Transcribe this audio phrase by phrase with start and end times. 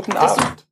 [0.00, 0.66] guten Abend.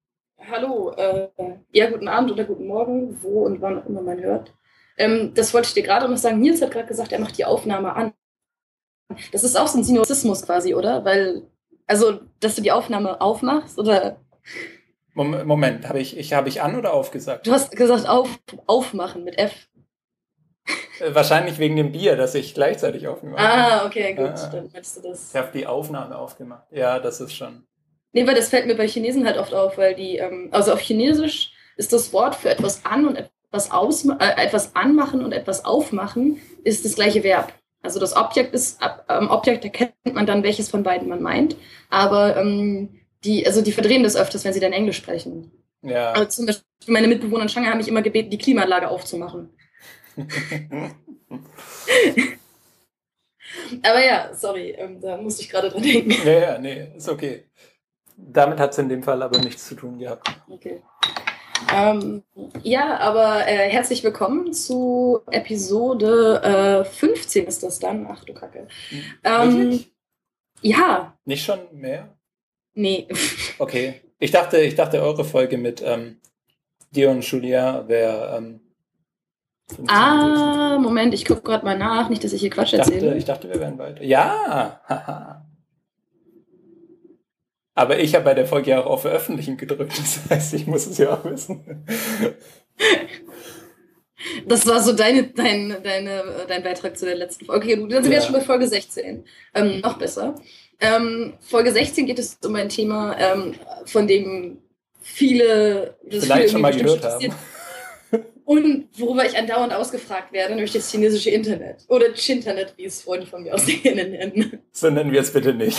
[0.50, 1.28] Hallo, äh,
[1.72, 4.54] ja, guten Abend oder guten Morgen, wo und wann auch immer man hört.
[4.96, 6.40] Ähm, das wollte ich dir gerade noch sagen.
[6.40, 8.12] Nils hat gerade gesagt, er macht die Aufnahme an.
[9.32, 11.04] Das ist auch so ein Sinusismus quasi, oder?
[11.04, 11.42] Weil,
[11.86, 14.20] also, dass du die Aufnahme aufmachst oder.
[15.14, 17.46] Moment, habe ich, ich, hab ich an oder aufgesagt?
[17.46, 19.68] Du hast gesagt auf, aufmachen mit F.
[21.00, 23.82] Äh, wahrscheinlich wegen dem Bier, das ich gleichzeitig aufgemacht habe.
[23.82, 25.30] Ah, okay, gut, ah, dann hättest du das.
[25.30, 26.64] Ich habe die Aufnahme aufgemacht.
[26.70, 27.67] Ja, das ist schon.
[28.18, 30.80] Nee, weil das fällt mir bei Chinesen halt oft auf, weil die, ähm, also auf
[30.80, 35.64] Chinesisch ist das Wort für etwas an und etwas, aus, äh, etwas anmachen und etwas
[35.64, 37.52] aufmachen ist das gleiche Verb.
[37.80, 41.54] Also das Objekt ist, am ähm, Objekt erkennt man dann, welches von beiden man meint.
[41.90, 45.52] Aber ähm, die, also die verdrehen das öfters, wenn sie dann Englisch sprechen.
[45.82, 46.10] Ja.
[46.10, 49.50] Also zum Beispiel meine Mitbewohner in Shanghai haben mich immer gebeten, die Klimaanlage aufzumachen.
[53.84, 56.10] Aber ja, sorry, ähm, da musste ich gerade dran denken.
[56.26, 57.44] Ja, ja, nee, ist okay.
[58.20, 60.28] Damit hat es in dem Fall aber nichts zu tun gehabt.
[60.48, 60.82] Okay.
[61.72, 62.24] Ähm,
[62.62, 68.06] ja, aber äh, herzlich willkommen zu Episode äh, 15 ist das dann.
[68.10, 68.66] Ach du Kacke.
[69.22, 69.84] Ähm,
[70.62, 71.16] ja.
[71.24, 72.08] Nicht schon mehr?
[72.74, 73.06] Nee.
[73.60, 74.00] Okay.
[74.18, 76.20] Ich dachte, ich dachte, eure Folge mit ähm,
[76.90, 78.36] dir und Julia wäre.
[78.36, 78.60] Ähm,
[79.86, 83.16] ah, Moment, ich gucke gerade mal nach, nicht, dass ich hier Quatsch ich dachte, erzähle.
[83.16, 84.02] Ich dachte, wir wären weiter.
[84.02, 84.80] Ja!
[84.88, 85.47] Haha.
[87.78, 89.96] Aber ich habe bei der Folge ja auch auf Veröffentlichen gedrückt.
[89.96, 91.86] Das heißt, ich muss es ja auch wissen.
[94.48, 97.64] Das war so deine, dein, deine, dein Beitrag zu der letzten Folge.
[97.64, 98.10] Okay, dann sind ja.
[98.10, 99.24] wir jetzt schon bei Folge 16.
[99.54, 100.34] Ähm, noch besser.
[100.80, 103.54] Ähm, Folge 16 geht es um ein Thema, ähm,
[103.86, 104.58] von dem
[105.00, 107.32] viele das vielleicht schon mal gehört haben.
[108.44, 111.84] Und worüber ich andauernd ausgefragt werde, nämlich das chinesische Internet.
[111.86, 114.62] Oder Chinternet, wie es Freunde von mir aus denen nennen.
[114.72, 115.78] So nennen wir es bitte nicht.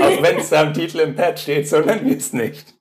[0.00, 2.74] Auch wenn es da im Titel im Pad steht, so nennen wir es nicht.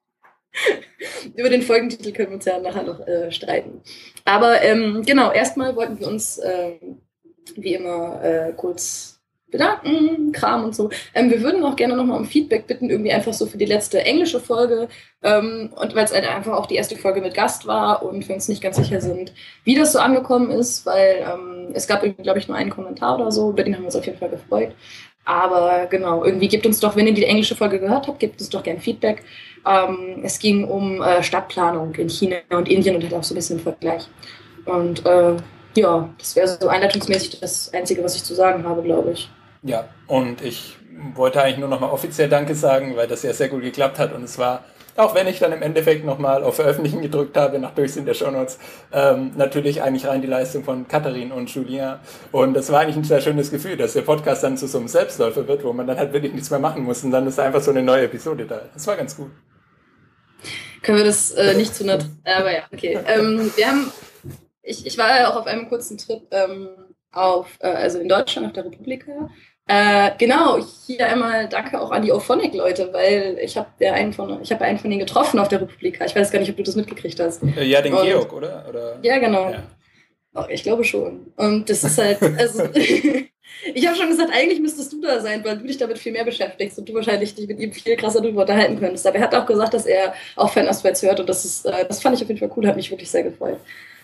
[1.35, 3.81] Über den Folgentitel können wir uns ja nachher noch äh, streiten.
[4.23, 6.73] Aber ähm, genau, erstmal wollten wir uns äh,
[7.55, 9.15] wie immer äh, kurz
[9.51, 10.89] bedanken, Kram und so.
[11.13, 14.03] Ähm, wir würden auch gerne nochmal um Feedback bitten, irgendwie einfach so für die letzte
[14.03, 14.89] englische Folge.
[15.23, 18.35] Ähm, und weil es halt einfach auch die erste Folge mit Gast war und wir
[18.35, 19.33] uns nicht ganz sicher sind,
[19.63, 23.31] wie das so angekommen ist, weil ähm, es gab glaube ich, nur einen Kommentar oder
[23.31, 24.73] so, über den haben wir uns auf jeden Fall gefreut.
[25.25, 28.49] Aber genau, irgendwie gebt uns doch, wenn ihr die englische Folge gehört habt, gebt uns
[28.49, 29.23] doch gerne Feedback.
[29.67, 33.37] Ähm, es ging um äh, Stadtplanung in China und Indien und hat auch so ein
[33.37, 34.07] bisschen Vergleich.
[34.65, 35.35] Und äh,
[35.75, 39.29] ja, das wäre so einleitungsmäßig das Einzige, was ich zu sagen habe, glaube ich.
[39.63, 40.77] Ja, und ich
[41.15, 44.23] wollte eigentlich nur nochmal offiziell Danke sagen, weil das ja sehr gut geklappt hat und
[44.23, 44.63] es war
[44.97, 48.59] auch wenn ich dann im Endeffekt nochmal auf Veröffentlichen gedrückt habe, nach Durchsehen der Shownotes,
[48.93, 51.99] ähm, natürlich eigentlich rein die Leistung von Katharin und Julien.
[52.31, 54.87] Und das war eigentlich ein sehr schönes Gefühl, dass der Podcast dann zu so einem
[54.87, 57.61] Selbstläufer wird, wo man dann halt wirklich nichts mehr machen muss und dann ist einfach
[57.61, 58.61] so eine neue Episode da.
[58.73, 59.31] Das war ganz gut.
[60.81, 62.99] Können wir das äh, nicht zu nett, aber ja, okay.
[63.07, 63.91] Ähm, wir haben,
[64.61, 66.69] ich, ich war ja auch auf einem kurzen Trip ähm,
[67.11, 69.29] auf, äh, also in Deutschland auf der Republika
[69.67, 74.39] äh, genau, hier einmal danke auch an die Ophonic-Leute, weil ich habe ja einen von,
[74.43, 76.05] ich habe einen von denen getroffen auf der Republika.
[76.05, 77.41] Ich weiß gar nicht, ob du das mitgekriegt hast.
[77.41, 78.65] Äh, ja, den Und, Georg, oder?
[78.69, 78.99] oder?
[79.01, 79.49] Ja, genau.
[79.49, 79.63] Ja.
[80.35, 81.31] Oh, ich glaube schon.
[81.35, 82.63] Und das ist halt, also
[83.73, 86.25] ich habe schon gesagt, eigentlich müsstest du da sein, weil du dich damit viel mehr
[86.25, 89.07] beschäftigst und du wahrscheinlich dich mit ihm viel krasser darüber unterhalten könntest.
[89.07, 91.87] Aber er hat auch gesagt, dass er auch Fan Aspects hört und das ist, äh,
[91.87, 93.57] das fand ich auf jeden Fall cool, hat mich wirklich sehr gefreut.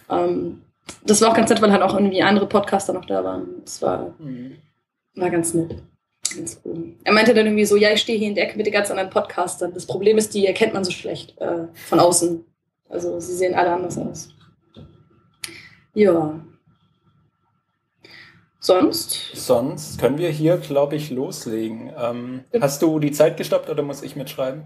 [0.09, 0.63] Ähm,
[1.05, 3.61] das war auch ganz nett, weil halt auch irgendwie andere Podcaster noch da waren.
[3.63, 4.15] Das war.
[4.17, 4.57] Mhm
[5.15, 5.75] war ganz nett.
[6.35, 6.95] Ganz cool.
[7.03, 8.89] Er meinte dann irgendwie so, ja, ich stehe hier in der Ecke mit den ganz
[8.89, 9.73] anderen Podcastern.
[9.73, 12.45] Das Problem ist, die erkennt man so schlecht äh, von außen.
[12.89, 14.29] Also sie sehen alle anders aus.
[15.93, 16.39] Ja.
[18.59, 19.31] Sonst?
[19.33, 21.91] Sonst können wir hier, glaube ich, loslegen.
[21.97, 22.61] Ähm, ja.
[22.61, 24.63] Hast du die Zeit gestoppt oder muss ich mitschreiben?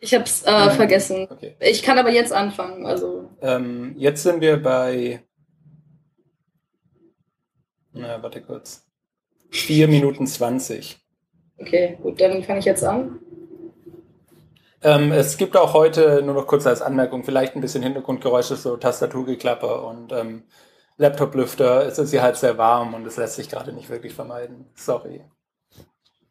[0.00, 1.28] Ich habe es äh, ähm, vergessen.
[1.30, 1.54] Okay.
[1.60, 2.84] Ich kann aber jetzt anfangen.
[2.86, 3.30] Also.
[3.40, 5.22] Ähm, jetzt sind wir bei.
[7.92, 8.87] Na, warte kurz.
[9.50, 10.98] 4 Minuten 20.
[11.58, 13.18] Okay, gut, dann fange ich jetzt an.
[14.82, 18.76] Ähm, es gibt auch heute, nur noch kurz als Anmerkung, vielleicht ein bisschen Hintergrundgeräusche, so
[18.76, 20.44] Tastaturgeklapper und ähm,
[20.98, 21.86] Laptop-Lüfter.
[21.86, 24.66] Es ist hier halt sehr warm und es lässt sich gerade nicht wirklich vermeiden.
[24.74, 25.22] Sorry.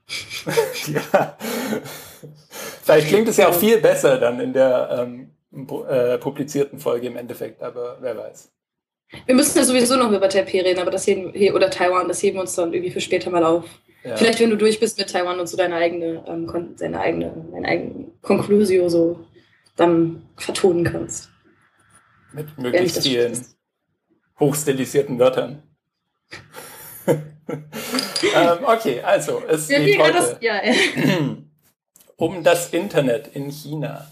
[0.88, 1.38] ja.
[2.84, 5.31] Vielleicht klingt es ja auch viel besser dann in der ähm,
[5.90, 8.50] äh, publizierten Folge im Endeffekt, aber wer weiß.
[9.25, 12.38] Wir müssen ja sowieso noch über Taipei reden, aber das heben, oder Taiwan, das heben
[12.38, 13.65] wir uns dann irgendwie für später mal auf.
[14.04, 14.15] Ja.
[14.15, 17.68] Vielleicht, wenn du durch bist mit Taiwan und so deine eigene, ähm, deine eigene, deine
[17.68, 19.25] eigene Conclusio so
[19.75, 21.30] dann vertonen kannst.
[22.33, 23.38] Mit möglichst vielen
[24.39, 25.63] hochstilisierten Wörtern.
[27.07, 30.74] ähm, okay, also es ja, geht heute das, ja, ja.
[32.18, 34.07] um das Internet in China.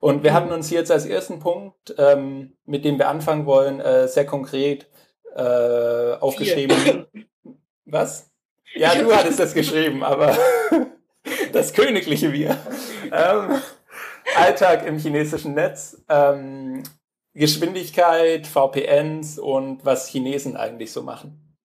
[0.00, 4.06] Und wir hatten uns jetzt als ersten Punkt, ähm, mit dem wir anfangen wollen, äh,
[4.06, 4.88] sehr konkret
[5.34, 7.06] äh, aufgeschrieben.
[7.84, 8.30] Was?
[8.74, 10.36] Ja, du hattest das geschrieben, aber
[11.52, 12.56] das königliche Wir.
[13.10, 13.60] Ähm,
[14.36, 16.82] Alltag im chinesischen Netz, ähm,
[17.34, 21.56] Geschwindigkeit, VPNs und was Chinesen eigentlich so machen.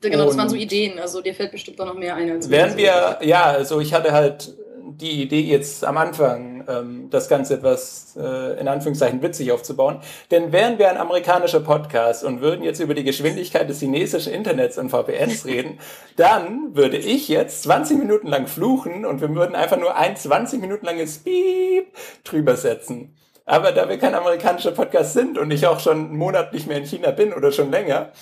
[0.00, 0.98] Genau, das waren so Ideen.
[0.98, 2.30] Also dir fällt bestimmt noch mehr ein.
[2.30, 7.28] Als wären wir, ja, also ich hatte halt die Idee jetzt am Anfang, ähm, das
[7.28, 10.00] Ganze etwas äh, in Anführungszeichen witzig aufzubauen.
[10.30, 14.78] Denn wären wir ein amerikanischer Podcast und würden jetzt über die Geschwindigkeit des chinesischen Internets
[14.78, 15.78] und VPNs reden,
[16.16, 20.60] dann würde ich jetzt 20 Minuten lang fluchen und wir würden einfach nur ein 20
[20.60, 21.94] Minuten langes Beep
[22.24, 23.16] drüber setzen.
[23.44, 26.76] Aber da wir kein amerikanischer Podcast sind und ich auch schon einen Monat nicht mehr
[26.76, 28.12] in China bin oder schon länger,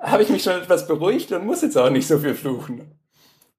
[0.00, 3.01] habe ich mich schon etwas beruhigt und muss jetzt auch nicht so viel fluchen.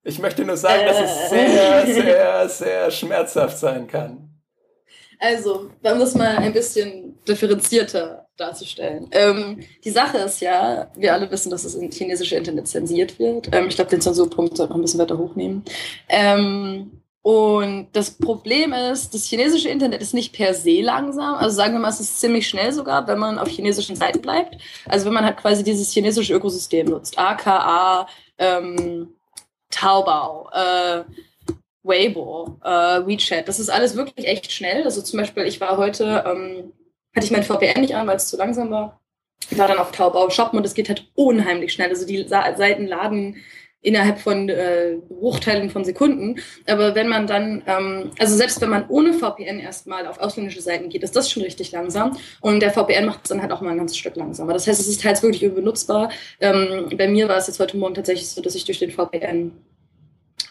[0.03, 4.29] Ich möchte nur sagen, dass es sehr, sehr, sehr schmerzhaft sein kann.
[5.19, 9.07] Also, um das mal ein bisschen differenzierter darzustellen.
[9.11, 13.49] Ähm, die Sache ist ja, wir alle wissen, dass das chinesische Internet zensiert wird.
[13.53, 15.63] Ähm, ich glaube, den Zensurpunkt sollte man ein bisschen weiter hochnehmen.
[16.09, 21.35] Ähm, und das Problem ist, das chinesische Internet ist nicht per se langsam.
[21.35, 24.57] Also sagen wir mal, es ist ziemlich schnell sogar, wenn man auf chinesischen Seiten bleibt.
[24.85, 27.17] Also wenn man halt quasi dieses chinesische Ökosystem nutzt.
[27.17, 28.07] AKA,
[28.37, 29.15] ähm,
[29.73, 31.03] Taobao, äh,
[31.83, 33.47] Weibo, äh, WeChat.
[33.47, 34.83] Das ist alles wirklich echt schnell.
[34.83, 36.71] Also zum Beispiel, ich war heute, ähm,
[37.15, 38.99] hatte ich mein VPN nicht an, weil es zu langsam war.
[39.49, 41.89] Ich war dann auf Taobao shoppen und es geht halt unheimlich schnell.
[41.89, 43.37] Also die Seiten laden
[43.83, 46.39] innerhalb von äh, Bruchteilen von Sekunden.
[46.65, 50.89] Aber wenn man dann, ähm, also selbst wenn man ohne VPN erstmal auf ausländische Seiten
[50.89, 52.17] geht, ist das schon richtig langsam.
[52.41, 54.53] Und der VPN macht es dann halt auch mal ein ganzes Stück langsamer.
[54.53, 56.09] Das heißt, es ist teils wirklich unbenutzbar.
[56.39, 59.51] Ähm, bei mir war es jetzt heute Morgen tatsächlich so, dass ich durch den VPN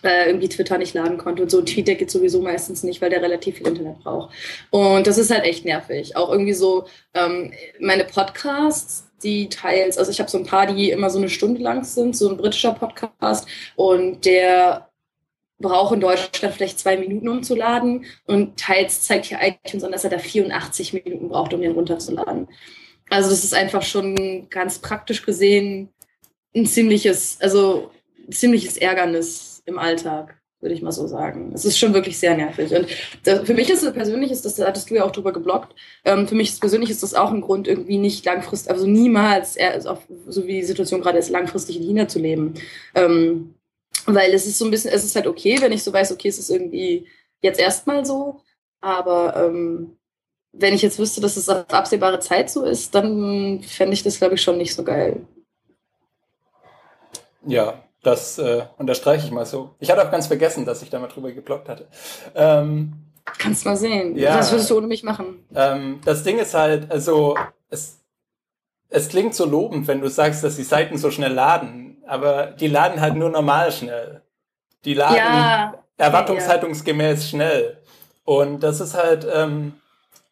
[0.03, 1.43] äh, irgendwie Twitter nicht laden konnte.
[1.43, 4.35] Und so der geht sowieso meistens nicht, weil der relativ viel Internet braucht.
[4.71, 6.17] Und das ist halt echt nervig.
[6.17, 10.91] Auch irgendwie so ähm, meine Podcasts, die teils, also ich habe so ein paar, die
[10.91, 13.47] immer so eine Stunde lang sind, so ein britischer Podcast.
[13.77, 14.89] Und der
[15.59, 18.05] braucht in Deutschland vielleicht zwei Minuten, um zu laden.
[18.27, 22.49] Und teils zeigt hier iTunes an, dass er da 84 Minuten braucht, um den runterzuladen.
[23.09, 25.89] Also das ist einfach schon ganz praktisch gesehen
[26.55, 27.91] ein ziemliches, also
[28.27, 31.51] ein ziemliches Ärgernis im Alltag würde ich mal so sagen.
[31.53, 32.73] Es ist schon wirklich sehr nervig.
[32.73, 32.89] Und
[33.47, 35.75] für mich ist es persönlich, ist das, da hattest du ja auch drüber geblockt,
[36.05, 39.59] ähm, für mich ist, persönlich ist das auch ein Grund, irgendwie nicht langfristig, also niemals,
[39.59, 39.99] also
[40.29, 42.55] so wie die Situation gerade ist, langfristig in China zu leben.
[42.95, 43.57] Ähm,
[44.07, 46.29] weil es ist so ein bisschen, es ist halt okay, wenn ich so weiß, okay,
[46.29, 47.09] es ist irgendwie
[47.41, 48.41] jetzt erstmal so,
[48.81, 49.97] aber ähm,
[50.53, 54.19] wenn ich jetzt wüsste, dass es auf absehbare Zeit so ist, dann fände ich das,
[54.19, 55.27] glaube ich, schon nicht so geil.
[57.45, 59.75] Ja, das äh, unterstreiche ich mal so.
[59.79, 61.87] Ich hatte auch ganz vergessen, dass ich da mal drüber geblockt hatte.
[62.35, 62.95] Ähm,
[63.25, 64.17] Kannst mal sehen.
[64.17, 65.47] Ja, Was würdest du ohne mich machen?
[65.55, 67.37] Ähm, das Ding ist halt, also
[67.71, 68.01] es,
[68.89, 72.67] es klingt so lobend, wenn du sagst, dass die Seiten so schnell laden, aber die
[72.67, 74.23] laden halt nur normal schnell.
[74.85, 77.79] Die laden ja, erwartungshaltungsgemäß schnell.
[78.25, 79.75] Und das ist halt, ähm,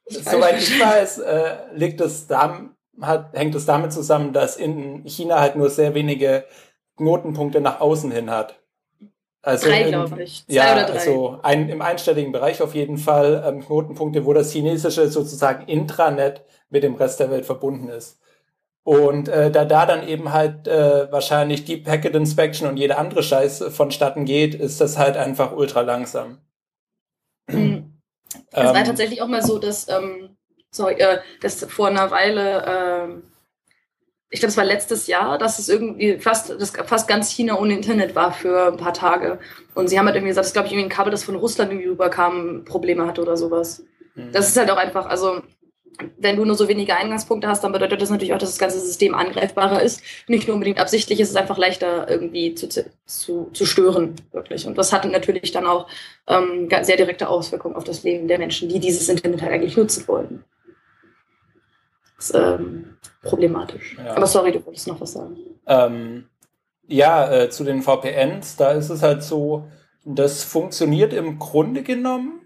[0.06, 2.60] soweit ich weiß, äh, liegt es da,
[3.00, 6.44] hat, hängt es damit zusammen, dass in China halt nur sehr wenige
[7.00, 8.60] Knotenpunkte nach außen hin hat.
[9.42, 10.44] Also drei, glaube ich.
[10.46, 15.08] Zwei ja, also ein, im einstelligen Bereich auf jeden Fall ähm, Knotenpunkte, wo das chinesische
[15.08, 18.18] sozusagen Intranet mit dem Rest der Welt verbunden ist.
[18.82, 23.22] Und äh, da da dann eben halt äh, wahrscheinlich die Packet Inspection und jeder andere
[23.22, 26.38] Scheiß vonstatten geht, ist das halt einfach ultra langsam.
[27.52, 27.90] Mhm.
[28.52, 30.36] Es ähm, war tatsächlich auch mal so, dass, ähm,
[30.70, 33.22] sorry, äh, dass vor einer Weile ähm,
[34.32, 37.74] ich glaube, es war letztes Jahr, dass es irgendwie fast, dass fast ganz China ohne
[37.74, 39.40] Internet war für ein paar Tage.
[39.74, 41.72] Und sie haben halt irgendwie gesagt, dass, glaube ich, irgendwie ein Kabel, das von Russland
[41.72, 43.84] irgendwie rüberkam, Probleme hatte oder sowas.
[44.14, 44.30] Mhm.
[44.32, 45.42] Das ist halt auch einfach, also,
[46.16, 48.78] wenn du nur so wenige Eingangspunkte hast, dann bedeutet das natürlich auch, dass das ganze
[48.78, 50.00] System angreifbarer ist.
[50.28, 54.64] Nicht nur unbedingt absichtlich, es ist einfach leichter irgendwie zu, zu, zu stören, wirklich.
[54.64, 55.88] Und das hat natürlich dann auch
[56.28, 60.06] ähm, sehr direkte Auswirkungen auf das Leben der Menschen, die dieses Internet halt eigentlich nutzen
[60.06, 60.44] wollten
[62.20, 63.96] ist ähm, problematisch.
[63.98, 64.16] Ja.
[64.16, 65.36] Aber sorry, du wolltest noch was sagen.
[65.66, 66.28] Ähm,
[66.86, 69.64] ja, äh, zu den VPNs, da ist es halt so,
[70.04, 72.40] das funktioniert im Grunde genommen.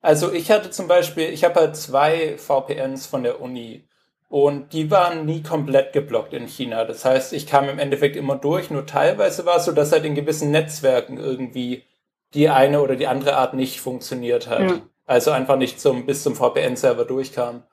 [0.00, 3.86] Also ich hatte zum Beispiel, ich habe halt zwei VPNs von der Uni
[4.28, 6.84] und die waren nie komplett geblockt in China.
[6.84, 10.04] Das heißt, ich kam im Endeffekt immer durch, nur teilweise war es so, dass halt
[10.04, 11.84] in gewissen Netzwerken irgendwie
[12.32, 14.62] die eine oder die andere Art nicht funktioniert hat.
[14.62, 14.80] Ja.
[15.04, 17.64] Also einfach nicht zum, bis zum VPN-Server durchkam.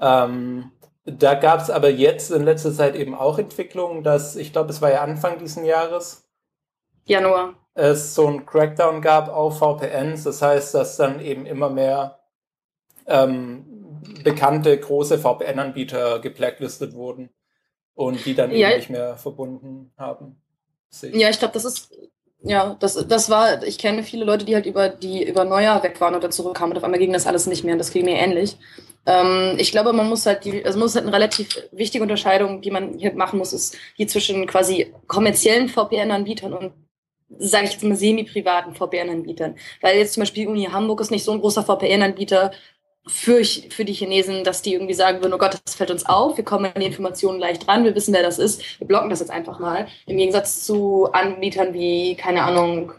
[0.00, 0.72] Ähm,
[1.04, 4.82] da gab es aber jetzt in letzter Zeit eben auch Entwicklungen, dass, ich glaube, es
[4.82, 6.28] war ja Anfang diesen Jahres.
[7.06, 7.54] Januar.
[7.74, 10.24] Es so ein Crackdown gab auf VPNs.
[10.24, 12.18] Das heißt, dass dann eben immer mehr
[13.06, 13.64] ähm,
[14.22, 17.30] bekannte große VPN-Anbieter geblacklistet wurden
[17.94, 18.68] und die dann ja.
[18.68, 20.42] eben nicht mehr verbunden haben.
[21.02, 21.90] Ja, ich glaube, das ist
[22.40, 26.00] ja, das, das war, ich kenne viele Leute, die halt über die über Neujahr weg
[26.00, 28.16] waren oder zurückkamen und auf einmal ging das alles nicht mehr und das ging mir
[28.16, 28.56] ähnlich.
[29.06, 32.70] Ähm, ich glaube, man muss halt die, also muss halt eine relativ wichtige Unterscheidung, die
[32.70, 36.72] man hier machen muss, ist die zwischen quasi kommerziellen VPN-Anbietern und
[37.38, 39.56] sage ich jetzt mal semi-privaten VPN-Anbietern.
[39.80, 42.52] Weil jetzt zum Beispiel die Uni Hamburg ist nicht so ein großer VPN-Anbieter
[43.06, 46.36] für, für die Chinesen, dass die irgendwie sagen würden, oh Gott, das fällt uns auf,
[46.36, 49.20] wir kommen an die Informationen leicht ran, wir wissen, wer das ist, wir blocken das
[49.20, 49.88] jetzt einfach mal.
[50.06, 52.92] Im Gegensatz zu Anbietern wie, keine Ahnung,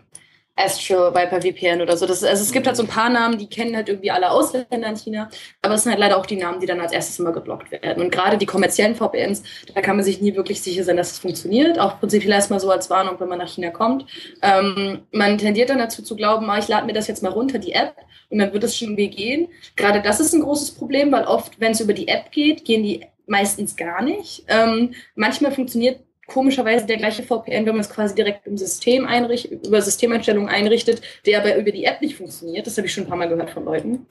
[0.59, 2.05] Astro, Viper VPN oder so.
[2.05, 4.87] Das, also es gibt halt so ein paar Namen, die kennen halt irgendwie alle Ausländer
[4.87, 5.29] in China,
[5.61, 8.03] aber es sind halt leider auch die Namen, die dann als erstes immer geblockt werden.
[8.03, 11.19] Und gerade die kommerziellen VPNs, da kann man sich nie wirklich sicher sein, dass es
[11.19, 11.79] funktioniert.
[11.79, 14.05] Auch prinzipiell erstmal so als Warnung, wenn man nach China kommt.
[14.41, 17.59] Ähm, man tendiert dann dazu zu glauben, ah, ich lade mir das jetzt mal runter,
[17.59, 17.95] die App,
[18.29, 19.47] und dann wird es schon irgendwie gehen.
[19.75, 22.83] Gerade das ist ein großes Problem, weil oft, wenn es über die App geht, gehen
[22.83, 24.43] die meistens gar nicht.
[24.47, 29.65] Ähm, manchmal funktioniert komischerweise der gleiche VPN, wenn man es quasi direkt im System einrichtet,
[29.65, 32.65] über Systemeinstellungen einrichtet, der aber über die App nicht funktioniert.
[32.67, 34.05] Das habe ich schon ein paar Mal gehört von Leuten.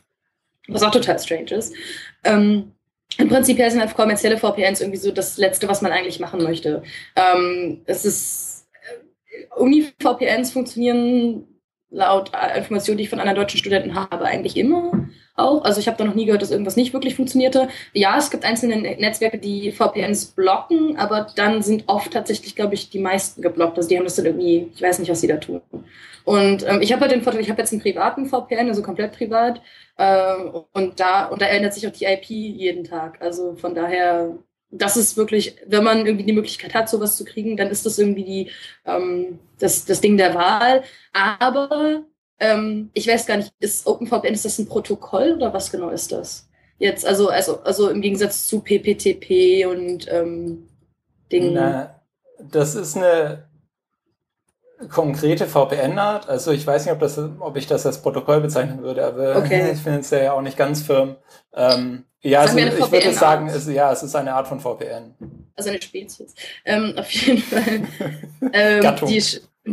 [0.68, 1.75] Was auch total strange ist.
[2.25, 2.72] Ähm,
[3.16, 6.82] im Prinzip sind halt kommerzielle VPNs irgendwie so das Letzte, was man eigentlich machen möchte.
[7.16, 11.46] Ähm, es ist äh, Uni-VPNs funktionieren
[11.90, 15.08] laut Informationen, die ich von anderen deutschen Studenten habe, eigentlich immer
[15.38, 15.64] auch.
[15.64, 17.68] Also ich habe da noch nie gehört, dass irgendwas nicht wirklich funktionierte.
[17.92, 22.90] Ja, es gibt einzelne Netzwerke, die VPNs blocken, aber dann sind oft tatsächlich, glaube ich,
[22.90, 23.76] die meisten geblockt.
[23.76, 25.61] Also die haben das dann irgendwie, ich weiß nicht, was sie da tun.
[26.25, 29.12] Und ähm, ich habe halt den Vorteil, ich habe jetzt einen privaten VPN, also komplett
[29.12, 29.62] privat.
[29.97, 30.35] Äh,
[30.73, 33.21] und da und da ändert sich auch die IP jeden Tag.
[33.21, 34.38] Also von daher
[34.71, 37.99] das ist wirklich, wenn man irgendwie die Möglichkeit hat, sowas zu kriegen, dann ist das
[37.99, 38.50] irgendwie die,
[38.85, 40.83] ähm, das, das Ding der Wahl.
[41.12, 42.04] Aber
[42.40, 46.12] ähm, ich weiß gar nicht, ist OpenVPN, ist das ein Protokoll oder was genau ist
[46.12, 46.49] das?
[46.78, 50.68] Jetzt, also, also, also im Gegensatz zu PPTP und ähm,
[51.33, 51.54] Dingen.
[51.54, 52.00] Na,
[52.38, 53.49] das ist eine
[54.88, 56.28] konkrete VPN-Art.
[56.28, 59.71] Also ich weiß nicht, ob, das, ob ich das als Protokoll bezeichnen würde, aber okay.
[59.75, 61.16] ich finde es ja auch nicht ganz firm.
[61.54, 65.14] Ähm, ja, also, ich würde sagen, es, ja, es ist eine Art von VPN.
[65.54, 66.35] Also eine Spezies.
[66.64, 67.83] Ähm, auf jeden Fall.
[68.52, 69.09] ähm, Gattung.
[69.09, 69.23] Die,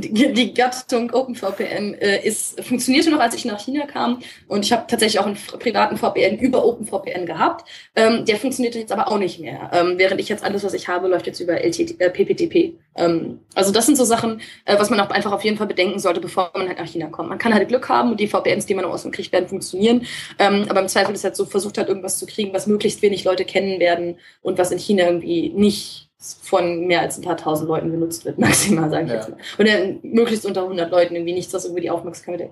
[0.01, 4.19] die, die Gattung OpenVPN äh, ist, funktionierte noch, als ich nach China kam.
[4.47, 7.67] Und ich habe tatsächlich auch einen privaten VPN über OpenVPN gehabt.
[7.95, 9.69] Ähm, der funktioniert jetzt aber auch nicht mehr.
[9.73, 12.73] Ähm, während ich jetzt alles, was ich habe, läuft jetzt über LT, äh, PPTP.
[12.95, 15.99] Ähm, also das sind so Sachen, äh, was man auch einfach auf jeden Fall bedenken
[15.99, 17.29] sollte, bevor man halt nach China kommt.
[17.29, 20.05] Man kann halt Glück haben und die VPNs, die man aus dem kriegt, werden funktionieren.
[20.39, 23.23] Ähm, aber im Zweifel ist halt so versucht halt irgendwas zu kriegen, was möglichst wenig
[23.23, 27.69] Leute kennen werden und was in China irgendwie nicht von mehr als ein paar tausend
[27.69, 29.15] Leuten genutzt wird, maximal, sage ich ja.
[29.17, 29.37] jetzt mal.
[29.57, 32.49] Und dann möglichst unter 100 Leuten irgendwie nichts, was irgendwie die Aufmerksamkeit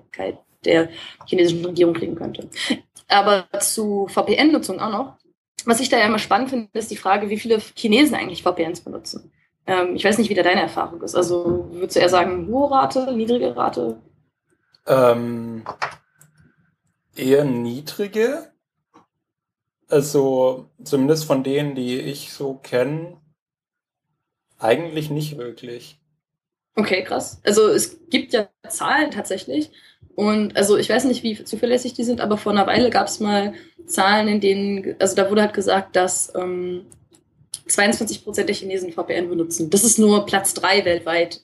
[0.64, 0.88] der
[1.26, 2.48] chinesischen Regierung kriegen könnte.
[3.08, 5.16] Aber zu VPN-Nutzung auch noch.
[5.66, 8.80] Was ich da ja immer spannend finde, ist die Frage, wie viele Chinesen eigentlich VPNs
[8.80, 9.32] benutzen.
[9.66, 11.14] Ähm, ich weiß nicht, wie da deine Erfahrung ist.
[11.14, 13.98] Also würdest du eher sagen, hohe Rate, niedrige Rate?
[14.86, 15.64] Ähm,
[17.16, 18.52] eher niedrige.
[19.88, 23.18] Also zumindest von denen, die ich so kenne,
[24.58, 25.98] eigentlich nicht wirklich.
[26.76, 27.40] Okay, krass.
[27.44, 29.70] Also es gibt ja Zahlen tatsächlich.
[30.14, 33.20] Und also ich weiß nicht, wie zuverlässig die sind, aber vor einer Weile gab es
[33.20, 33.54] mal
[33.86, 36.86] Zahlen, in denen, also da wurde halt gesagt, dass ähm,
[37.66, 39.70] 22 Prozent der Chinesen VPN benutzen.
[39.70, 41.40] Das ist nur Platz drei weltweit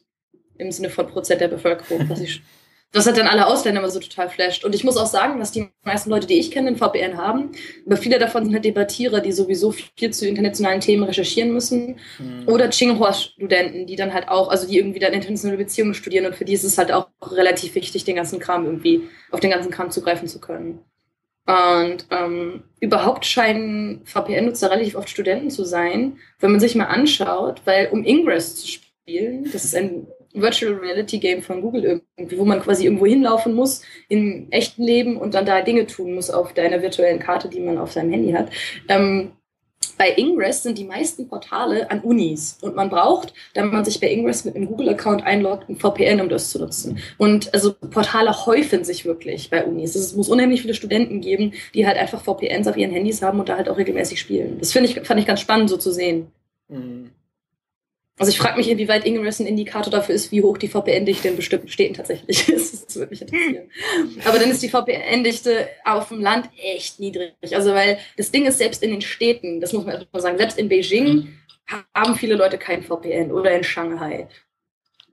[0.58, 2.42] im Sinne von Prozent der Bevölkerung, was ich
[2.92, 4.64] das hat dann alle Ausländer immer so total flasht.
[4.64, 7.50] Und ich muss auch sagen, dass die meisten Leute, die ich kenne, ein VPN haben.
[7.86, 12.00] Aber viele davon sind halt Debattierer, die sowieso viel zu internationalen Themen recherchieren müssen.
[12.18, 12.48] Mhm.
[12.48, 16.26] Oder Tsinghua-Studenten, die dann halt auch, also die irgendwie dann internationale Beziehungen studieren.
[16.26, 19.50] Und für die ist es halt auch relativ wichtig, den ganzen Kram irgendwie, auf den
[19.50, 20.80] ganzen Kram zugreifen zu können.
[21.46, 27.62] Und ähm, überhaupt scheinen VPN-Nutzer relativ oft Studenten zu sein, wenn man sich mal anschaut,
[27.64, 32.44] weil um Ingress zu spielen, das ist ein Virtual Reality Game von Google irgendwie, wo
[32.44, 36.52] man quasi irgendwo hinlaufen muss im echten Leben und dann da Dinge tun muss auf
[36.52, 38.50] deiner virtuellen Karte, die man auf seinem Handy hat.
[38.88, 39.32] Ähm,
[40.00, 44.10] bei Ingress sind die meisten Portale an Unis und man braucht, da man sich bei
[44.10, 46.98] Ingress mit einem Google-Account einloggt, ein VPN, um das zu nutzen.
[47.18, 49.94] Und also Portale häufen sich wirklich bei Unis.
[49.94, 53.50] Es muss unheimlich viele Studenten geben, die halt einfach VPNs auf ihren Handys haben und
[53.50, 54.58] da halt auch regelmäßig spielen.
[54.58, 56.28] Das finde ich, fand ich ganz spannend so zu sehen.
[56.68, 57.10] Mhm.
[58.20, 61.36] Also ich frage mich, inwieweit Ingress ein Indikator dafür ist, wie hoch die VPN-Dichte in
[61.36, 62.84] bestimmten Städten tatsächlich ist.
[62.84, 63.70] Das würde mich interessieren.
[64.26, 67.32] Aber dann ist die VPN-Dichte auf dem Land echt niedrig.
[67.56, 70.58] Also weil das Ding ist, selbst in den Städten, das muss man erstmal sagen, selbst
[70.58, 71.34] in Beijing
[71.94, 74.28] haben viele Leute kein VPN oder in Shanghai.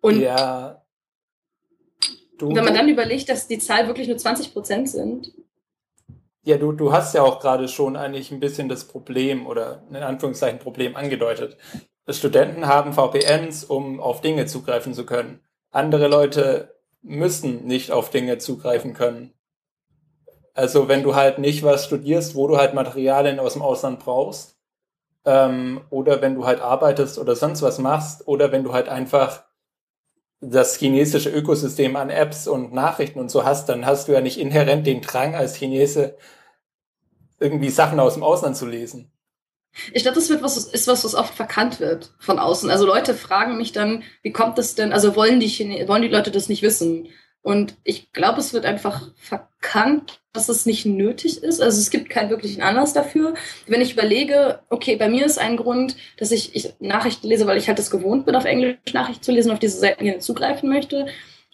[0.02, 0.84] Und ja.
[2.38, 5.32] Du, wenn man dann überlegt, dass die Zahl wirklich nur 20 Prozent sind.
[6.44, 9.96] Ja, du, du hast ja auch gerade schon eigentlich ein bisschen das Problem oder in
[9.96, 11.56] Anführungszeichen Problem angedeutet.
[12.10, 15.42] Studenten haben VPNs, um auf Dinge zugreifen zu können.
[15.72, 19.34] Andere Leute müssen nicht auf Dinge zugreifen können.
[20.54, 24.58] Also wenn du halt nicht was studierst, wo du halt Materialien aus dem Ausland brauchst,
[25.26, 29.44] ähm, oder wenn du halt arbeitest oder sonst was machst, oder wenn du halt einfach
[30.40, 34.40] das chinesische Ökosystem an Apps und Nachrichten und so hast, dann hast du ja nicht
[34.40, 36.16] inhärent den Drang als Chinese
[37.40, 39.12] irgendwie Sachen aus dem Ausland zu lesen.
[39.94, 42.70] Ich glaube, das wird was, ist was, was oft verkannt wird von außen.
[42.70, 46.08] Also Leute fragen mich dann, wie kommt das denn, also wollen die, Chine wollen die
[46.08, 47.08] Leute das nicht wissen?
[47.42, 51.62] Und ich glaube, es wird einfach verkannt, dass es nicht nötig ist.
[51.62, 53.36] Also es gibt keinen wirklichen Anlass dafür.
[53.68, 57.58] Wenn ich überlege, okay, bei mir ist ein Grund, dass ich, ich Nachrichten lese, weil
[57.58, 60.68] ich halt das gewohnt bin, auf Englisch Nachrichten zu lesen, auf diese Seiten gerne zugreifen
[60.68, 61.08] möchte.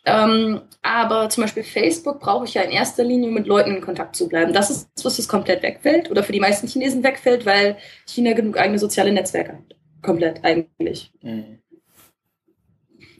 [0.05, 3.81] Ähm, aber zum Beispiel Facebook brauche ich ja in erster Linie, um mit Leuten in
[3.81, 4.51] Kontakt zu bleiben.
[4.51, 8.57] Das ist was, das komplett wegfällt oder für die meisten Chinesen wegfällt, weil China genug
[8.57, 9.75] eigene soziale Netzwerke hat.
[10.01, 11.13] Komplett eigentlich.
[11.21, 11.59] Mhm.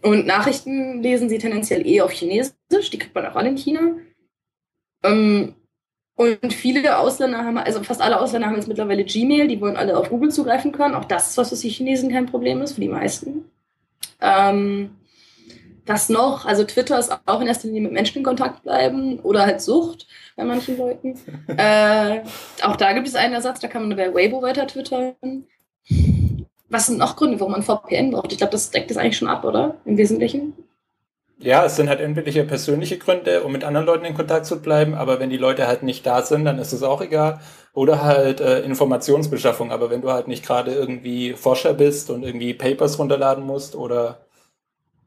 [0.01, 3.95] Und Nachrichten lesen sie tendenziell eh auf Chinesisch, die kriegt man auch alle in China.
[5.03, 5.55] Ähm,
[6.15, 9.97] und viele Ausländer haben, also fast alle Ausländer haben jetzt mittlerweile Gmail, die wollen alle
[9.97, 10.95] auf Google zugreifen können.
[10.95, 13.45] Auch das ist was, was die Chinesen kein Problem ist, für die meisten.
[14.21, 14.91] Ähm,
[15.85, 16.45] was noch?
[16.45, 20.07] Also Twitter ist auch in erster Linie mit Menschen in Kontakt bleiben oder halt Sucht
[20.35, 21.19] bei manchen Leuten.
[21.57, 22.21] äh,
[22.61, 25.15] auch da gibt es einen Ersatz, da kann man bei Weibo weiter twittern.
[26.69, 28.31] Was sind noch Gründe, warum man VPN braucht?
[28.31, 29.75] Ich glaube, das deckt das eigentlich schon ab, oder?
[29.85, 30.53] Im Wesentlichen.
[31.39, 34.93] Ja, es sind halt entweder persönliche Gründe, um mit anderen Leuten in Kontakt zu bleiben,
[34.93, 37.41] aber wenn die Leute halt nicht da sind, dann ist es auch egal.
[37.73, 42.53] Oder halt äh, Informationsbeschaffung, aber wenn du halt nicht gerade irgendwie Forscher bist und irgendwie
[42.53, 44.25] Papers runterladen musst oder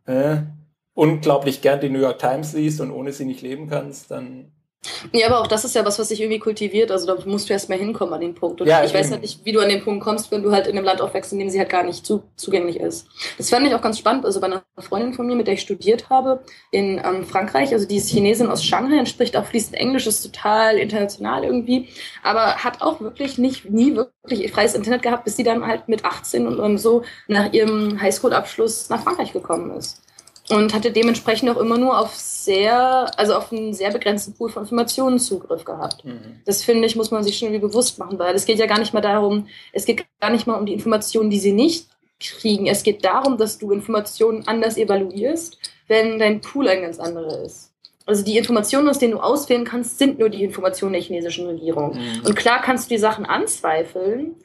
[0.07, 0.39] äh,
[0.97, 4.51] unglaublich gern die New York Times liest und ohne sie nicht leben kannst, dann
[5.13, 6.91] ja, aber auch das ist ja was, was sich irgendwie kultiviert.
[6.91, 8.61] Also da musst du erst mal hinkommen an den Punkt.
[8.61, 9.01] Und ja, ich eben.
[9.01, 11.01] weiß halt nicht, wie du an den Punkt kommst, wenn du halt in einem Land
[11.01, 13.09] aufwächst, in dem sie halt gar nicht zu, zugänglich ist.
[13.39, 14.25] Das fand ich auch ganz spannend.
[14.25, 16.41] Also bei einer Freundin von mir, mit der ich studiert habe,
[16.71, 20.23] in ähm, Frankreich, also die ist Chinesin aus Shanghai und spricht auch fließend Englisch, ist
[20.23, 21.89] total international irgendwie,
[22.23, 26.05] aber hat auch wirklich nicht, nie wirklich freies Internet gehabt, bis sie dann halt mit
[26.05, 30.06] 18 und, und so nach ihrem Highschool-Abschluss nach Frankreich gekommen ist
[30.51, 34.63] und hatte dementsprechend auch immer nur auf sehr, also auf einen sehr begrenzten Pool von
[34.63, 36.05] Informationen Zugriff gehabt.
[36.05, 36.41] Mhm.
[36.45, 38.79] Das finde ich, muss man sich schon irgendwie bewusst machen, weil es geht ja gar
[38.79, 41.89] nicht mal darum, es geht gar nicht mal um die Informationen, die sie nicht
[42.21, 42.67] kriegen.
[42.67, 47.73] Es geht darum, dass du Informationen anders evaluierst, wenn dein Pool ein ganz anderer ist.
[48.07, 51.97] Also die Informationen, aus denen du auswählen kannst, sind nur die Informationen der chinesischen Regierung.
[51.97, 52.23] Mhm.
[52.25, 54.37] Und klar kannst du die Sachen anzweifeln,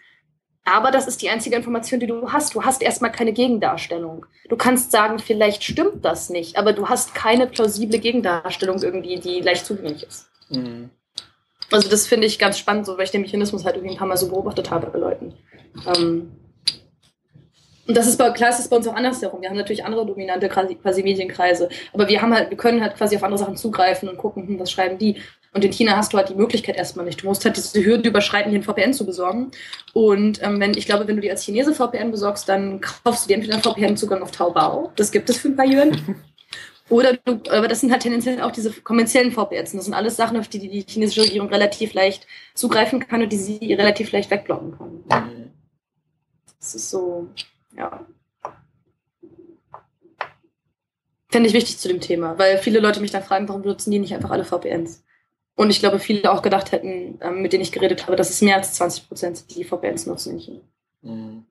[0.64, 2.54] aber das ist die einzige Information, die du hast.
[2.54, 4.26] Du hast erstmal keine Gegendarstellung.
[4.48, 9.42] Du kannst sagen, vielleicht stimmt das nicht, aber du hast keine plausible Gegendarstellung irgendwie, die
[9.42, 10.30] leicht zugänglich ist.
[10.50, 10.92] Mhm.
[11.72, 14.08] Also das finde ich ganz spannend, so weil ich den Mechanismus halt irgendwie ein paar
[14.08, 15.34] Mal so beobachtet habe bei Leuten.
[15.88, 16.32] Ähm,
[17.88, 19.42] und das ist bei, klar, ist das bei uns auch andersherum.
[19.42, 22.96] Wir haben natürlich andere dominante quasi, quasi Medienkreise, aber wir haben halt, wir können halt
[22.96, 25.18] quasi auf andere Sachen zugreifen und gucken, hm, was schreiben die.
[25.54, 27.22] Und in China hast du halt die Möglichkeit erstmal nicht.
[27.22, 29.52] Du musst halt diese Hürde überschreiten, dir ein VPN zu besorgen.
[29.94, 33.28] Und ähm, wenn, ich glaube, wenn du dir als Chinese VPN besorgst, dann kaufst du
[33.28, 34.94] dir entweder einen VPN-Zugang auf Taobao.
[34.96, 35.92] Das gibt es für ein paar Yuan.
[36.90, 39.72] Oder du, aber das sind halt tendenziell auch diese kommerziellen VPNs.
[39.72, 43.38] Das sind alles Sachen, auf die die chinesische Regierung relativ leicht zugreifen kann und die
[43.38, 45.02] sie relativ leicht wegblocken kann.
[45.08, 45.52] Mhm.
[46.60, 47.30] Das ist so,
[47.78, 48.06] ja.
[51.30, 54.00] Fände ich wichtig zu dem Thema, weil viele Leute mich dann fragen, warum benutzen die
[54.00, 55.02] nicht einfach alle VPNs?
[55.56, 58.42] Und ich glaube, viele auch gedacht hätten, ähm, mit denen ich geredet habe, dass es
[58.42, 60.62] mehr als 20 Prozent die VPNs nutzen in China.
[61.02, 61.46] Mhm.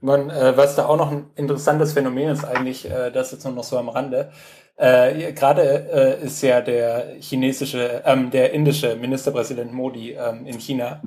[0.00, 3.54] Man, äh, was da auch noch ein interessantes Phänomen ist eigentlich, äh, das jetzt nur
[3.54, 4.30] noch so am Rande.
[4.76, 11.02] Äh, Gerade äh, ist ja der chinesische, ähm, der indische Ministerpräsident Modi ähm, in China.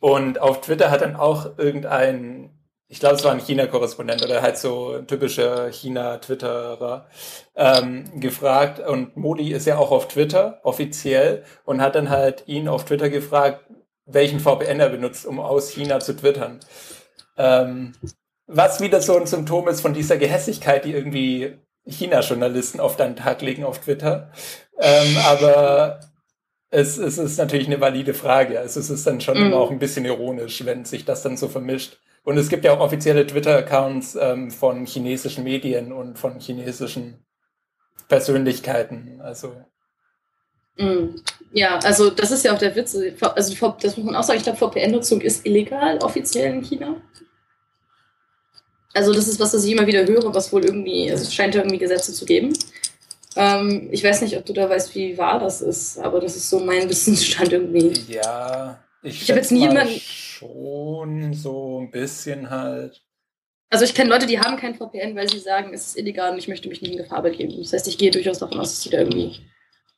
[0.00, 2.50] Und auf Twitter hat dann auch irgendein
[2.88, 7.08] ich glaube, es war ein China-Korrespondent oder halt so ein typischer China-Twitterer
[7.56, 8.78] ähm, gefragt.
[8.78, 13.10] Und Modi ist ja auch auf Twitter offiziell und hat dann halt ihn auf Twitter
[13.10, 13.64] gefragt,
[14.04, 16.60] welchen VPN er benutzt, um aus China zu twittern.
[17.36, 17.94] Ähm,
[18.46, 23.16] was wieder so ein Symptom ist von dieser Gehässigkeit, die irgendwie China-Journalisten oft an den
[23.16, 24.30] Tag legen auf Twitter.
[24.78, 26.00] Ähm, aber
[26.70, 28.60] es, es ist natürlich eine valide Frage.
[28.60, 29.46] Also es ist dann schon mhm.
[29.46, 31.98] immer auch ein bisschen ironisch, wenn sich das dann so vermischt.
[32.26, 37.24] Und es gibt ja auch offizielle Twitter-Accounts ähm, von chinesischen Medien und von chinesischen
[38.08, 39.20] Persönlichkeiten.
[39.22, 39.54] Also.
[40.76, 41.20] Mm,
[41.52, 42.96] ja, also das ist ja auch der Witz.
[42.96, 46.96] Also das muss man auch sagen, ich glaube, VPN-Nutzung ist illegal offiziell in China.
[48.92, 51.54] Also das ist was, das ich immer wieder höre, was wohl irgendwie, also es scheint
[51.54, 52.52] ja irgendwie Gesetze zu geben.
[53.36, 56.50] Ähm, ich weiß nicht, ob du da weißt, wie wahr das ist, aber das ist
[56.50, 57.92] so mein Wissensstand irgendwie.
[58.08, 60.00] Ja, ich, Ich habe jetzt niemanden.
[60.36, 63.02] Schon so ein bisschen halt.
[63.70, 66.38] Also ich kenne Leute, die haben kein VPN, weil sie sagen, es ist illegal und
[66.38, 67.54] ich möchte mich nie in Gefahr begeben.
[67.58, 69.40] Das heißt, ich gehe durchaus davon aus, dass die da irgendwie.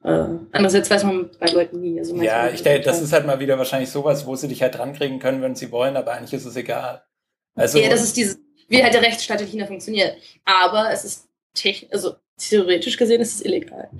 [0.05, 1.99] Äh, andererseits weiß man bei Leuten nie.
[1.99, 4.77] Also Ja, ich denke, das ist halt mal wieder wahrscheinlich sowas, wo sie dich halt
[4.77, 7.03] drankriegen können, wenn sie wollen, aber eigentlich ist es egal.
[7.55, 10.17] Also, ja, das ist dieses, wie halt der Rechtsstaat in China funktioniert.
[10.45, 13.91] Aber es ist technisch, also theoretisch gesehen ist es illegal.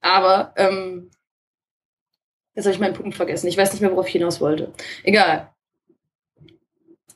[0.00, 1.10] Aber, ähm,
[2.54, 3.46] jetzt habe ich meinen Punkt vergessen.
[3.48, 4.72] Ich weiß nicht mehr, worauf ich hinaus wollte.
[5.04, 5.48] Egal.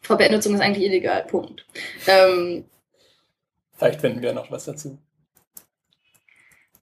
[0.03, 1.25] VPN-Nutzung ist eigentlich illegal.
[1.25, 1.67] Punkt.
[2.07, 2.65] Ähm,
[3.77, 4.99] vielleicht finden wir noch was dazu.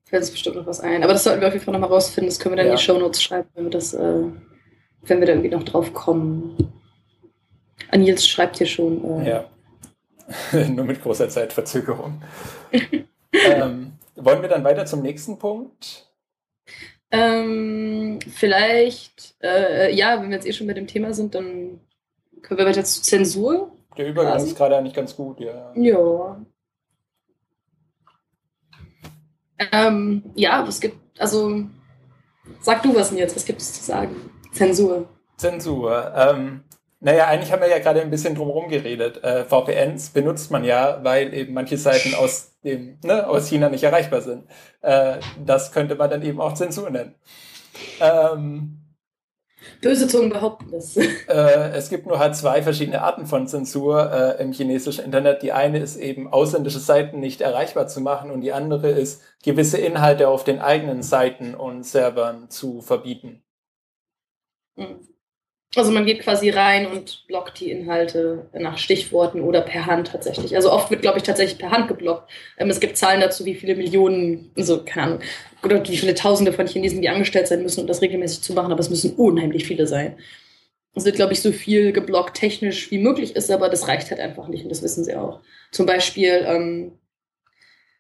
[0.05, 1.03] fällt uns bestimmt noch was ein.
[1.03, 2.29] Aber das sollten wir auf jeden Fall nochmal rausfinden.
[2.29, 2.77] Das können wir dann in Ja.
[2.79, 4.23] die Shownotes schreiben, wenn wir das, äh,
[5.03, 6.73] wenn wir da irgendwie noch drauf kommen.
[7.91, 9.23] Ah, Nils schreibt hier schon.
[9.23, 9.51] Äh, Ja.
[10.69, 12.23] Nur mit großer Zeitverzögerung.
[13.33, 16.07] ähm, wollen wir dann weiter zum nächsten Punkt?
[17.15, 21.81] Ähm, vielleicht, äh, ja, wenn wir jetzt eh schon bei dem Thema sind, dann
[22.43, 23.71] können wir weiter zu Zensur.
[23.97, 24.49] Der Übergang Quasi.
[24.49, 25.73] ist gerade eigentlich ganz gut, ja.
[25.77, 26.45] Ja.
[29.71, 31.65] Ähm, ja, was gibt, also,
[32.61, 34.17] sag du was jetzt, was gibt es zu sagen?
[34.51, 35.09] Zensur.
[35.37, 36.13] Zensur.
[36.17, 36.65] Ähm,
[37.05, 39.23] naja, eigentlich haben wir ja gerade ein bisschen drumherum geredet.
[39.23, 43.85] Äh, VPNs benutzt man ja, weil eben manche Seiten aus, dem, ne, aus China nicht
[43.85, 44.49] erreichbar sind.
[44.81, 47.15] Äh, das könnte man dann eben auch Zensur nennen.
[48.01, 48.81] Ähm,
[49.83, 50.97] Böse Zungen behaupten das.
[50.97, 55.43] äh, es gibt nur halt zwei verschiedene Arten von Zensur äh, im chinesischen Internet.
[55.43, 59.77] Die eine ist eben, ausländische Seiten nicht erreichbar zu machen und die andere ist, gewisse
[59.77, 63.45] Inhalte auf den eigenen Seiten und Servern zu verbieten.
[64.77, 65.14] Mhm.
[65.77, 70.55] Also man geht quasi rein und blockt die Inhalte nach Stichworten oder per Hand tatsächlich.
[70.55, 72.31] Also oft wird, glaube ich, tatsächlich per Hand geblockt.
[72.59, 75.21] Ähm, es gibt Zahlen dazu, wie viele Millionen, also keine Ahnung,
[75.65, 78.71] oder wie viele Tausende von Chinesen, die angestellt sein müssen, um das regelmäßig zu machen,
[78.71, 80.17] aber es müssen unheimlich viele sein.
[80.95, 84.21] Es wird, glaube ich, so viel geblockt technisch wie möglich ist, aber das reicht halt
[84.21, 85.41] einfach nicht und das wissen sie auch.
[85.73, 86.93] Zum Beispiel, ähm,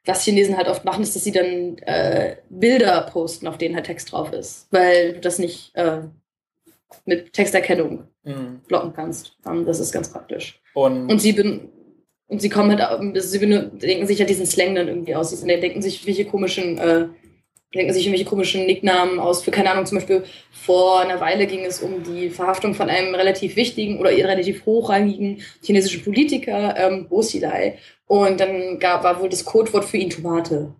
[0.04, 3.86] was Chinesen halt oft machen, ist, dass sie dann äh, Bilder posten, auf denen halt
[3.86, 6.02] Text drauf ist, weil du das nicht äh,
[7.04, 8.60] mit Texterkennung Mhm.
[8.68, 9.36] blocken kannst.
[9.46, 10.60] Ähm, das ist ganz praktisch.
[10.74, 11.68] Und, Und sie ben
[12.26, 15.30] und sie kommen halt, au- sie denken sich ja diesen Slang dann irgendwie aus.
[15.30, 17.06] Sie denken sich welche komischen, äh,
[17.74, 19.42] denken sich irgendwelche komischen Nicknamen aus.
[19.42, 23.14] Für keine Ahnung, zum Beispiel vor einer Weile ging es um die Verhaftung von einem
[23.14, 27.76] relativ wichtigen oder relativ hochrangigen chinesischen Politiker, ähm, Bo Xilai.
[28.06, 30.74] Und dann gab, war wohl das Codewort für ihn Tomate.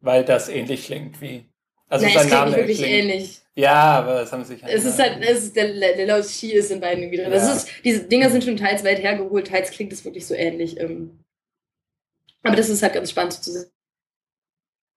[0.00, 1.44] weil das ähnlich klingt wie.
[1.88, 2.92] Also Nein, sein es klingt Name nicht wirklich klingt.
[2.94, 3.40] ähnlich.
[3.60, 6.52] Ja, aber das haben sie sich Es ist halt, es ist der, der Laus Chi
[6.52, 7.30] ist in beiden irgendwie drin.
[7.30, 7.52] Das Ja.
[7.54, 10.78] ist, diese Dinger sind schon teils weit hergeholt, teils klingt es wirklich so ähnlich.
[10.80, 11.20] ähm.
[12.42, 13.50] Aber das ist halt ganz spannend zu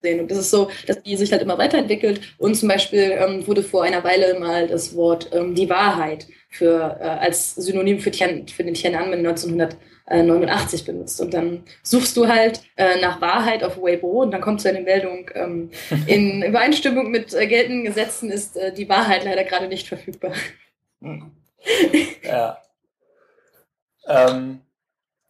[0.02, 0.19] sehen.
[0.19, 2.36] Und das ist so, dass die sich halt immer weiterentwickelt.
[2.38, 6.97] Und zum Beispiel ähm, wurde vor einer Weile mal das Wort ähm, die Wahrheit für,
[6.99, 9.23] äh, als Synonym für, Tian, für den Tiananmen
[10.06, 11.22] 1989 benutzt.
[11.22, 14.82] Und dann suchst du halt äh, nach Wahrheit auf Weibo und dann kommt so eine
[14.82, 15.72] Meldung, ähm,
[16.08, 20.34] in Übereinstimmung mit äh, geltenden Gesetzen ist äh, die Wahrheit leider gerade nicht verfügbar.
[21.02, 21.32] Hm.
[22.24, 22.58] ja.
[24.06, 24.62] Ähm,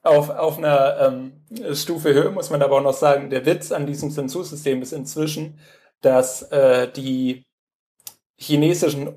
[0.02, 3.86] auf, auf einer ähm, Stufe höher muss man aber auch noch sagen, der Witz an
[3.86, 5.60] diesem Zensursystem ist inzwischen,
[6.02, 7.46] dass äh, die
[8.36, 9.16] chinesischen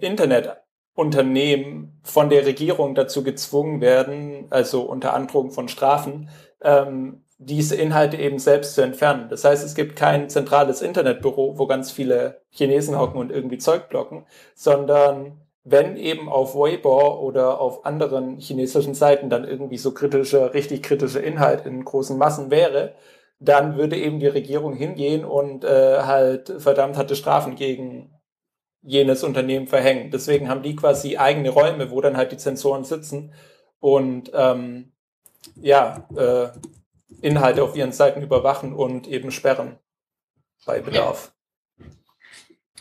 [0.96, 6.30] Internetunternehmen von der Regierung dazu gezwungen werden, also unter Androhung von Strafen,
[6.62, 9.28] ähm, diese Inhalte eben selbst zu entfernen.
[9.28, 13.90] Das heißt, es gibt kein zentrales Internetbüro, wo ganz viele Chinesen hocken und irgendwie Zeug
[13.90, 20.54] blocken, sondern wenn eben auf Weibo oder auf anderen chinesischen Seiten dann irgendwie so kritischer,
[20.54, 22.94] richtig kritischer Inhalt in großen Massen wäre,
[23.38, 28.15] dann würde eben die Regierung hingehen und äh, halt verdammt hatte Strafen gegen
[28.86, 30.10] jenes Unternehmen verhängen.
[30.10, 33.34] Deswegen haben die quasi eigene Räume, wo dann halt die Zensoren sitzen
[33.80, 34.92] und ähm,
[35.56, 36.48] ja, äh,
[37.20, 39.78] Inhalte auf ihren Seiten überwachen und eben sperren
[40.64, 41.32] bei Bedarf.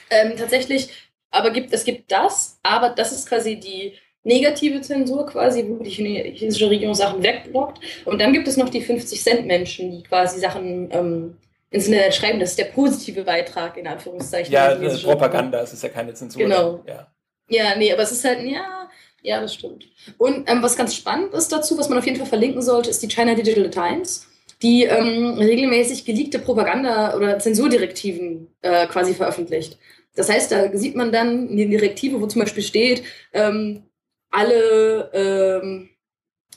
[0.09, 0.89] Ähm, tatsächlich,
[1.31, 5.89] aber gibt, es gibt das, aber das ist quasi die negative Zensur quasi, wo die
[5.89, 7.79] chinesische Regierung Sachen wegblockt.
[8.05, 11.37] Und dann gibt es noch die 50-Cent-Menschen, die quasi Sachen ähm,
[11.69, 12.39] ins Internet schreiben.
[12.39, 14.53] Das ist der positive Beitrag, in Anführungszeichen.
[14.53, 16.41] Ja, der äh, chinesischen Propaganda, es ist ja keine Zensur.
[16.41, 16.83] Genau.
[16.87, 17.11] Ja.
[17.47, 18.89] Ja, nee, aber es ist halt, ja,
[19.21, 19.85] ja, das stimmt.
[20.17, 23.01] Und ähm, was ganz spannend ist dazu, was man auf jeden Fall verlinken sollte, ist
[23.03, 24.27] die China Digital Times,
[24.61, 29.77] die ähm, regelmäßig geleakte Propaganda- oder Zensurdirektiven äh, quasi veröffentlicht.
[30.15, 33.83] Das heißt, da sieht man dann eine Direktive, wo zum Beispiel steht, ähm,
[34.31, 35.89] alle ähm,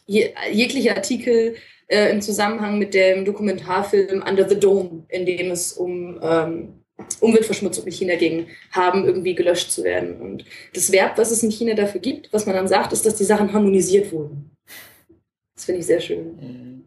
[0.07, 1.57] je, jegliche Artikel
[1.89, 6.85] äh, im Zusammenhang mit dem Dokumentarfilm Under the Dome, in dem es um ähm,
[7.21, 10.21] Umweltverschmutzung in China ging, haben irgendwie gelöscht zu werden.
[10.21, 13.17] Und das Verb, was es in China dafür gibt, was man dann sagt, ist, dass
[13.17, 14.51] die Sachen harmonisiert wurden.
[15.55, 16.37] Das finde ich sehr schön.
[16.37, 16.85] Mhm.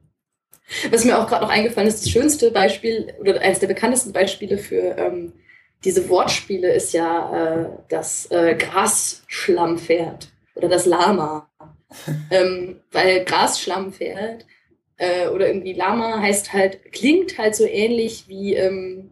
[0.90, 4.58] Was mir auch gerade noch eingefallen ist, das schönste Beispiel oder eines der bekanntesten Beispiele
[4.58, 5.34] für ähm,
[5.84, 11.50] diese Wortspiele ist ja äh, das äh, Grasschlammpferd oder das Lama.
[12.32, 14.46] ähm, weil Grasschlammpferd
[15.02, 19.10] äh, oder irgendwie Lama heißt halt, klingt halt so ähnlich wie ähm,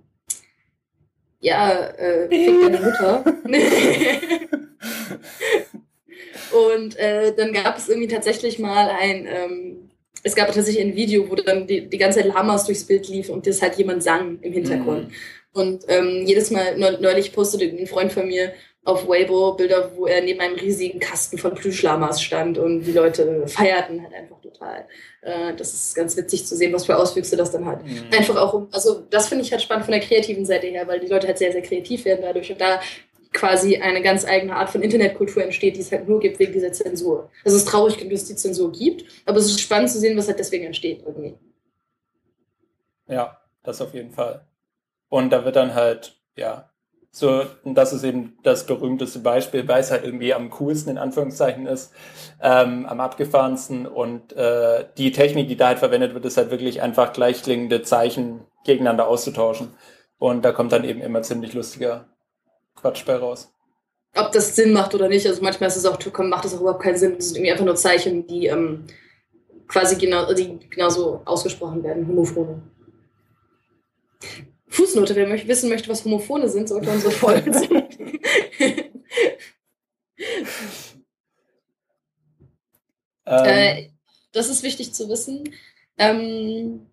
[1.39, 3.25] ja, äh, fick deine Mutter.
[6.75, 9.89] und äh, dann gab es irgendwie tatsächlich mal ein, ähm,
[10.21, 13.29] es gab tatsächlich ein Video, wo dann die, die ganze Zeit Lamas durchs Bild lief
[13.29, 15.07] und das halt jemand sang im Hintergrund.
[15.07, 15.13] Mhm.
[15.51, 18.53] Und ähm, jedes Mal, neulich postete ein Freund von mir
[18.89, 23.47] auf Weibo Bilder, wo er neben einem riesigen Kasten von Plüschlamas stand und die Leute
[23.47, 24.85] feierten halt einfach total.
[25.21, 27.85] Äh, das ist ganz witzig zu sehen, was für Auswüchse das dann hat.
[27.85, 28.07] Mhm.
[28.11, 31.07] Einfach auch, also das finde ich halt spannend von der kreativen Seite her, weil die
[31.07, 32.79] Leute halt sehr, sehr kreativ werden dadurch und da
[33.31, 36.71] quasi eine ganz eigene Art von Internetkultur entsteht, die es halt nur gibt wegen dieser
[36.71, 37.29] Zensur.
[37.45, 40.17] Also es ist traurig, dass es die Zensur gibt, aber es ist spannend zu sehen,
[40.17, 41.35] was halt deswegen entsteht irgendwie.
[43.07, 44.45] Ja, das auf jeden Fall.
[45.09, 46.69] Und da wird dann halt, ja,
[47.11, 50.97] so, und das ist eben das berühmteste Beispiel, weil es halt irgendwie am coolsten in
[50.97, 51.91] Anführungszeichen ist,
[52.41, 56.81] ähm, am abgefahrensten und äh, die Technik, die da halt verwendet wird, ist halt wirklich
[56.81, 59.73] einfach gleichklingende Zeichen gegeneinander auszutauschen.
[60.19, 62.05] Und da kommt dann eben immer ziemlich lustiger
[62.75, 63.51] Quatsch bei raus.
[64.15, 66.83] Ob das Sinn macht oder nicht, also manchmal ist es auch, macht das auch überhaupt
[66.83, 67.15] keinen Sinn.
[67.15, 68.85] Das sind irgendwie einfach nur Zeichen, die ähm,
[69.67, 72.63] quasi genau, die genauso ausgesprochen werden, Homophone.
[74.69, 77.83] Fußnote, wer möchte, wissen möchte, was Homophone sind, sollte unsere Folge sehen.
[83.25, 83.45] ähm.
[83.45, 83.89] äh,
[84.31, 85.53] das ist wichtig zu wissen.
[85.97, 86.87] Ähm,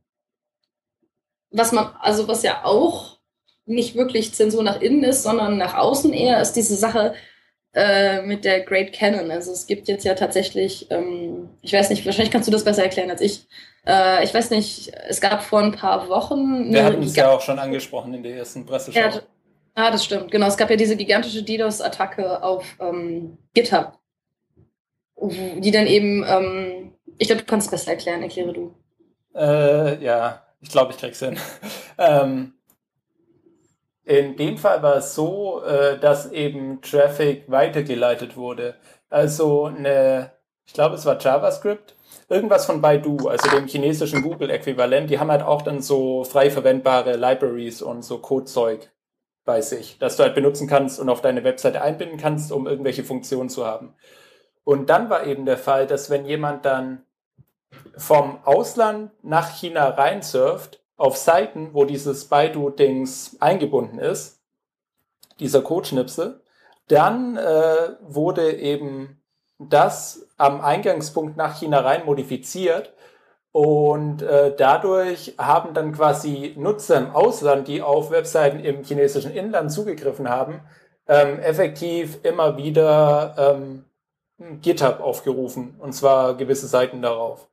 [1.51, 3.19] was man, also was ja auch
[3.67, 7.15] nicht wirklich Zensur nach innen ist, sondern nach außen eher, ist diese Sache
[7.77, 9.31] äh, mit der Great Canon.
[9.31, 12.83] Also es gibt jetzt ja tatsächlich, ähm, ich weiß nicht, wahrscheinlich kannst du das besser
[12.83, 13.47] erklären als ich,
[13.87, 16.73] äh, ich weiß nicht, es gab vor ein paar Wochen.
[16.73, 18.99] Wir hatten es ja auch schon angesprochen in der ersten Presseschau.
[18.99, 19.21] Ja,
[19.75, 20.47] ah, das stimmt, genau.
[20.47, 23.99] Es gab ja diese gigantische DDoS-Attacke auf ähm, GitHub,
[25.21, 28.75] die dann eben, ähm, ich glaube, du kannst es besser erklären, erkläre du.
[29.35, 31.37] Äh, ja, ich glaube, ich krieg's hin.
[31.99, 32.55] ähm,
[34.07, 38.77] in dem Fall war es so, äh, dass eben Traffic weitergeleitet wurde.
[39.11, 40.31] Also eine,
[40.65, 41.97] ich glaube, es war JavaScript,
[42.29, 47.17] irgendwas von Baidu, also dem chinesischen Google-Äquivalent, die haben halt auch dann so frei verwendbare
[47.17, 48.91] Libraries und so Codezeug
[49.45, 53.05] bei sich, das du halt benutzen kannst und auf deine Webseite einbinden kannst, um irgendwelche
[53.05, 53.95] Funktionen zu haben.
[54.63, 57.05] Und dann war eben der Fall, dass wenn jemand dann
[57.97, 64.41] vom Ausland nach China reinsurft, auf Seiten, wo dieses Baidu-Dings eingebunden ist,
[65.39, 66.41] dieser Codeschnipsel,
[66.89, 69.21] dann äh, wurde eben
[69.59, 72.93] das am Eingangspunkt nach China rein modifiziert.
[73.53, 79.73] Und äh, dadurch haben dann quasi Nutzer im Ausland, die auf Webseiten im chinesischen Inland
[79.73, 80.61] zugegriffen haben,
[81.09, 83.85] ähm, effektiv immer wieder ähm,
[84.61, 85.75] GitHub aufgerufen.
[85.79, 87.49] Und zwar gewisse Seiten darauf.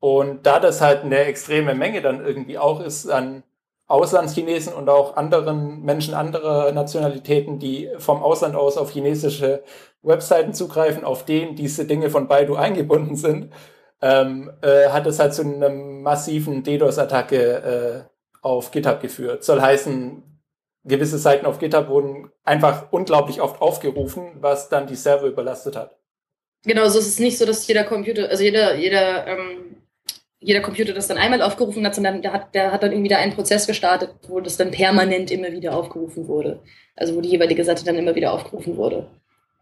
[0.00, 3.44] Und da das halt eine extreme Menge dann irgendwie auch ist an
[3.86, 9.62] Auslandschinesen und auch anderen Menschen anderer Nationalitäten, die vom Ausland aus auf chinesische
[10.02, 13.52] Webseiten zugreifen, auf denen diese Dinge von Baidu eingebunden sind,
[14.00, 18.10] ähm, äh, hat es halt zu einer massiven DDoS-Attacke äh,
[18.42, 19.44] auf GitHub geführt.
[19.44, 20.22] Soll heißen,
[20.84, 25.96] gewisse Seiten auf GitHub wurden einfach unglaublich oft aufgerufen, was dann die Server überlastet hat.
[26.64, 29.76] Genau, so ist es nicht so, dass jeder Computer, also jeder, jeder ähm,
[30.40, 33.18] jeder Computer das dann einmal aufgerufen hat, sondern der hat, der hat dann irgendwie da
[33.18, 36.60] einen Prozess gestartet, wo das dann permanent immer wieder aufgerufen wurde.
[36.96, 39.06] Also wo die jeweilige Seite dann immer wieder aufgerufen wurde.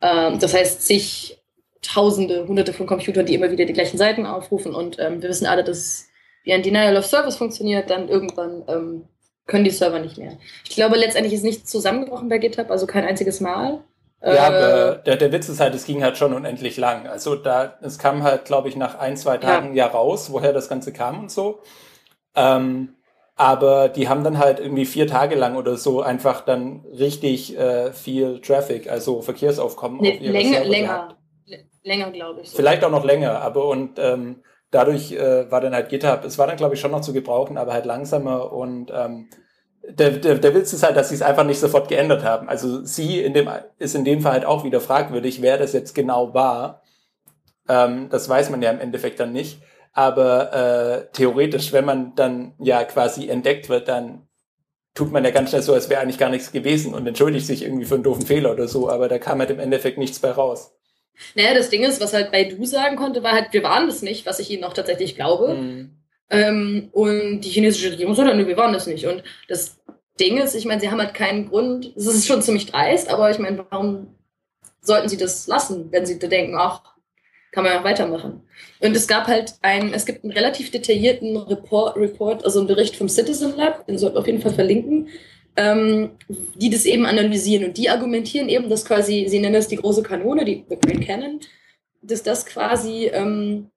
[0.00, 1.34] Ähm, das heißt, zig
[1.80, 5.46] Tausende, Hunderte von Computern, die immer wieder die gleichen Seiten aufrufen und ähm, wir wissen
[5.46, 6.08] alle, dass
[6.42, 9.04] wie ein Denial of Service funktioniert, dann irgendwann ähm,
[9.46, 10.38] können die Server nicht mehr.
[10.68, 13.84] Ich glaube, letztendlich ist nichts zusammengebrochen bei GitHub, also kein einziges Mal.
[14.20, 17.06] Ja, aber äh, der, der Witz ist halt, es ging halt schon unendlich lang.
[17.06, 19.86] Also da, es kam halt, glaube ich, nach ein, zwei Tagen ja.
[19.86, 21.60] ja raus, woher das Ganze kam und so.
[22.34, 22.96] Ähm,
[23.36, 27.92] aber die haben dann halt irgendwie vier Tage lang oder so einfach dann richtig äh,
[27.92, 31.08] viel Traffic, also Verkehrsaufkommen nee, auf ihre länger, Server länger,
[31.84, 32.50] länger, glaube ich.
[32.50, 32.56] So.
[32.56, 36.48] Vielleicht auch noch länger, aber und ähm, dadurch äh, war dann halt GitHub, es war
[36.48, 39.28] dann glaube ich schon noch zu gebrauchen, aber halt langsamer und ähm,
[39.88, 42.48] der, der, der Witz ist halt, dass sie es einfach nicht sofort geändert haben.
[42.48, 43.48] Also sie in dem,
[43.78, 46.82] ist in dem Fall halt auch wieder fragwürdig, wer das jetzt genau war.
[47.68, 49.60] Ähm, das weiß man ja im Endeffekt dann nicht.
[49.92, 54.28] Aber äh, theoretisch, wenn man dann ja quasi entdeckt wird, dann
[54.94, 57.62] tut man ja ganz schnell so, als wäre eigentlich gar nichts gewesen und entschuldigt sich
[57.62, 60.30] irgendwie für einen doofen Fehler oder so, aber da kam halt im Endeffekt nichts bei
[60.30, 60.72] raus.
[61.34, 64.02] Naja, das Ding ist, was halt bei Du sagen konnte, war halt, wir waren das
[64.02, 65.54] nicht, was ich ihnen auch tatsächlich glaube.
[65.54, 65.98] Mhm.
[66.30, 69.06] Ähm, und die chinesische Regierung so, nö, wir waren das nicht.
[69.06, 69.77] Und das
[70.18, 73.30] Ding ist, ich meine, sie haben halt keinen Grund, es ist schon ziemlich dreist, aber
[73.30, 74.08] ich meine, warum
[74.80, 76.82] sollten sie das lassen, wenn sie denken, ach,
[77.52, 78.42] kann man ja weitermachen.
[78.80, 82.96] Und es gab halt ein, es gibt einen relativ detaillierten Report, Report also einen Bericht
[82.96, 85.08] vom Citizen Lab, den sollten wir auf jeden Fall verlinken,
[85.56, 86.10] ähm,
[86.56, 90.02] die das eben analysieren und die argumentieren eben, dass quasi, sie nennen das die große
[90.02, 91.40] Kanone, die The Great Cannon,
[92.02, 93.70] dass das quasi ähm,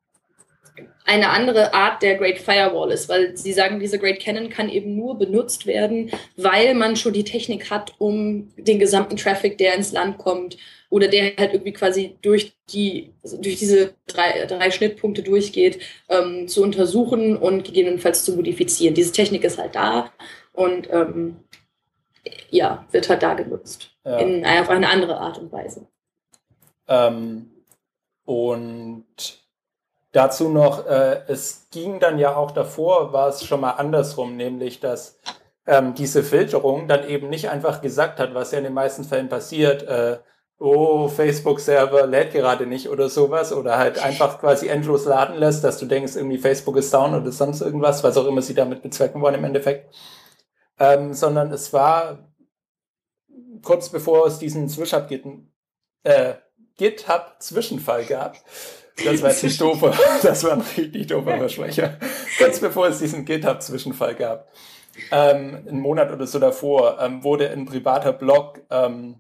[1.06, 4.96] eine andere Art der Great Firewall ist, weil sie sagen, diese Great Cannon kann eben
[4.96, 9.92] nur benutzt werden, weil man schon die Technik hat, um den gesamten Traffic, der ins
[9.92, 10.58] Land kommt,
[10.90, 16.48] oder der halt irgendwie quasi durch die, also durch diese drei, drei Schnittpunkte durchgeht, ähm,
[16.50, 18.94] zu untersuchen und gegebenenfalls zu modifizieren.
[18.94, 20.12] Diese Technik ist halt da
[20.52, 21.38] und ähm,
[22.50, 23.92] ja, wird halt da genutzt.
[24.06, 24.18] Ja.
[24.18, 25.88] In, auf eine andere Art und Weise.
[26.90, 27.50] Ähm,
[28.26, 29.41] und
[30.12, 34.80] dazu noch, äh, es ging dann ja auch davor, war es schon mal andersrum, nämlich
[34.80, 35.20] dass
[35.66, 39.30] ähm, diese Filterung dann eben nicht einfach gesagt hat, was ja in den meisten Fällen
[39.30, 40.18] passiert, äh,
[40.62, 45.80] oh, Facebook-Server lädt gerade nicht oder sowas oder halt einfach quasi endlos laden lässt, dass
[45.80, 49.22] du denkst, irgendwie Facebook ist down oder sonst irgendwas, was auch immer sie damit bezwecken
[49.22, 49.94] wollen im Endeffekt.
[50.80, 52.32] Ähm, sondern es war
[53.64, 54.70] kurz bevor es diesen
[56.04, 56.34] äh,
[56.78, 58.38] GitHub-Zwischenfall gab.
[59.06, 61.98] Das war jetzt nicht doofer, das war ein richtig doofer Versprecher.
[62.38, 64.50] kurz bevor es diesen GitHub-Zwischenfall gab,
[65.12, 69.16] ähm, einen Monat oder so davor, ähm, wurde ein privater Blog ähm,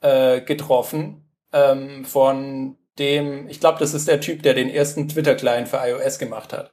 [0.00, 5.68] äh, getroffen ähm, von dem, ich glaube, das ist der Typ, der den ersten Twitter-Client
[5.68, 6.72] für iOS gemacht hat.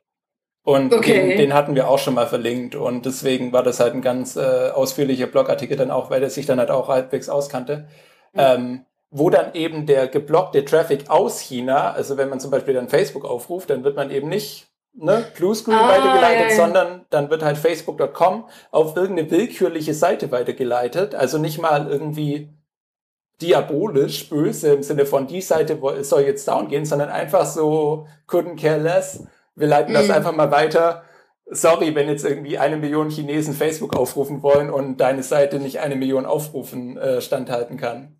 [0.63, 1.30] Und okay.
[1.30, 4.36] den, den, hatten wir auch schon mal verlinkt und deswegen war das halt ein ganz
[4.36, 7.88] äh, ausführlicher Blogartikel dann auch, weil der sich dann halt auch halbwegs auskannte.
[8.34, 8.39] Mhm.
[8.39, 12.89] Ähm, wo dann eben der geblockte Traffic aus China, also wenn man zum Beispiel dann
[12.89, 16.55] Facebook aufruft, dann wird man eben nicht ne, Bluescreen ah, weitergeleitet, ja, ja.
[16.55, 22.49] sondern dann wird halt facebook.com auf irgendeine willkürliche Seite weitergeleitet, also nicht mal irgendwie
[23.41, 28.59] diabolisch böse im Sinne von die Seite soll jetzt down gehen, sondern einfach so couldn't
[28.59, 29.23] care less.
[29.55, 30.11] Wir leiten das mm.
[30.11, 31.03] einfach mal weiter.
[31.45, 35.95] Sorry, wenn jetzt irgendwie eine Million Chinesen Facebook aufrufen wollen und deine Seite nicht eine
[35.95, 38.17] Million Aufrufen äh, standhalten kann.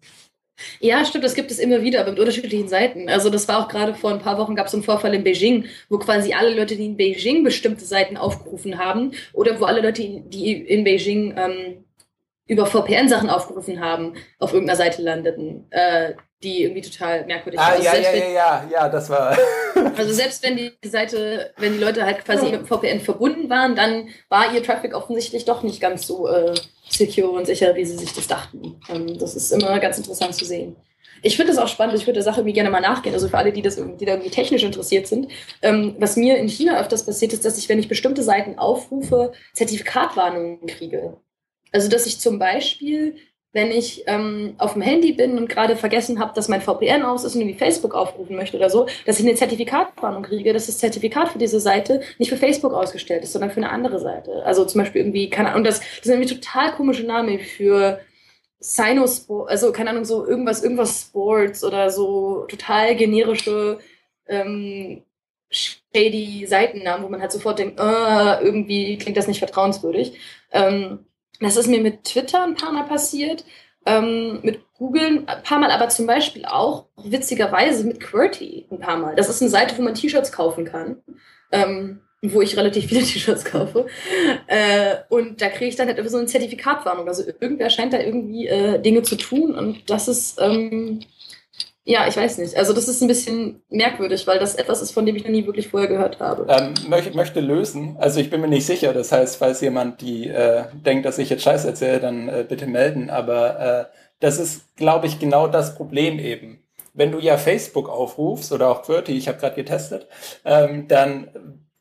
[0.80, 3.10] Ja, stimmt, das gibt es immer wieder, aber mit unterschiedlichen Seiten.
[3.10, 5.66] Also das war auch gerade vor ein paar Wochen gab es einen Vorfall in Beijing,
[5.90, 10.02] wo quasi alle Leute, die in Beijing bestimmte Seiten aufgerufen haben, oder wo alle Leute,
[10.02, 11.86] die in Beijing ähm,
[12.48, 17.84] über VPN-Sachen aufgerufen haben, auf irgendeiner Seite landeten, äh, die irgendwie total merkwürdig ah, Also
[17.84, 19.38] ja, ja, ja, ja, ja, das war.
[19.98, 24.10] also selbst wenn die Seite, wenn die Leute halt quasi mit VPN verbunden waren, dann
[24.30, 26.54] war ihr Traffic offensichtlich doch nicht ganz so äh,
[26.90, 28.80] secure und sicher, wie sie sich das dachten.
[28.90, 30.76] Ähm, das ist immer ganz interessant zu sehen.
[31.22, 33.14] Ich finde das auch spannend, ich würde der Sache irgendwie gerne mal nachgehen.
[33.14, 35.30] Also für alle, die, das, die da irgendwie technisch interessiert sind.
[35.62, 39.32] Ähm, was mir in China öfters passiert, ist, dass ich, wenn ich bestimmte Seiten aufrufe,
[39.54, 41.18] Zertifikatwarnungen kriege.
[41.72, 43.16] Also, dass ich zum Beispiel,
[43.54, 47.24] wenn ich ähm, auf dem Handy bin und gerade vergessen habe, dass mein VPN aus
[47.24, 50.78] ist und irgendwie Facebook aufrufen möchte oder so, dass ich eine Zertifikatwarnung kriege, dass das
[50.78, 54.44] Zertifikat für diese Seite nicht für Facebook ausgestellt ist, sondern für eine andere Seite.
[54.46, 58.00] Also zum Beispiel irgendwie, keine Ahnung, das, das sind irgendwie total komische Namen für
[58.60, 63.80] Sinosport, also keine Ahnung, so irgendwas, irgendwas Sports oder so total generische
[64.28, 65.04] ähm,
[65.50, 70.20] shady Seitennamen, wo man halt sofort denkt, uh, irgendwie klingt das nicht vertrauenswürdig.
[70.52, 71.07] Ähm,
[71.40, 73.46] das ist mir mit Twitter ein paar Mal passiert,
[73.86, 78.98] ähm, mit Google ein paar Mal, aber zum Beispiel auch witzigerweise mit QWERTY ein paar
[78.98, 79.16] Mal.
[79.16, 80.98] Das ist eine Seite, wo man T-Shirts kaufen kann.
[81.52, 83.86] Ähm, wo ich relativ viele T-Shirts kaufe.
[84.48, 87.08] Äh, und da kriege ich dann halt so eine Zertifikatwarnung.
[87.08, 91.02] Also irgendwer scheint da irgendwie äh, Dinge zu tun und das ist ähm,
[91.90, 92.58] ja, ich weiß nicht.
[92.58, 95.46] Also das ist ein bisschen merkwürdig, weil das etwas ist, von dem ich noch nie
[95.46, 96.46] wirklich vorher gehört habe.
[96.50, 97.96] Ähm, möchte, möchte lösen.
[97.98, 98.94] Also ich bin mir nicht sicher.
[98.94, 102.68] Das heißt, falls jemand die äh, denkt, dass ich jetzt Scheiß erzähle, dann äh, bitte
[102.68, 103.10] melden.
[103.10, 103.86] Aber äh,
[104.20, 106.62] das ist, glaube ich, genau das Problem eben.
[106.94, 110.08] Wenn du ja Facebook aufrufst oder auch QWERTY, ich habe gerade getestet,
[110.44, 111.30] ähm, dann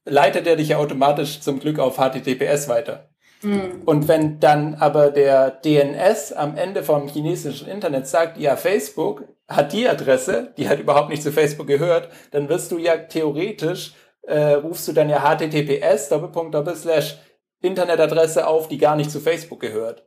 [0.04, 3.08] leitet er dich ja automatisch zum Glück auf HTTPS weiter.
[3.46, 3.82] Mhm.
[3.84, 9.72] Und wenn dann aber der DNS am Ende vom chinesischen Internet sagt, ja, Facebook hat
[9.72, 14.54] die Adresse, die halt überhaupt nicht zu Facebook gehört, dann wirst du ja theoretisch, äh,
[14.54, 17.18] rufst du dann ja HTTPS, Doppelpunkt, Doppelslash,
[17.62, 20.04] Internetadresse auf, die gar nicht zu Facebook gehört.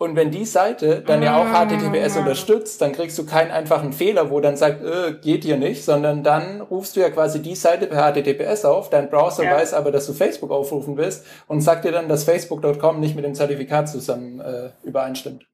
[0.00, 2.20] Und wenn die Seite dann ja auch HTTPS Ah.
[2.20, 6.22] unterstützt, dann kriegst du keinen einfachen Fehler, wo dann sagt, äh, geht hier nicht, sondern
[6.24, 9.56] dann rufst du ja quasi die Seite per HTTPS auf, dein Browser Ja.
[9.56, 13.26] weiß aber, dass du Facebook aufrufen willst und sagt dir dann, dass Facebook.com nicht mit
[13.26, 15.44] dem Zertifikat zusammen äh, übereinstimmt.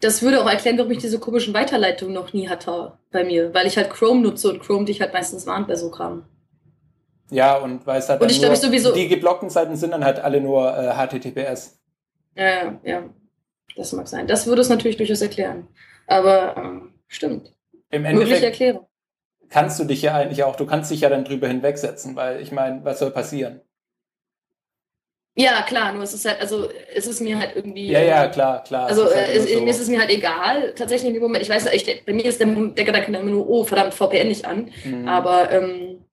[0.00, 3.68] Das würde auch erklären, warum ich diese komischen Weiterleitungen noch nie hatte bei mir, weil
[3.68, 6.24] ich halt Chrome nutze und Chrome dich halt meistens warnt bei so Kram.
[7.30, 9.76] Ja, und weil es halt Und dann ich glaub, nur, ich sowieso- die geblockten Seiten
[9.76, 11.78] sind dann halt alle nur äh, HTTPS.
[12.34, 13.02] Ja, ja, ja.
[13.76, 14.26] Das mag sein.
[14.26, 15.68] Das würde es natürlich durchaus erklären.
[16.06, 17.54] Aber ähm, stimmt.
[17.90, 18.86] Im Endeffekt Erklärung.
[19.48, 22.52] kannst du dich ja eigentlich auch, du kannst dich ja dann drüber hinwegsetzen, weil ich
[22.52, 23.60] meine, was soll passieren?
[25.36, 27.90] Ja, klar, nur es ist halt, also es ist mir halt irgendwie.
[27.90, 28.88] Ja, ja, klar, klar.
[28.88, 29.60] Also es ist halt äh, immer es, so.
[29.62, 31.42] mir ist es mir halt egal, tatsächlich in dem Moment.
[31.42, 34.44] Ich weiß, ich, bei mir ist der, der Gedanke immer nur, oh, verdammt, VPN nicht
[34.44, 34.70] an.
[34.84, 35.08] Mhm.
[35.08, 36.04] Aber ähm,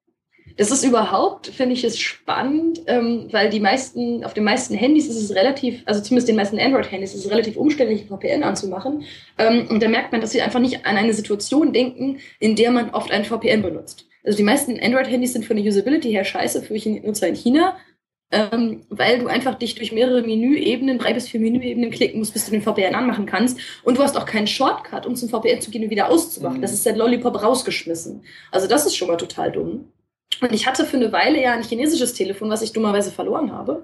[0.58, 5.08] das ist überhaupt, finde ich es spannend, ähm, weil die meisten, auf den meisten Handys
[5.08, 9.04] ist es relativ, also zumindest den meisten Android-Handys ist es relativ umständlich, VPN anzumachen.
[9.38, 12.72] Ähm, und da merkt man, dass sie einfach nicht an eine Situation denken, in der
[12.72, 14.08] man oft ein VPN benutzt.
[14.24, 17.78] Also die meisten Android-Handys sind von der Usability her scheiße für Nutzer in China,
[18.32, 22.46] ähm, weil du einfach dich durch mehrere Menüebenen, drei bis vier Menüebenen klicken musst, bis
[22.46, 23.60] du den VPN anmachen kannst.
[23.84, 26.58] Und du hast auch keinen Shortcut, um zum VPN zu gehen und wieder auszumachen.
[26.58, 26.62] Mhm.
[26.62, 28.24] Das ist der Lollipop rausgeschmissen.
[28.52, 29.94] Also das ist schon mal total dumm.
[30.42, 33.84] Und ich hatte für eine Weile ja ein chinesisches Telefon, was ich dummerweise verloren habe.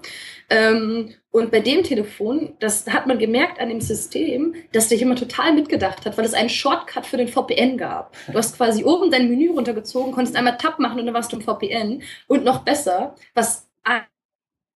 [0.50, 5.20] Ähm, und bei dem Telefon, das hat man gemerkt an dem System, dass der jemand
[5.20, 8.16] total mitgedacht hat, weil es einen Shortcut für den VPN gab.
[8.28, 11.38] Du hast quasi oben dein Menü runtergezogen, konntest einmal Tab machen und dann warst du
[11.38, 12.04] im VPN.
[12.28, 13.68] Und noch besser, was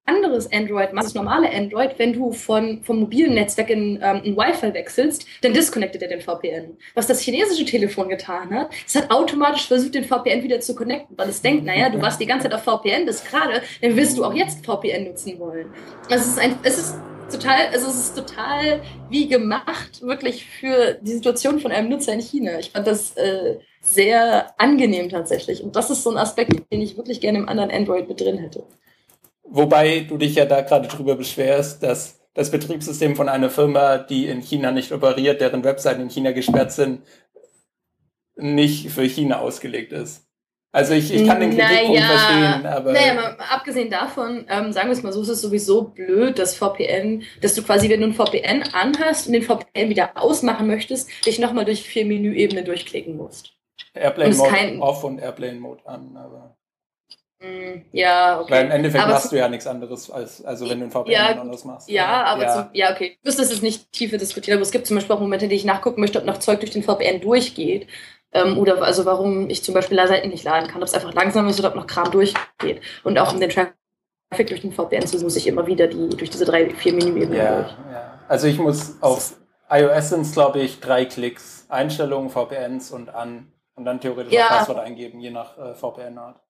[0.07, 4.73] anderes Android, das normale Android, wenn du von, vom mobilen Netzwerk in ähm, ein Wi-Fi
[4.73, 6.77] wechselst, dann disconnectet er den VPN.
[6.95, 11.17] Was das chinesische Telefon getan hat, es hat automatisch versucht, den VPN wieder zu connecten,
[11.17, 14.17] weil es denkt, naja, du warst die ganze Zeit auf VPN bis gerade, dann wirst
[14.17, 15.67] du auch jetzt VPN nutzen wollen.
[16.09, 16.95] Also es ist ein, es ist
[17.31, 22.21] total, also es ist total wie gemacht, wirklich für die Situation von einem Nutzer in
[22.21, 22.59] China.
[22.59, 25.63] Ich fand das äh, sehr angenehm tatsächlich.
[25.63, 28.37] Und das ist so ein Aspekt, den ich wirklich gerne im anderen Android mit drin
[28.37, 28.63] hätte.
[29.49, 34.27] Wobei du dich ja da gerade drüber beschwerst, dass das Betriebssystem von einer Firma, die
[34.27, 37.01] in China nicht operiert, deren Webseiten in China gesperrt sind,
[38.35, 40.23] nicht für China ausgelegt ist.
[40.73, 44.89] Also ich, ich kann den Kritikpunkt Naja, verstehen, aber Naja, mal abgesehen davon, ähm, sagen
[44.89, 48.07] wir es mal so, ist es sowieso blöd, dass VPN, dass du quasi, wenn du
[48.07, 53.15] ein VPN anhast und den VPN wieder ausmachen möchtest, dich nochmal durch vier Menüebenen durchklicken
[53.15, 53.53] musst.
[53.93, 56.15] Airplane Mode kein- off und Airplane Mode an.
[56.17, 56.56] Aber,
[57.91, 58.51] ja, okay.
[58.51, 61.11] Weil im Endeffekt Aber machst du ja nichts anderes, als also wenn du ein VPN
[61.11, 61.89] Ja, dann anders machst.
[61.89, 62.53] Ja, aber ja.
[62.53, 63.17] Zum, ja, okay.
[63.21, 65.49] Ich wüsste, das ist nicht tiefer diskutiert, aber es gibt zum Beispiel auch Momente, in
[65.49, 67.87] denen ich nachgucken möchte, ob noch Zeug durch den VPN durchgeht.
[68.33, 71.47] Ähm, oder also warum ich zum Beispiel Seiten nicht laden kann, ob es einfach langsam
[71.47, 72.81] ist oder ob noch Kram durchgeht.
[73.03, 76.29] Und auch um den Traffic durch den VPN zu muss ich immer wieder die durch
[76.29, 77.71] diese drei, vier Menüebenen Ja, durch.
[77.91, 78.19] ja.
[78.27, 79.33] Also ich muss auf
[79.69, 81.65] iOS sind es, glaube ich, drei Klicks.
[81.69, 83.51] Einstellungen, VPNs und an.
[83.75, 84.45] Und dann theoretisch Ja.
[84.45, 86.41] auch Passwort eingeben, je nach äh, VPN-Art.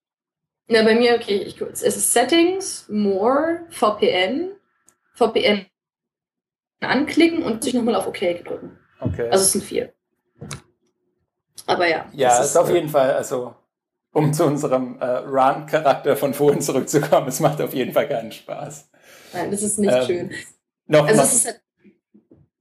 [0.68, 1.82] Na, bei mir, okay, ich kurz.
[1.82, 4.52] Es ist Settings, More, VPN,
[5.14, 5.66] VPN
[6.80, 8.78] anklicken und sich nochmal auf OK drücken.
[9.00, 9.28] Okay.
[9.30, 9.92] Also es sind vier.
[11.66, 12.06] Aber ja.
[12.12, 13.54] ja, das ist auf äh, jeden Fall, also
[14.12, 18.90] um zu unserem äh, Run-Charakter von vorhin zurückzukommen, es macht auf jeden Fall keinen Spaß.
[19.32, 20.30] Nein, das ist nicht Ähm, schön.
[20.86, 21.60] Noch, Also noch, ist halt,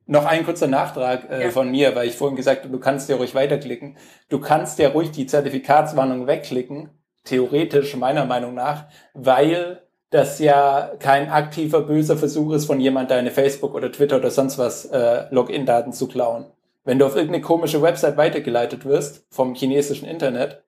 [0.05, 1.51] noch ein kurzer Nachtrag äh, Ja.
[1.51, 3.97] von mir, weil ich vorhin gesagt habe, du kannst ja ruhig weiterklicken.
[4.29, 6.89] Du kannst ja ruhig die Zertifikatswarnung wegklicken,
[7.27, 13.31] theoretisch meiner Meinung nach, weil das ja kein aktiver böser Versuch ist von jemand, deine
[13.31, 16.45] Facebook oder Twitter oder sonst was äh, Login-Daten zu klauen.
[16.85, 20.63] Wenn du auf irgendeine komische Website weitergeleitet wirst vom chinesischen Internet,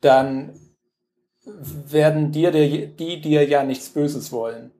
[0.00, 0.58] dann
[1.44, 4.72] werden dir die, die dir ja nichts Böses wollen.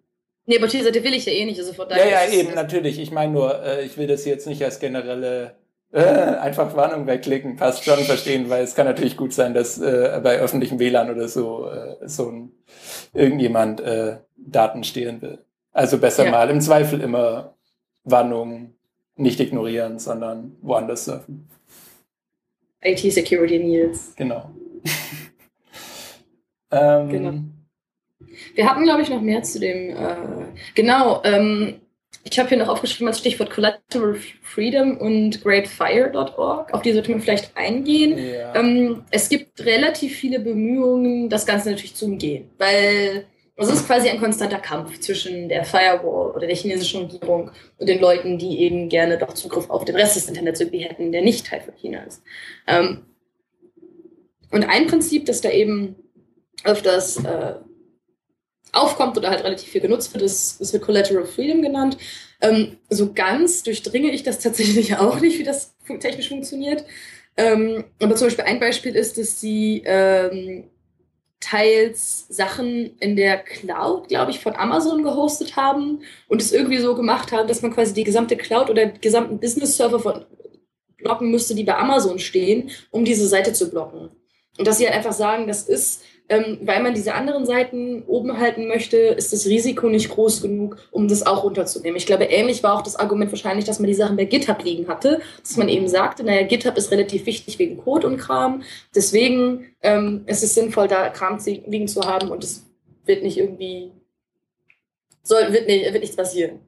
[0.47, 1.59] nee, aber diese Seite will ich ja eh nicht.
[1.61, 2.99] Also von Ja, daher ja, eben, natürlich.
[2.99, 5.55] Ich meine nur, äh, ich will das jetzt nicht als generelle
[5.93, 10.21] äh, einfach Warnung wegklicken, passt schon verstehen, weil es kann natürlich gut sein, dass äh,
[10.23, 12.53] bei öffentlichem WLAN oder so äh, so ein
[13.13, 15.39] irgendjemand äh, Daten stehlen will.
[15.73, 16.31] Also besser Ja.
[16.31, 17.55] mal im Zweifel immer
[18.05, 18.75] Warnungen
[19.17, 21.49] nicht ignorieren, sondern woanders surfen.
[22.83, 24.15] IT-Security Needs.
[24.17, 24.51] Genau.
[26.71, 27.33] ähm, Genau.
[28.55, 29.91] Wir hatten, glaube ich, noch mehr zu dem.
[29.91, 30.17] Äh,
[30.75, 31.82] genau, ähm,
[32.25, 36.73] ich habe hier noch aufgeschrieben als Stichwort Collateral Freedom und greatfire.org.
[36.73, 38.17] Auf die sollte man vielleicht eingehen.
[38.17, 38.55] Ja.
[38.55, 44.09] Ähm, es gibt relativ viele Bemühungen, das Ganze natürlich zu umgehen, weil es ist quasi
[44.09, 48.89] ein konstanter Kampf zwischen der Firewall oder der chinesischen Regierung und den Leuten, die eben
[48.89, 52.03] gerne doch Zugriff auf den Rest des Internets irgendwie hätten, der nicht Teil von China
[52.05, 52.23] ist.
[52.67, 53.03] Ähm,
[54.51, 55.97] und ein Prinzip, das da eben
[56.65, 57.55] öfters äh,
[58.73, 61.99] aufkommt oder halt relativ viel genutzt wird, ist, wird Collateral Freedom genannt.
[62.41, 66.85] Ähm, so ganz durchdringe ich das tatsächlich auch nicht, wie das technisch funktioniert.
[67.37, 70.65] Ähm, aber zum Beispiel ein Beispiel ist, dass sie ähm,
[71.41, 76.95] teils Sachen in der Cloud, glaube ich, von Amazon gehostet haben und es irgendwie so
[76.95, 80.27] gemacht haben, dass man quasi die gesamte Cloud oder die gesamten Business-Server
[80.99, 84.11] blocken müsste, die bei Amazon stehen, um diese Seite zu blocken.
[84.59, 88.39] Und dass sie halt einfach sagen, das ist ähm, weil man diese anderen Seiten oben
[88.39, 91.97] halten möchte, ist das Risiko nicht groß genug, um das auch runterzunehmen.
[91.97, 94.89] Ich glaube, ähnlich war auch das Argument wahrscheinlich, dass man die Sachen bei GitHub liegen
[94.89, 98.63] hatte, dass man eben sagte, naja, GitHub ist relativ wichtig wegen Code und Kram,
[98.95, 102.65] deswegen ähm, ist es sinnvoll, da Kram liegen zu haben und es
[103.05, 103.91] wird nicht irgendwie,
[105.23, 106.61] soll, wird, nicht, wird nichts passieren.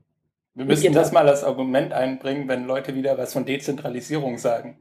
[0.55, 4.79] Wir müssen das mal als Argument einbringen, wenn Leute wieder was von Dezentralisierung sagen.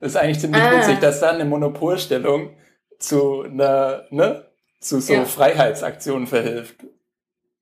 [0.00, 0.78] Das ist eigentlich ziemlich ah.
[0.78, 2.50] witzig, dass dann eine Monopolstellung
[2.98, 4.46] zu einer, ne,
[4.80, 5.24] zu so ja.
[5.24, 6.84] Freiheitsaktionen verhilft.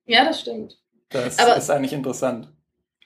[0.05, 0.77] Ja, das stimmt.
[1.09, 2.51] Das Aber ist eigentlich interessant.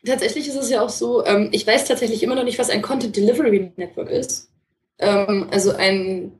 [0.05, 2.81] Tatsächlich ist es ja auch so, ähm, ich weiß tatsächlich immer noch nicht, was ein
[2.81, 4.49] Content Delivery Network ist.
[4.97, 6.31] Ähm, also ein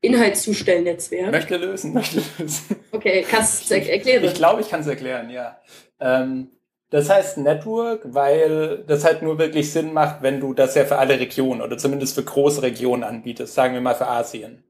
[0.00, 1.30] Inhaltszustellnetzwerk.
[1.30, 2.76] Möchte lösen, möchte lösen.
[2.92, 4.24] Okay, kannst du es erklären?
[4.24, 5.60] Ich glaube, ich kann es erklären, ja.
[6.00, 6.50] Ähm,
[6.90, 10.98] das heißt Network, weil das halt nur wirklich Sinn macht, wenn du das ja für
[10.98, 14.62] alle Regionen oder zumindest für große Regionen anbietest, sagen wir mal für Asien.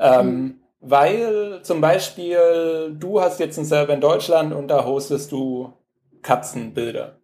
[0.00, 0.60] Ähm, mhm.
[0.80, 5.74] Weil zum Beispiel du hast jetzt einen Server in Deutschland und da hostest du
[6.22, 7.20] Katzenbilder.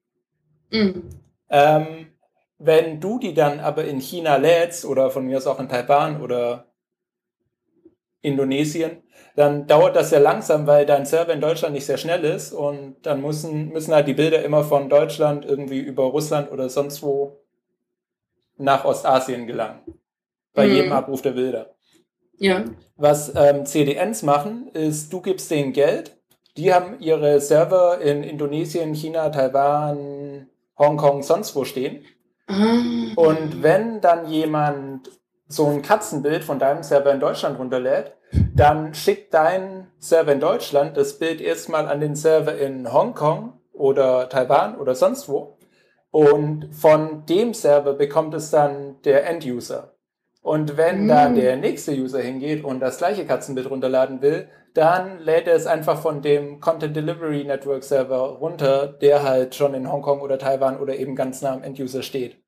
[0.70, 1.08] Mhm.
[1.48, 2.06] Ähm,
[2.58, 6.20] wenn du die dann aber in China lädst oder von mir aus auch in Taiwan
[6.22, 6.66] oder
[8.20, 9.02] Indonesien,
[9.36, 12.96] dann dauert das sehr langsam, weil dein Server in Deutschland nicht sehr schnell ist und
[13.02, 17.40] dann müssen, müssen halt die Bilder immer von Deutschland irgendwie über Russland oder sonst wo
[18.56, 19.80] nach Ostasien gelangen.
[20.54, 20.74] Bei mhm.
[20.74, 21.75] jedem Abruf der Bilder.
[22.38, 22.64] Ja.
[22.96, 26.16] Was ähm, CDNs machen, ist, du gibst denen Geld,
[26.56, 32.04] die haben ihre Server in Indonesien, China, Taiwan, Hongkong, sonst wo stehen.
[32.46, 32.78] Ah.
[33.16, 35.10] Und wenn dann jemand
[35.48, 38.14] so ein Katzenbild von deinem Server in Deutschland runterlädt,
[38.54, 44.28] dann schickt dein Server in Deutschland das Bild erstmal an den Server in Hongkong oder
[44.28, 45.58] Taiwan oder sonst wo.
[46.10, 49.95] Und von dem Server bekommt es dann der End-User.
[50.46, 51.08] Und wenn mm.
[51.08, 55.66] da der nächste User hingeht und das gleiche Katzenbild runterladen will, dann lädt er es
[55.66, 60.78] einfach von dem Content Delivery Network Server runter, der halt schon in Hongkong oder Taiwan
[60.78, 62.40] oder eben ganz nah am End-User steht.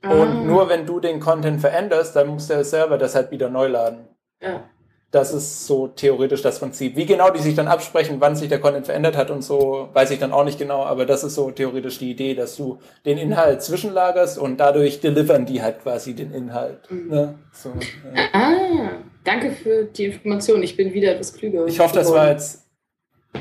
[0.00, 0.10] Ah.
[0.10, 3.66] Und nur wenn du den Content veränderst, dann muss der Server das halt wieder neu
[3.66, 4.08] laden.
[4.40, 4.64] Ja.
[5.12, 6.96] Das ist so theoretisch das Prinzip.
[6.96, 10.10] Wie genau die sich dann absprechen, wann sich der Content verändert hat und so, weiß
[10.10, 13.18] ich dann auch nicht genau, aber das ist so theoretisch die Idee, dass du den
[13.18, 16.90] Inhalt zwischenlagerst und dadurch delivern die halt quasi den Inhalt.
[16.90, 17.08] Mhm.
[17.08, 17.34] Ne?
[17.52, 17.68] So,
[18.14, 18.22] ja.
[18.32, 18.90] Ah,
[19.22, 20.62] danke für die Information.
[20.62, 21.66] Ich bin wieder etwas klüger.
[21.66, 22.62] Ich hoffe, das war jetzt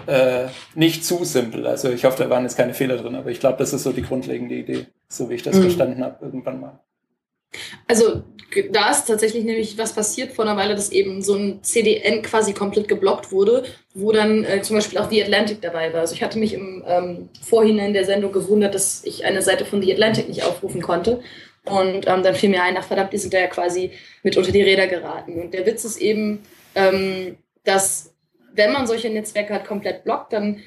[0.07, 1.65] äh, nicht zu simpel.
[1.65, 3.93] Also ich hoffe, da waren jetzt keine Fehler drin, aber ich glaube, das ist so
[3.93, 5.61] die grundlegende Idee, so wie ich das mhm.
[5.61, 6.79] verstanden habe irgendwann mal.
[7.87, 8.23] Also
[8.71, 12.53] da ist tatsächlich nämlich was passiert vor einer Weile, dass eben so ein CDN quasi
[12.53, 16.01] komplett geblockt wurde, wo dann äh, zum Beispiel auch The Atlantic dabei war.
[16.01, 19.81] Also ich hatte mich im ähm, Vorhinein der Sendung gewundert, dass ich eine Seite von
[19.81, 21.21] The Atlantic nicht aufrufen konnte.
[21.65, 23.91] Und ähm, dann fiel mir ein, ach verdammt, die sind da ja quasi
[24.23, 25.39] mit unter die Räder geraten.
[25.39, 26.43] Und der Witz ist eben,
[26.75, 28.13] ähm, dass
[28.53, 30.61] wenn man solche Netzwerke halt komplett blockt, dann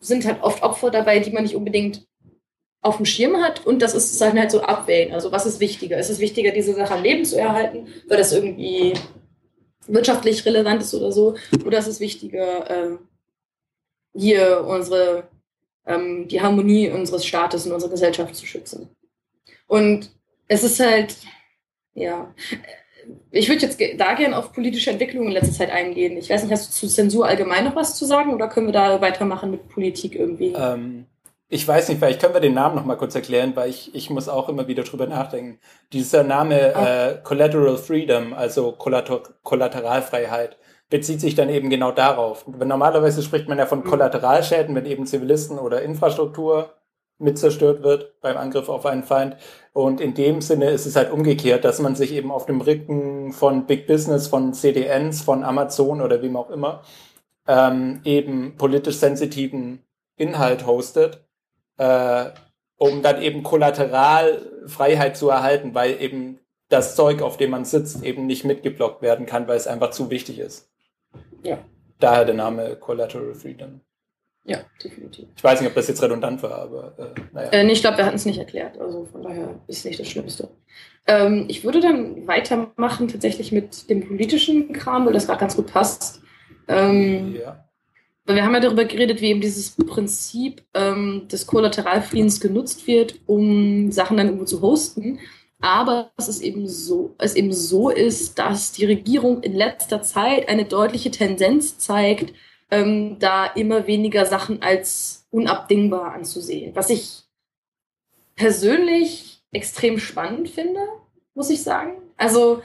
[0.00, 2.06] sind halt oft Opfer dabei, die man nicht unbedingt
[2.82, 5.14] auf dem Schirm hat und das ist dann halt so abwägen.
[5.14, 5.98] Also was ist wichtiger?
[5.98, 8.94] Ist es wichtiger, diese Sache am Leben zu erhalten, weil das irgendwie
[9.86, 11.36] wirtschaftlich relevant ist oder so?
[11.64, 12.96] Oder ist es wichtiger, äh,
[14.14, 15.28] hier unsere,
[15.86, 18.88] ähm, die Harmonie unseres Staates und unserer Gesellschaft zu schützen?
[19.66, 20.10] Und
[20.48, 21.16] es ist halt,
[21.94, 22.34] ja,
[23.30, 26.16] ich würde jetzt da gerne auf politische Entwicklungen in letzter Zeit eingehen.
[26.16, 28.72] Ich weiß nicht, hast du zu Zensur allgemein noch was zu sagen oder können wir
[28.72, 30.54] da weitermachen mit Politik irgendwie?
[30.56, 31.06] Ähm,
[31.52, 33.92] ich weiß nicht, weil ich können wir den Namen noch mal kurz erklären, weil ich,
[33.92, 35.58] ich muss auch immer wieder drüber nachdenken.
[35.92, 36.80] Dieser Name oh.
[36.80, 40.56] äh, Collateral Freedom, also Kollater Kollateralfreiheit,
[40.90, 42.46] bezieht sich dann eben genau darauf.
[42.46, 43.84] Normalerweise spricht man ja von mhm.
[43.84, 46.72] Kollateralschäden, wenn eben Zivilisten oder Infrastruktur
[47.18, 49.36] mit zerstört wird beim Angriff auf einen Feind.
[49.72, 53.32] Und in dem Sinne ist es halt umgekehrt, dass man sich eben auf dem Rücken
[53.32, 56.82] von Big Business, von CDNs, von Amazon oder wem auch immer,
[57.48, 59.84] ähm, eben politisch sensitiven
[60.16, 61.24] Inhalt hostet
[61.80, 62.30] äh,
[62.76, 68.26] um dann eben Kollateralfreiheit zu erhalten, weil eben das Zeug, auf dem man sitzt, eben
[68.26, 70.70] nicht mitgeblockt werden kann, weil es einfach zu wichtig ist.
[71.42, 71.58] Ja.
[71.98, 73.80] Daher der Name Collateral Freedom.
[74.44, 75.28] Ja, definitiv.
[75.36, 77.50] Ich weiß nicht, ob das jetzt redundant war, aber äh, naja.
[77.50, 78.78] Äh, nee, ich glaube, wir hatten es nicht erklärt.
[78.78, 80.48] Also von daher ist es nicht das Schlimmste.
[81.06, 85.72] Ähm, ich würde dann weitermachen tatsächlich mit dem politischen Kram, weil das gerade ganz gut
[85.72, 86.20] passt.
[86.68, 87.64] Ähm, ja
[88.34, 93.90] wir haben ja darüber geredet, wie eben dieses Prinzip ähm, des Kollateralfriedens genutzt wird, um
[93.92, 95.18] Sachen dann irgendwo zu hosten.
[95.60, 100.48] Aber dass es eben so, es eben so ist, dass die Regierung in letzter Zeit
[100.48, 102.32] eine deutliche Tendenz zeigt,
[102.70, 106.74] ähm, da immer weniger Sachen als unabdingbar anzusehen.
[106.74, 107.24] Was ich
[108.36, 110.80] persönlich extrem spannend finde,
[111.34, 111.94] muss ich sagen.
[112.16, 112.62] Also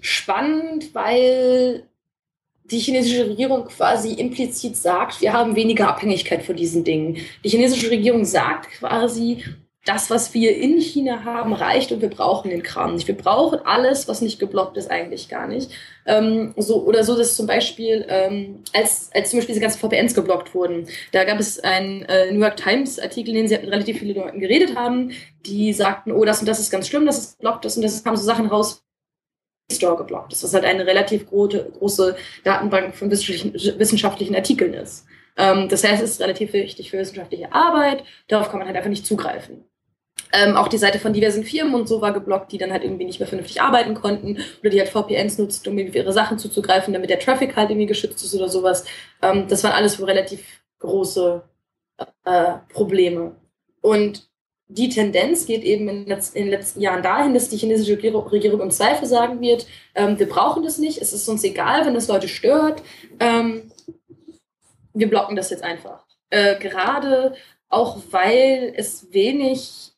[0.00, 1.88] spannend, weil
[2.64, 7.18] die chinesische Regierung quasi implizit sagt, wir haben weniger Abhängigkeit von diesen Dingen.
[7.44, 9.42] Die chinesische Regierung sagt quasi,
[9.84, 13.06] das, was wir in China haben, reicht und wir brauchen den Kram nicht.
[13.06, 15.70] Wir brauchen alles, was nicht geblockt ist, eigentlich gar nicht.
[16.06, 20.14] Ähm, so, oder so, dass zum Beispiel, ähm, als, als zum Beispiel diese ganzen VPNs
[20.14, 23.98] geblockt wurden, da gab es einen äh, New York Times Artikel, in dem sie relativ
[23.98, 25.12] viele Leuten geredet haben,
[25.44, 28.02] die sagten, oh, das und das ist ganz schlimm, dass es blockt ist und das
[28.02, 28.83] kamen so Sachen raus,
[29.72, 35.06] Store geblockt ist, was halt eine relativ große, große Datenbank von wissenschaftlichen, wissenschaftlichen Artikeln ist.
[35.36, 38.90] Ähm, das heißt, es ist relativ wichtig für wissenschaftliche Arbeit, darauf kann man halt einfach
[38.90, 39.64] nicht zugreifen.
[40.32, 43.04] Ähm, auch die Seite von diversen Firmen und so war geblockt, die dann halt irgendwie
[43.04, 46.92] nicht mehr vernünftig arbeiten konnten oder die halt VPNs nutzt, um irgendwie ihre Sachen zuzugreifen,
[46.92, 48.84] damit der Traffic halt irgendwie geschützt ist oder sowas.
[49.22, 50.44] Ähm, das waren alles relativ
[50.80, 51.42] große
[52.24, 53.36] äh, Probleme.
[53.80, 54.28] Und
[54.68, 59.06] die Tendenz geht eben in, den letzten Jahren dahin, dass die chinesische Regierung im Zweifel
[59.06, 62.82] sagen wird, ähm, wir brauchen das nicht, es ist uns egal, wenn das Leute stört,
[63.20, 63.70] ähm,
[64.94, 66.06] wir blocken das jetzt einfach.
[66.30, 67.34] Äh, gerade
[67.68, 69.92] auch weil es wenig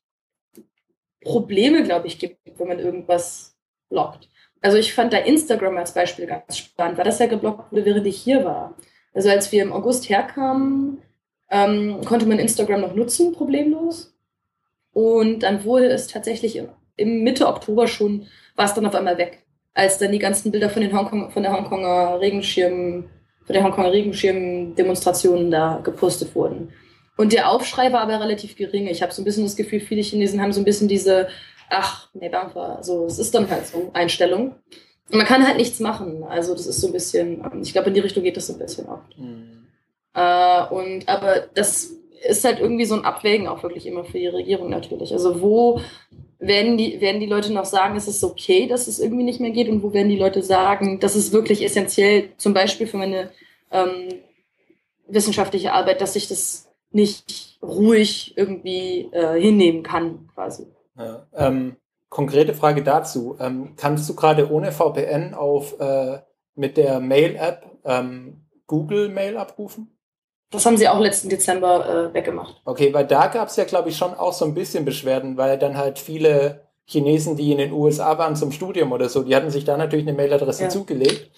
[1.21, 3.57] Probleme, glaube ich, gibt, wenn man irgendwas
[3.89, 4.29] blockt.
[4.63, 8.07] Also ich fand da Instagram als Beispiel ganz spannend, weil das ja geblockt wurde, während
[8.07, 8.77] ich hier war.
[9.13, 11.03] Also als wir im August herkamen,
[11.51, 14.16] ähm, konnte man Instagram noch nutzen, problemlos.
[14.97, 19.19] Und dann wurde es tatsächlich im, im Mitte Oktober schon, war es dann auf einmal
[19.19, 19.43] weg,
[19.75, 23.05] als dann die ganzen Bilder von, den Hongkong, von der Hongkonger Regenschirm,
[23.45, 26.73] von der Hongkonger Regenschirm-Demonstrationen da gepostet wurden.
[27.19, 28.87] Und der Aufschrei war aber relativ gering.
[28.87, 31.29] Ich habe so ein bisschen das Gefühl, viele Chinesen haben so ein bisschen diese,
[31.69, 34.55] ach, nee, Bangfa, so, es ist dann halt so, Einstellung.
[35.11, 36.25] Und man kann halt nichts machen.
[36.25, 38.59] Also das ist so ein bisschen, ich glaube, in die Richtung geht das so ein
[38.59, 39.19] bisschen oft.
[39.19, 39.67] Mhm.
[40.15, 41.91] Äh, und aber das
[42.23, 45.13] ist halt irgendwie so ein Abwägen auch wirklich immer für die Regierung natürlich.
[45.13, 45.81] Also wo
[46.39, 49.51] werden die, werden die Leute noch sagen, es ist okay, dass es irgendwie nicht mehr
[49.51, 53.31] geht und wo werden die Leute sagen, das ist wirklich essentiell, zum Beispiel für meine
[53.71, 54.21] ähm,
[55.09, 60.67] wissenschaftliche Arbeit, dass ich das nicht ruhig irgendwie äh, hinnehmen kann, quasi.
[60.97, 61.77] Ja, ähm,
[62.09, 63.37] konkrete Frage dazu.
[63.41, 66.19] Ähm, kannst du gerade ohne VPN auf äh,
[66.55, 69.96] mit der Mail-App ähm, Google Mail abrufen?
[70.51, 72.61] Das haben sie auch letzten Dezember äh, weggemacht.
[72.65, 75.59] Okay, weil da gab es ja, glaube ich, schon auch so ein bisschen Beschwerden, weil
[75.59, 79.51] dann halt viele Chinesen, die in den USA waren zum Studium oder so, die hatten
[79.51, 80.69] sich da natürlich eine Mailadresse ja.
[80.69, 81.31] zugelegt.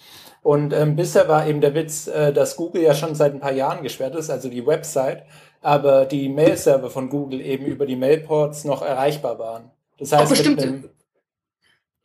[0.43, 3.53] Und ähm, bisher war eben der Witz, äh, dass Google ja schon seit ein paar
[3.53, 5.25] Jahren gesperrt ist, also die Website,
[5.63, 9.71] aber die Mail-Server von Google eben über die Mailports noch erreichbar waren.
[9.99, 10.91] Das heißt, auch bestimmte,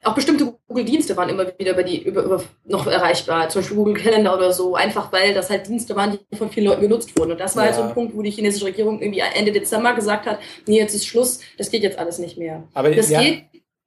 [0.04, 3.94] auch bestimmte Google-Dienste waren immer wieder über die, über, über noch erreichbar, zum Beispiel Google
[3.96, 7.32] Calendar oder so, einfach weil das halt Dienste waren, die von vielen Leuten genutzt wurden.
[7.32, 7.72] Und das war ja.
[7.72, 10.94] halt so ein Punkt, wo die chinesische Regierung irgendwie Ende Dezember gesagt hat, nee, jetzt
[10.94, 12.64] ist Schluss, das geht jetzt alles nicht mehr.
[12.74, 13.22] Aber das ja.
[13.22, 13.44] geht,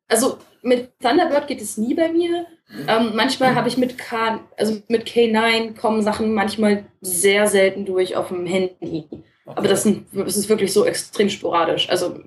[0.08, 2.46] also mit Thunderbird geht es nie bei mir.
[2.88, 8.16] Ähm, manchmal habe ich mit K, also mit K9 kommen Sachen manchmal sehr selten durch
[8.16, 9.06] auf dem Handy.
[9.10, 9.22] Okay.
[9.44, 11.88] Aber das, sind, das, ist wirklich so extrem sporadisch.
[11.88, 12.18] Also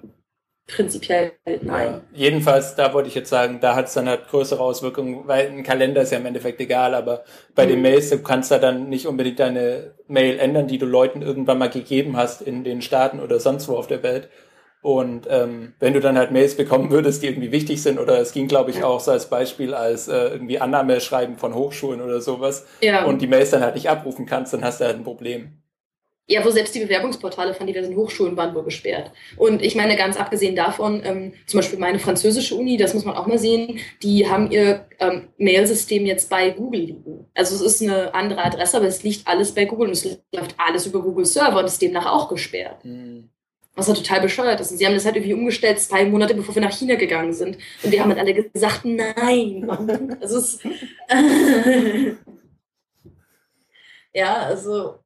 [0.70, 1.62] prinzipiell nein.
[1.62, 5.48] Ja, jedenfalls, da wollte ich jetzt sagen, da hat es dann halt größere Auswirkungen, weil
[5.48, 7.24] ein Kalender ist ja im Endeffekt egal, aber
[7.56, 7.70] bei mhm.
[7.70, 11.58] den Mails, du kannst da dann nicht unbedingt deine Mail ändern, die du Leuten irgendwann
[11.58, 14.30] mal gegeben hast in den Staaten oder sonst wo auf der Welt.
[14.82, 18.32] Und ähm, wenn du dann halt Mails bekommen würdest, die irgendwie wichtig sind, oder es
[18.32, 22.66] ging, glaube ich, auch so als Beispiel als äh, irgendwie Annahmeschreiben von Hochschulen oder sowas,
[22.80, 23.04] ja.
[23.04, 25.59] und die Mails dann halt nicht abrufen kannst, dann hast du halt ein Problem.
[26.32, 29.12] Ja, wo selbst die Bewerbungsportale von diversen Hochschulen waren wohl gesperrt.
[29.36, 33.16] Und ich meine, ganz abgesehen davon, ähm, zum Beispiel meine französische Uni, das muss man
[33.16, 37.26] auch mal sehen, die haben ihr ähm, Mailsystem jetzt bei Google liegen.
[37.34, 40.54] Also es ist eine andere Adresse, aber es liegt alles bei Google und es läuft
[40.60, 42.86] alles über Google Server und ist demnach auch gesperrt.
[42.86, 43.32] Mhm.
[43.74, 44.70] Was halt total bescheuert ist.
[44.70, 47.58] Und sie haben das halt irgendwie umgestellt, zwei Monate bevor wir nach China gegangen sind.
[47.82, 49.68] Und die haben halt alle gesagt, nein.
[50.22, 50.60] Also es
[54.14, 55.00] ja, also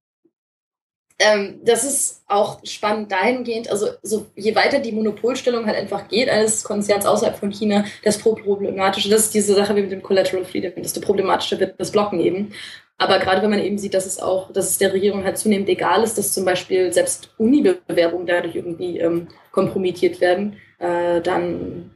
[1.19, 6.29] ähm, das ist auch spannend dahingehend, also so, je weiter die Monopolstellung halt einfach geht
[6.29, 10.45] eines Konzerns außerhalb von China, desto problematischer, das ist diese Sache wie mit dem Collateral
[10.45, 12.53] Freedom, desto problematischer wird das Blocken eben.
[12.97, 15.67] Aber gerade wenn man eben sieht, dass es auch, dass es der Regierung halt zunehmend
[15.69, 21.95] egal ist, dass zum Beispiel selbst Uni-Bewerbungen dadurch irgendwie ähm, kompromittiert werden, äh, dann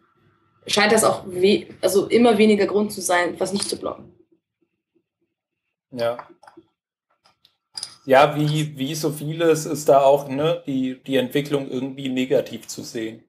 [0.65, 1.23] scheint das auch
[1.81, 4.11] also immer weniger Grund zu sein, was nicht zu blocken.
[5.91, 6.17] Ja.
[8.07, 12.81] Ja, wie, wie so vieles ist da auch ne, die, die Entwicklung irgendwie negativ zu
[12.81, 13.25] sehen.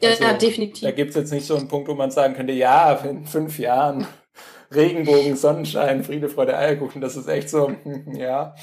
[0.00, 0.82] Ja, also, ja definitiv.
[0.82, 3.58] Da gibt es jetzt nicht so einen Punkt, wo man sagen könnte, ja, in fünf
[3.58, 4.06] Jahren
[4.72, 7.72] Regenbogen, Sonnenschein, Friede, Freude, Eierkuchen, das ist echt so,
[8.14, 8.54] ja,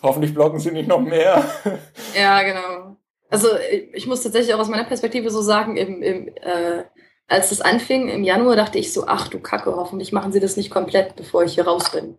[0.00, 1.44] hoffentlich blocken sie nicht noch mehr.
[2.16, 2.96] Ja, genau.
[3.28, 3.48] Also
[3.92, 6.84] ich muss tatsächlich auch aus meiner Perspektive so sagen, im, im, äh,
[7.26, 10.56] als das anfing im Januar, dachte ich so, ach du Kacke, hoffentlich machen sie das
[10.56, 12.16] nicht komplett, bevor ich hier raus bin.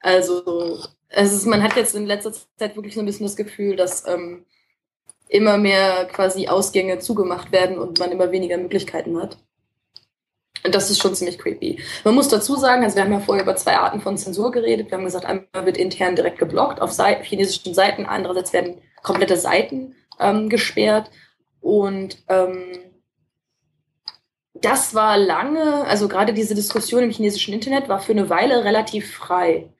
[0.00, 0.78] Also
[1.14, 4.46] ist, man hat jetzt in letzter Zeit wirklich so ein bisschen das Gefühl, dass ähm,
[5.28, 9.38] immer mehr quasi Ausgänge zugemacht werden und man immer weniger Möglichkeiten hat.
[10.64, 11.80] Und das ist schon ziemlich creepy.
[12.04, 14.90] Man muss dazu sagen, also wir haben ja vorher über zwei Arten von Zensur geredet.
[14.90, 19.36] Wir haben gesagt, einmal wird intern direkt geblockt auf Seite, chinesischen Seiten, andererseits werden komplette
[19.36, 21.10] Seiten ähm, gesperrt.
[21.60, 22.78] Und ähm,
[24.54, 29.12] das war lange, also gerade diese Diskussion im chinesischen Internet war für eine Weile relativ
[29.14, 29.72] frei.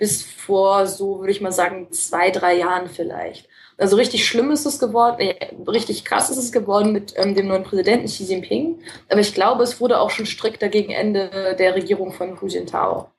[0.00, 3.46] Bis vor so, würde ich mal sagen, zwei, drei Jahren vielleicht.
[3.76, 7.48] Also richtig schlimm ist es geworden, äh, richtig krass ist es geworden mit ähm, dem
[7.48, 8.80] neuen Präsidenten Xi Jinping.
[9.10, 13.10] Aber ich glaube, es wurde auch schon strikter gegen Ende der Regierung von Hu Jintao.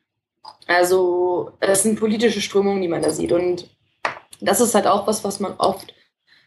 [0.65, 3.31] Also es sind politische Strömungen, die man da sieht.
[3.31, 3.69] Und
[4.39, 5.93] das ist halt auch was, was man oft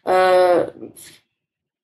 [0.03, 0.65] äh,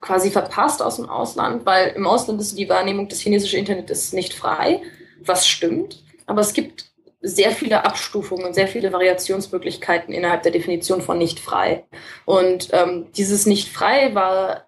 [0.01, 4.13] quasi verpasst aus dem Ausland, weil im Ausland ist die Wahrnehmung, das chinesische Internet ist
[4.13, 4.81] nicht frei,
[5.23, 6.03] was stimmt.
[6.25, 6.90] Aber es gibt
[7.21, 11.85] sehr viele Abstufungen und sehr viele Variationsmöglichkeiten innerhalb der Definition von nicht frei.
[12.25, 14.67] Und ähm, dieses nicht frei war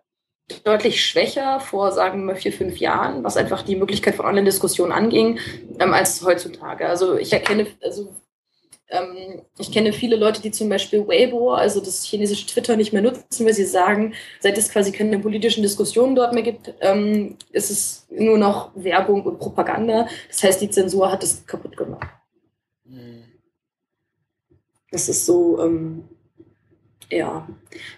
[0.63, 5.39] deutlich schwächer vor, sagen wir, vier, fünf Jahren, was einfach die Möglichkeit von Online-Diskussionen anging,
[5.79, 6.87] ähm, als heutzutage.
[6.87, 8.13] Also ich erkenne, also
[8.89, 13.01] ähm, ich kenne viele Leute, die zum Beispiel Weibo, also das chinesische Twitter, nicht mehr
[13.01, 17.71] nutzen, weil sie sagen, seit es quasi keine politischen Diskussionen dort mehr gibt, ähm, ist
[17.71, 20.07] es nur noch Werbung und Propaganda.
[20.27, 22.22] Das heißt, die Zensur hat es kaputt gemacht.
[24.93, 26.03] Das ist so, ähm,
[27.11, 27.47] ja,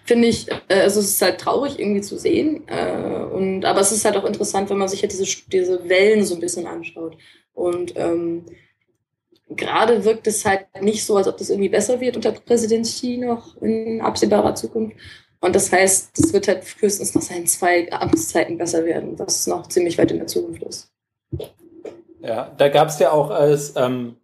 [0.06, 2.64] finde ich, äh, also es ist halt traurig irgendwie zu sehen.
[2.68, 6.24] Äh, und, aber es ist halt auch interessant, wenn man sich ja diese, diese Wellen
[6.24, 7.18] so ein bisschen anschaut.
[7.54, 8.46] Und ähm,
[9.50, 13.18] gerade wirkt es halt nicht so, als ob das irgendwie besser wird unter Präsident Xi
[13.18, 14.96] noch in absehbarer Zukunft.
[15.42, 19.68] Und das heißt, es wird halt höchstens nach seinen zwei Amtszeiten besser werden, was noch
[19.68, 20.92] ziemlich weit in der Zukunft ist.
[22.22, 24.16] Ja, da gab es ja auch als ähm,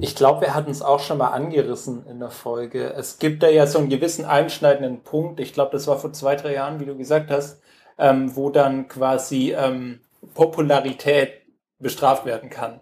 [0.00, 2.92] ich glaube, wir hatten es auch schon mal angerissen in der Folge.
[2.94, 5.40] Es gibt da ja so einen gewissen einschneidenden Punkt.
[5.40, 7.60] Ich glaube, das war vor zwei, drei Jahren, wie du gesagt hast,
[7.98, 10.00] ähm, wo dann quasi ähm,
[10.34, 11.42] Popularität
[11.78, 12.80] bestraft werden kann.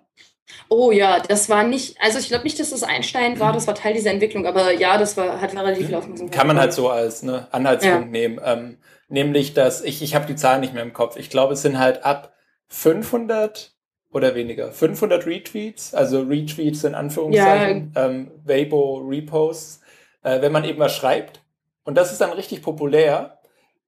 [0.71, 3.75] Oh ja, das war nicht, also ich glaube nicht, dass das Einstein war, das war
[3.75, 6.37] Teil dieser Entwicklung, aber ja, das war, hat relativ viel Aufmerksamkeit.
[6.37, 8.11] Kann man halt so als ne, Anhaltspunkt ja.
[8.11, 8.41] nehmen.
[8.43, 11.16] Ähm, nämlich, dass ich, ich habe die Zahlen nicht mehr im Kopf.
[11.16, 12.33] Ich glaube, es sind halt ab
[12.69, 13.78] 500
[14.12, 14.72] oder weniger.
[14.72, 18.06] 500 Retweets, also Retweets in Anführungszeichen, ja.
[18.06, 19.80] ähm, Weibo Reposts,
[20.22, 21.42] äh, wenn man eben was schreibt.
[21.84, 23.38] Und das ist dann richtig populär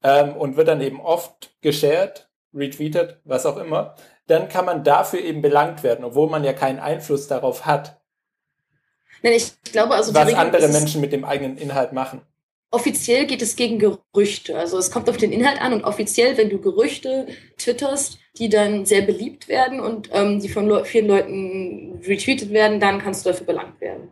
[0.02, 3.94] ähm, und wird dann eben oft geshared, retweetet, was auch immer.
[4.26, 8.00] Dann kann man dafür eben belangt werden, obwohl man ja keinen Einfluss darauf hat.
[9.22, 12.22] Nein, ich glaube also, was andere Menschen mit dem eigenen Inhalt machen.
[12.72, 14.56] Offiziell geht es gegen Gerüchte.
[14.56, 17.26] Also es kommt auf den Inhalt an und offiziell, wenn du Gerüchte
[17.58, 22.78] twitterst, die dann sehr beliebt werden und ähm, die von Le vielen Leuten retweetet werden,
[22.78, 24.08] dann kannst du dafür belangt werden.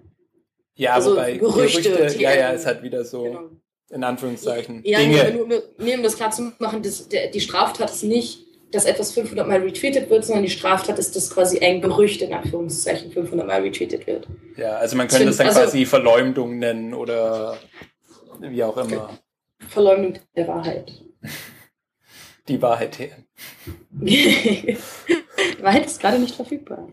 [0.74, 3.50] Ja, also bei Gerüchte, Gerüchte ja, ja, ist halt wieder so, genau.
[3.90, 5.32] in Anführungszeichen, ja, Dinge.
[5.34, 8.84] Nur, nur, nur, um das klar zu machen, das, der, die Straftat ist nicht, dass
[8.84, 13.10] etwas 500 Mal retweetet wird, sondern die Straftat ist, dass quasi ein Gerücht in Anführungszeichen
[13.10, 14.28] 500 Mal retweetet wird.
[14.56, 17.58] Ja, also man könnte das dann also, quasi Verleumdung nennen oder
[18.40, 19.18] wie auch immer.
[19.68, 20.92] Verleumdung der Wahrheit.
[22.48, 23.16] Die Wahrheit her.
[23.90, 24.76] Die
[25.60, 26.88] Wahrheit ist gerade nicht verfügbar.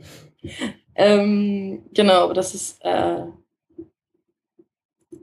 [0.95, 3.25] Ähm, genau, aber das ist äh,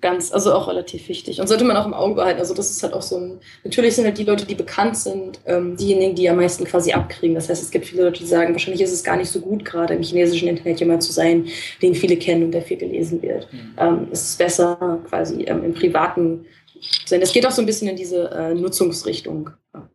[0.03, 1.41] ganz, also auch relativ wichtig.
[1.41, 2.41] Und sollte man auch im Auge behalten.
[2.41, 5.41] Also das ist halt auch so ein, natürlich sind halt die Leute, die bekannt sind,
[5.47, 7.35] ähm, diejenigen, die am meisten quasi abkriegen.
[7.35, 9.65] Das heißt, es gibt viele Leute, die sagen, wahrscheinlich ist es gar nicht so gut,
[9.65, 11.47] gerade im chinesischen Internet jemand zu sein,
[11.81, 13.51] den viele kennen und der viel gelesen wird.
[13.53, 13.75] Mhm.
[13.79, 16.45] Ähm, es ist besser, quasi ähm, im privaten
[17.05, 17.23] sein.
[17.23, 19.51] Es geht auch so ein bisschen in diese äh, Nutzungsrichtung,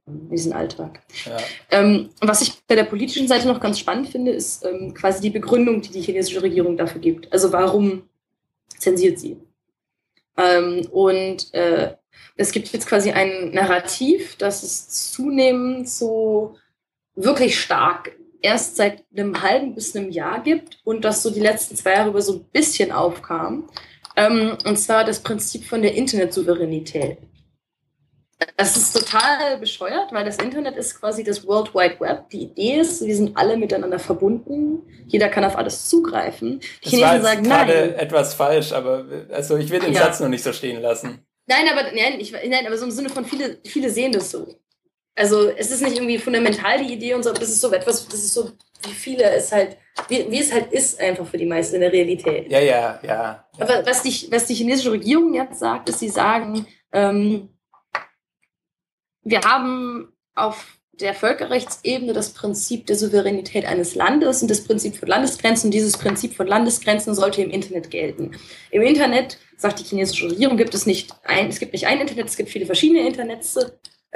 [0.07, 1.01] in diesen Alltag.
[1.25, 1.37] Ja.
[1.71, 5.29] Ähm, was ich bei der politischen Seite noch ganz spannend finde, ist ähm, quasi die
[5.29, 7.31] Begründung, die die chinesische Regierung dafür gibt.
[7.33, 8.03] Also warum
[8.77, 9.37] zensiert sie?
[10.37, 11.95] Ähm, und äh,
[12.35, 16.55] es gibt jetzt quasi ein Narrativ, das es zunehmend so
[17.15, 18.11] wirklich stark
[18.41, 22.09] erst seit einem halben bis einem Jahr gibt und das so die letzten zwei Jahre
[22.09, 23.67] über so ein bisschen aufkam.
[24.15, 27.17] Ähm, und zwar das Prinzip von der Internetsouveränität.
[28.55, 32.29] Das ist total bescheuert, weil das Internet ist quasi das World Wide Web.
[32.29, 34.83] Die Idee ist, wir sind alle miteinander verbunden.
[35.07, 36.59] Jeder kann auf alles zugreifen.
[36.59, 37.93] Die das Chinesen sagen nein.
[37.95, 40.01] etwas falsch, aber also ich will den ja.
[40.01, 41.25] Satz noch nicht so stehen lassen.
[41.47, 44.47] Nein, aber nein, ich, nein, aber so im Sinne von viele, viele sehen das so.
[45.15, 48.07] Also es ist nicht irgendwie fundamental die Idee und so, aber das ist so etwas,
[48.07, 48.51] das ist so,
[48.83, 49.77] wie viele es halt,
[50.09, 52.51] wie, wie es halt ist einfach für die meisten in der Realität.
[52.51, 53.47] Ja, ja, ja.
[53.59, 57.49] Aber was die, was die chinesische Regierung jetzt sagt, ist, sie sagen, ähm,
[59.29, 65.07] wir haben auf der Völkerrechtsebene das Prinzip der Souveränität eines Landes und das Prinzip von
[65.07, 65.69] Landesgrenzen.
[65.69, 68.31] Dieses Prinzip von Landesgrenzen sollte im Internet gelten.
[68.71, 72.27] Im Internet, sagt die chinesische Regierung, gibt es nicht ein, es gibt nicht ein Internet,
[72.27, 73.59] es gibt viele verschiedene Internets.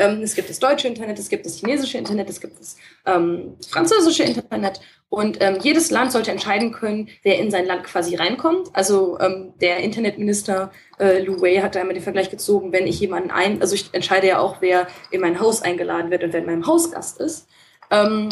[0.01, 2.75] Ähm, es gibt das deutsche Internet, es gibt das chinesische Internet, es gibt das
[3.05, 4.81] ähm, französische Internet.
[5.09, 8.69] Und ähm, jedes Land sollte entscheiden können, wer in sein Land quasi reinkommt.
[8.73, 12.99] Also ähm, der Internetminister äh, Lu Wei hat da immer den Vergleich gezogen, wenn ich
[12.99, 16.39] jemanden ein, also ich entscheide ja auch, wer in mein Haus eingeladen wird und wer
[16.39, 17.47] in meinem Haus Gast ist.
[17.91, 18.29] Ähm,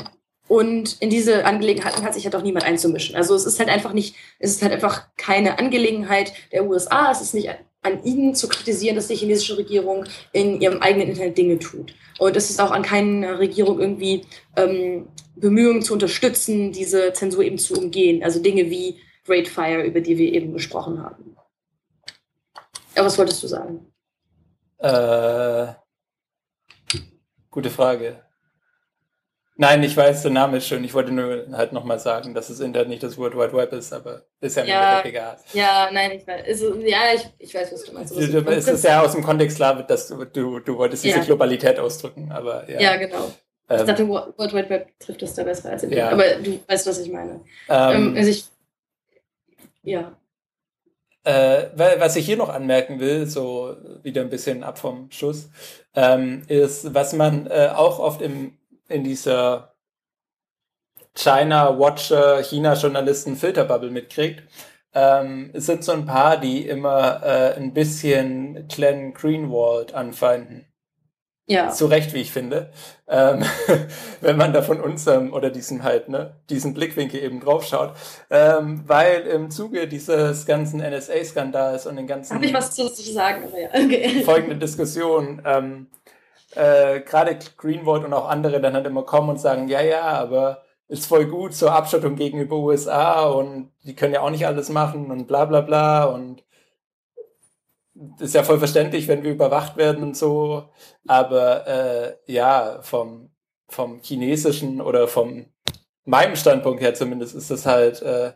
[0.47, 3.15] und in diese Angelegenheiten hat sich halt auch niemand einzumischen.
[3.15, 7.21] Also es ist halt einfach nicht, es ist halt einfach keine Angelegenheit der USA, es
[7.21, 7.49] ist nicht
[7.81, 11.95] an ihnen zu kritisieren, dass die chinesische Regierung in ihrem eigenen Internet Dinge tut.
[12.17, 14.25] Und es ist auch an keiner Regierung irgendwie
[14.57, 18.23] ähm, Bemühungen zu unterstützen, diese Zensur eben zu umgehen.
[18.23, 21.35] Also Dinge wie Great Fire, über die wir eben gesprochen haben.
[22.95, 23.85] Aber was wolltest du sagen?
[24.79, 25.67] Äh,
[27.49, 28.23] gute Frage.
[29.61, 30.85] Nein, ich weiß, der Name ist schön.
[30.85, 33.91] Ich wollte nur halt nochmal sagen, dass das Internet nicht das World Wide Web ist,
[33.91, 35.37] aber ist ja, ja egal.
[35.51, 36.45] Ja, nein, ich weiß.
[36.47, 38.15] Also, ja, ich, ich weiß, was du meinst.
[38.15, 41.17] Du, du, es ist ja aus dem Kontext klar, dass du, du, du wolltest diese
[41.17, 41.23] ja.
[41.25, 42.79] Globalität ausdrücken, aber ja.
[42.79, 43.33] Ja, genau.
[43.69, 46.09] Ähm, ich dachte, World Wide Web trifft das da besser als in ja.
[46.09, 47.41] Aber du weißt, was ich meine.
[47.67, 48.45] Ähm, ähm, also ich,
[49.83, 50.15] ja.
[51.25, 55.49] Äh, was ich hier noch anmerken will, so wieder ein bisschen ab vom Schuss,
[55.95, 58.53] ähm, ist, was man äh, auch oft im
[58.89, 59.73] in dieser
[61.15, 64.43] China Watcher, China Journalisten Filterbubble mitkriegt,
[64.93, 70.65] ähm, es sind so ein paar, die immer äh, ein bisschen Glenn Greenwald anfeinden.
[71.45, 71.69] Ja.
[71.71, 72.69] Zu Recht, wie ich finde.
[73.07, 73.43] Ähm,
[74.21, 77.93] wenn man da von unserem oder diesem halt, ne, diesen Blickwinkel eben drauf schaut.
[78.29, 82.35] Ähm, weil im Zuge dieses ganzen NSA-Skandals und den ganzen.
[82.35, 83.69] Habe ich was zu sagen, aber ja.
[83.69, 84.23] Okay.
[84.23, 85.41] Folgende Diskussion.
[85.43, 85.87] Ähm,
[86.55, 90.63] äh, gerade Greenwald und auch andere dann halt immer kommen und sagen, ja, ja, aber
[90.87, 95.11] ist voll gut zur Abschottung gegenüber USA und die können ja auch nicht alles machen
[95.11, 96.43] und bla bla bla und
[98.19, 100.69] ist ja voll verständlich, wenn wir überwacht werden und so,
[101.07, 103.29] aber äh, ja, vom,
[103.67, 105.45] vom chinesischen oder vom
[106.05, 108.33] meinem Standpunkt her zumindest ist das halt äh,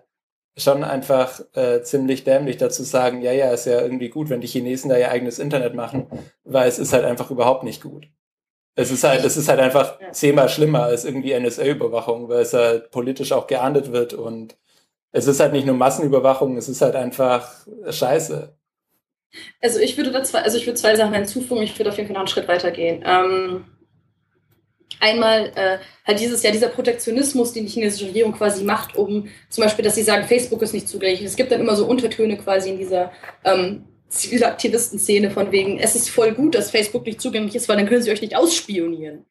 [0.57, 4.47] schon einfach äh, ziemlich dämlich dazu sagen, ja, ja, ist ja irgendwie gut, wenn die
[4.47, 6.07] Chinesen da ihr eigenes Internet machen,
[6.43, 8.07] weil es ist halt einfach überhaupt nicht gut.
[8.75, 12.91] Es ist halt, es ist halt einfach zehnmal schlimmer als irgendwie NSA-Überwachung, weil es halt
[12.91, 14.55] politisch auch geahndet wird und
[15.11, 18.55] es ist halt nicht nur Massenüberwachung, es ist halt einfach Scheiße.
[19.61, 22.07] Also ich würde da zwei, also ich würde zwei Sachen hinzufügen, ich würde auf jeden
[22.07, 23.03] Fall noch einen Schritt weitergehen.
[23.05, 23.65] Ähm,
[25.03, 25.77] einmal äh,
[26.07, 29.95] halt dieses ja dieser Protektionismus, den die chinesische Regierung quasi macht, um zum Beispiel, dass
[29.95, 31.21] sie sagen, Facebook ist nicht zugänglich.
[31.23, 33.11] Es gibt dann immer so Untertöne quasi in dieser
[33.43, 37.87] ähm, Zivilaktivisten-Szene von wegen, es ist voll gut, dass Facebook nicht zugänglich ist, weil dann
[37.87, 39.25] können sie euch nicht ausspionieren.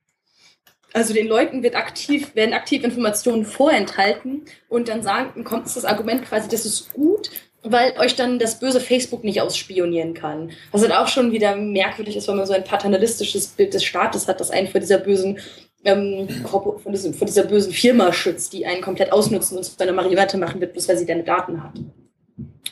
[0.92, 6.24] Also den Leuten wird aktiv, werden aktiv Informationen vorenthalten und dann sagen, kommt das Argument
[6.24, 7.30] quasi, das ist gut,
[7.62, 10.50] weil euch dann das böse Facebook nicht ausspionieren kann.
[10.72, 14.28] Was halt auch schon wieder merkwürdig ist, wenn man so ein paternalistisches Bild des Staates
[14.28, 15.38] hat, das einen vor dieser bösen
[15.84, 19.92] ähm, von, diesem, von dieser bösen Firma schützt, die einen komplett ausnutzen und zu einer
[19.92, 21.74] Marionette machen wird, bloß weil sie deine Daten hat.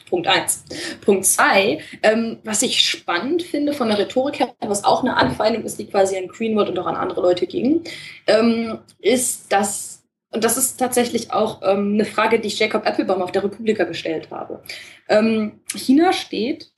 [0.09, 0.65] Punkt eins.
[1.01, 5.65] Punkt zwei, ähm, was ich spannend finde von der Rhetorik her, was auch eine Anfeindung
[5.65, 7.83] ist, die quasi an Greenwood und auch an andere Leute ging,
[8.27, 9.90] ähm, ist, dass
[10.33, 13.85] und das ist tatsächlich auch ähm, eine Frage, die ich Jacob Applebaum auf der Republika
[13.85, 14.63] gestellt habe.
[15.09, 16.71] Ähm, China steht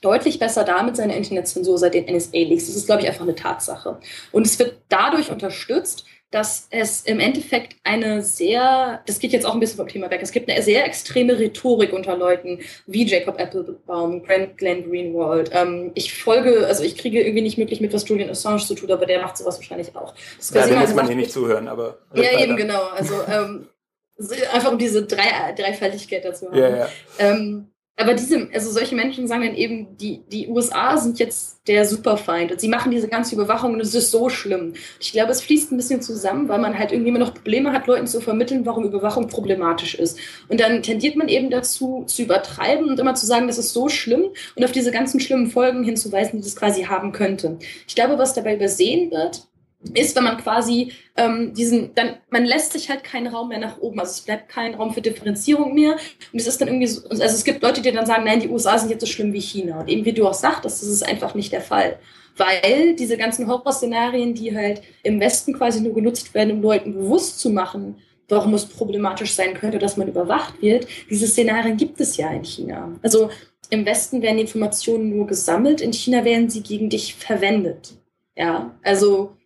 [0.00, 2.66] deutlich besser da mit seiner Internetzensur seit den NSA-Leaks.
[2.66, 3.98] Das ist, glaube ich, einfach eine Tatsache.
[4.30, 9.52] Und es wird dadurch unterstützt, dass es im Endeffekt eine sehr, das geht jetzt auch
[9.52, 13.38] ein bisschen vom Thema weg, es gibt eine sehr extreme Rhetorik unter Leuten wie Jacob
[13.38, 15.50] Applebaum, Glenn Greenwald.
[15.52, 18.90] Ähm, ich folge, also ich kriege irgendwie nicht möglich mit, was Julian Assange zu tun,
[18.90, 20.14] aber der macht sowas wahrscheinlich auch.
[20.38, 21.98] Das ja, dem muss man hier nicht zuhören, aber.
[22.14, 22.40] Ja, weiter.
[22.40, 22.82] eben, genau.
[22.96, 23.68] Also ähm,
[24.52, 26.56] einfach um diese Drei Dreifaltigkeit dazu haben.
[26.56, 26.88] Ja, ja.
[27.18, 31.84] Ähm, aber diese, also solche Menschen sagen dann eben, die, die USA sind jetzt der
[31.84, 34.72] Superfeind und sie machen diese ganze Überwachung und es ist so schlimm.
[34.98, 37.86] Ich glaube, es fließt ein bisschen zusammen, weil man halt irgendwie immer noch Probleme hat,
[37.86, 40.18] Leuten zu vermitteln, warum Überwachung problematisch ist.
[40.48, 43.88] Und dann tendiert man eben dazu, zu übertreiben und immer zu sagen, das ist so
[43.90, 47.58] schlimm und auf diese ganzen schlimmen Folgen hinzuweisen, die das quasi haben könnte.
[47.86, 49.46] Ich glaube, was dabei übersehen wird,
[49.94, 53.78] ist, wenn man quasi ähm, diesen, dann, man lässt sich halt keinen Raum mehr nach
[53.78, 53.98] oben.
[53.98, 55.92] Also es bleibt kein Raum für Differenzierung mehr.
[56.32, 58.48] Und es ist dann irgendwie so, also es gibt Leute, die dann sagen, nein, die
[58.48, 59.80] USA sind jetzt so schlimm wie China.
[59.80, 61.98] Und eben wie du auch sagtest, das ist einfach nicht der Fall.
[62.36, 67.40] Weil diese ganzen Horrorszenarien, die halt im Westen quasi nur genutzt werden, um Leuten bewusst
[67.40, 67.96] zu machen,
[68.28, 72.44] warum es problematisch sein könnte, dass man überwacht wird, diese Szenarien gibt es ja in
[72.44, 72.92] China.
[73.02, 73.28] Also
[73.68, 77.94] im Westen werden die Informationen nur gesammelt, in China werden sie gegen dich verwendet.
[78.36, 79.36] Ja, also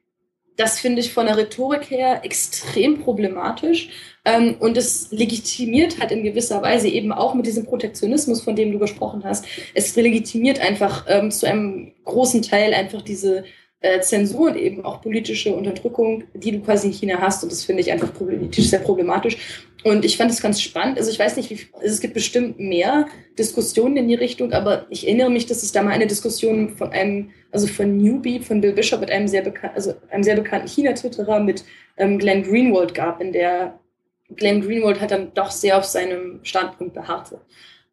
[0.57, 3.91] das finde ich von der Rhetorik her extrem problematisch.
[4.25, 8.73] Ähm, und es legitimiert halt in gewisser Weise eben auch mit diesem Protektionismus, von dem
[8.73, 9.45] du gesprochen hast.
[9.75, 13.45] Es legitimiert einfach ähm, zu einem großen Teil einfach diese
[13.81, 17.43] äh, Zensur und eben auch politische Unterdrückung, die du quasi in China hast.
[17.43, 19.37] Und das finde ich einfach problematisch, sehr problematisch.
[19.87, 20.99] Und ich fand es ganz spannend.
[20.99, 23.07] Also ich weiß nicht, wie, also es gibt bestimmt mehr
[23.39, 26.91] Diskussionen in die Richtung, aber ich erinnere mich, dass es da mal eine Diskussion von
[26.91, 30.67] einem, also von Newbie, von Bill Bishop mit einem sehr bekannten, also einem sehr bekannten
[30.67, 31.65] China-Twitterer mit
[31.99, 33.79] ähm, Glenn Greenwald gab, in der
[34.35, 37.41] Glenn Greenwald hat dann doch sehr auf seinem Standpunkt beharrte.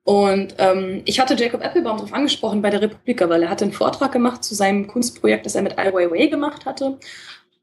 [0.04, 3.72] Und ähm, ich hatte Jacob Applebaum darauf angesprochen bei der Republika, weil er hatte einen
[3.72, 6.98] Vortrag gemacht zu seinem Kunstprojekt, das er mit Ai Weiwei gemacht hatte.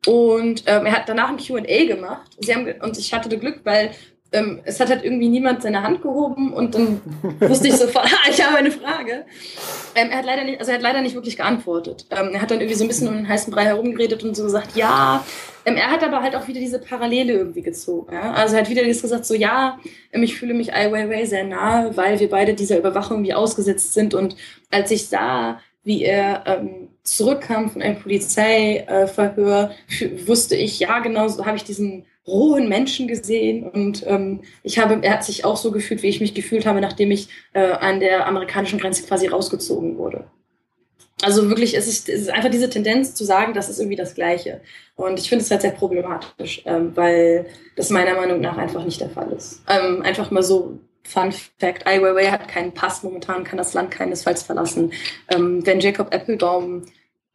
[0.07, 2.31] Und ähm, er hat danach ein Q&A gemacht.
[2.39, 3.91] Sie haben, und ich hatte das Glück, weil
[4.33, 7.01] ähm, es hat halt irgendwie niemand seine Hand gehoben und dann
[7.41, 9.25] wusste ich sofort, ah, ich habe eine Frage.
[9.95, 12.07] Ähm, er hat leider nicht, also er hat leider nicht wirklich geantwortet.
[12.11, 14.45] Ähm, er hat dann irgendwie so ein bisschen um den heißen Brei herumgeredet und so
[14.45, 15.25] gesagt, ja.
[15.65, 18.15] Ähm, er hat aber halt auch wieder diese Parallele irgendwie gezogen.
[18.15, 18.33] Ja?
[18.33, 19.79] Also er hat wieder gesagt, so ja,
[20.13, 23.95] ähm, ich fühle mich Ai Weiwei sehr nahe, weil wir beide dieser Überwachung wie ausgesetzt
[23.95, 24.15] sind.
[24.15, 24.37] Und
[24.71, 31.27] als ich sah, wie er ähm, zurückkam von einem Polizeiverhör, äh, wusste ich, ja, genau
[31.29, 35.57] so habe ich diesen rohen Menschen gesehen und ähm, ich habe, er hat sich auch
[35.57, 39.27] so gefühlt, wie ich mich gefühlt habe, nachdem ich äh, an der amerikanischen Grenze quasi
[39.27, 40.25] rausgezogen wurde.
[41.23, 44.15] Also wirklich, es ist, es ist einfach diese Tendenz zu sagen, das ist irgendwie das
[44.15, 44.61] Gleiche.
[44.97, 49.01] Und ich finde es halt sehr problematisch, ähm, weil das meiner Meinung nach einfach nicht
[49.01, 49.63] der Fall ist.
[49.69, 53.91] Ähm, einfach mal so Fun Fact, Ai Weiwei hat keinen Pass momentan, kann das Land
[53.91, 54.93] keinesfalls verlassen.
[55.29, 56.85] Ähm, wenn Jacob Applebaum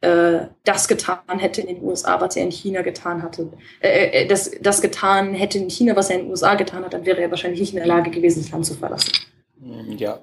[0.00, 4.26] äh, das getan hätte in den USA, was er in China getan hatte, äh, äh,
[4.26, 7.20] das, das getan hätte in China, was er in den USA getan hat, dann wäre
[7.20, 9.12] er wahrscheinlich nicht in der Lage gewesen, das Land zu verlassen.
[9.58, 10.20] Mm, ja.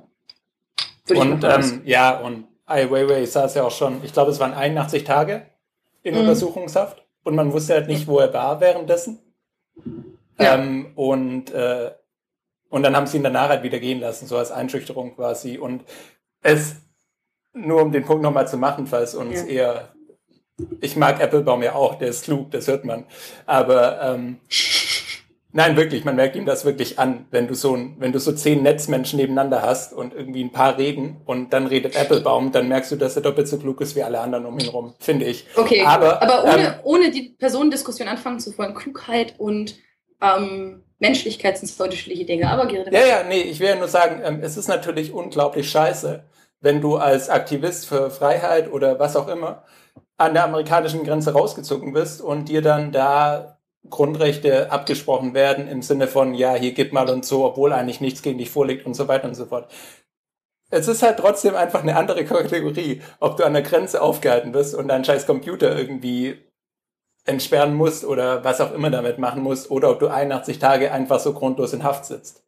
[1.09, 5.03] und ähm, ja, und Ai Weiwei saß ja auch schon, ich glaube, es waren 81
[5.03, 5.47] Tage
[6.03, 6.21] in mhm.
[6.21, 9.19] Untersuchungshaft und man wusste halt nicht, wo er war währenddessen.
[10.39, 10.55] Ja.
[10.55, 11.91] Ähm, und, äh,
[12.69, 15.57] und dann haben sie ihn danach halt wieder gehen lassen, so als Einschüchterung quasi.
[15.57, 15.84] Und
[16.41, 16.76] es
[17.54, 19.47] nur um den Punkt nochmal zu machen, falls uns ja.
[19.47, 19.89] eher,
[20.82, 23.06] ich mag Applebaum ja auch, der ist klug, das hört man.
[23.45, 24.39] Aber ähm,
[25.51, 28.64] nein, wirklich, man merkt ihm das wirklich an, wenn du so wenn du so zehn
[28.64, 32.95] Netzmenschen nebeneinander hast und irgendwie ein paar reden und dann redet Applebaum, dann merkst du,
[32.95, 35.45] dass er doppelt so klug ist wie alle anderen um ihn rum, finde ich.
[35.56, 39.76] Okay, aber, aber ohne, ähm, ohne die Personendiskussion anfangen zu wollen, Klugheit und
[40.22, 42.49] ähm, Menschlichkeit sind zwei unterschiedliche Dinge.
[42.49, 45.70] Aber Gerrit, ja, ja, nee, ich will ja nur sagen, ähm, es ist natürlich unglaublich
[45.70, 46.24] scheiße,
[46.64, 49.64] wenn du als Aktivist für Freiheit oder was auch immer
[50.18, 53.59] an der amerikanischen Grenze rausgezogen bist und dir dann da
[53.89, 58.22] Grundrechte abgesprochen werden im Sinne von, ja, hier gib mal und so, obwohl eigentlich nichts
[58.22, 59.70] gegen dich vorliegt und so weiter und so fort.
[60.70, 64.74] Es ist halt trotzdem einfach eine andere Kategorie, ob du an der Grenze aufgehalten wirst
[64.74, 66.41] und deinen scheiß Computer irgendwie
[67.26, 71.20] entsperren musst oder was auch immer damit machen musst oder ob du 81 Tage einfach
[71.20, 72.43] so grundlos in Haft sitzt.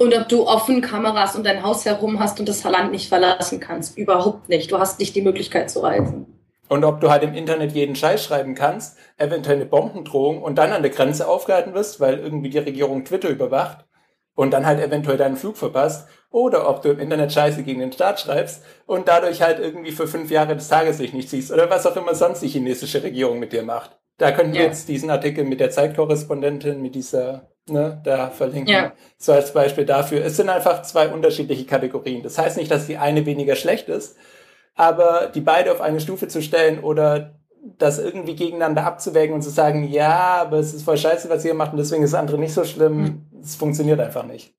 [0.00, 3.60] Und ob du offen Kameras um dein Haus herum hast und das Land nicht verlassen
[3.60, 3.98] kannst.
[3.98, 4.72] Überhaupt nicht.
[4.72, 6.24] Du hast nicht die Möglichkeit zu reisen.
[6.70, 10.72] Und ob du halt im Internet jeden Scheiß schreiben kannst, eventuell eine Bombendrohung und dann
[10.72, 13.84] an der Grenze aufgehalten wirst, weil irgendwie die Regierung Twitter überwacht
[14.34, 16.08] und dann halt eventuell deinen Flug verpasst.
[16.30, 20.06] Oder ob du im Internet Scheiße gegen den Staat schreibst und dadurch halt irgendwie für
[20.06, 21.52] fünf Jahre das Tageslicht nicht siehst.
[21.52, 23.98] Oder was auch immer sonst die chinesische Regierung mit dir macht.
[24.16, 28.72] Da könnten wir jetzt diesen Artikel mit der Zeitkorrespondentin, mit dieser ne, da verlinken.
[28.72, 28.92] Ja.
[29.18, 30.24] So als Beispiel dafür.
[30.24, 32.22] Es sind einfach zwei unterschiedliche Kategorien.
[32.22, 34.16] Das heißt nicht, dass die eine weniger schlecht ist,
[34.74, 37.34] aber die beide auf eine Stufe zu stellen oder
[37.78, 41.54] das irgendwie gegeneinander abzuwägen und zu sagen, ja, aber es ist voll scheiße, was ihr
[41.54, 43.58] macht und deswegen ist das andere nicht so schlimm, es mhm.
[43.58, 44.54] funktioniert einfach nicht.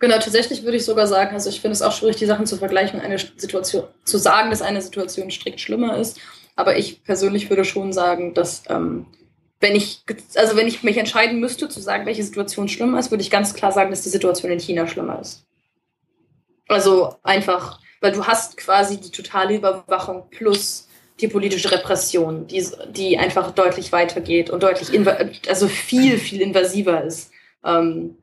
[0.00, 2.56] Genau, tatsächlich würde ich sogar sagen, also ich finde es auch schwierig, die Sachen zu
[2.56, 6.18] vergleichen, eine Situation zu sagen, dass eine Situation strikt schlimmer ist.
[6.56, 9.06] Aber ich persönlich würde schon sagen, dass ähm,
[9.62, 10.02] wenn ich,
[10.34, 13.54] also wenn ich mich entscheiden müsste, zu sagen, welche Situation schlimmer ist, würde ich ganz
[13.54, 15.46] klar sagen, dass die Situation in China schlimmer ist.
[16.66, 20.88] Also einfach, weil du hast quasi die totale Überwachung plus
[21.20, 24.90] die politische Repression, die, die einfach deutlich weitergeht und deutlich,
[25.48, 27.30] also viel, viel invasiver ist
[27.64, 28.16] ähm,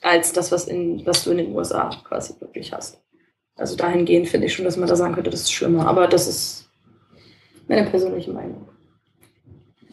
[0.00, 3.02] als das, was, in, was du in den USA quasi wirklich hast.
[3.56, 5.88] Also dahingehend finde ich schon, dass man da sagen könnte, das ist schlimmer.
[5.88, 6.70] Aber das ist
[7.66, 8.68] meine persönliche Meinung.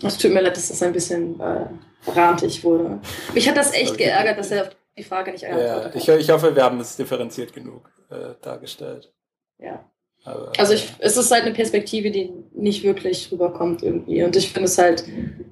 [0.04, 1.66] Es tut mir leid, dass das ein bisschen äh,
[2.10, 2.99] rantig wurde.
[3.34, 6.30] Mich hat das echt geärgert, dass er auf die Frage nicht geantwortet ja, ich, ich
[6.30, 9.12] hoffe, wir haben es differenziert genug äh, dargestellt.
[9.60, 9.86] Ja.
[10.24, 14.24] Aber, also ich, es ist halt eine Perspektive, die nicht wirklich rüberkommt irgendwie.
[14.24, 15.04] Und ich finde es halt,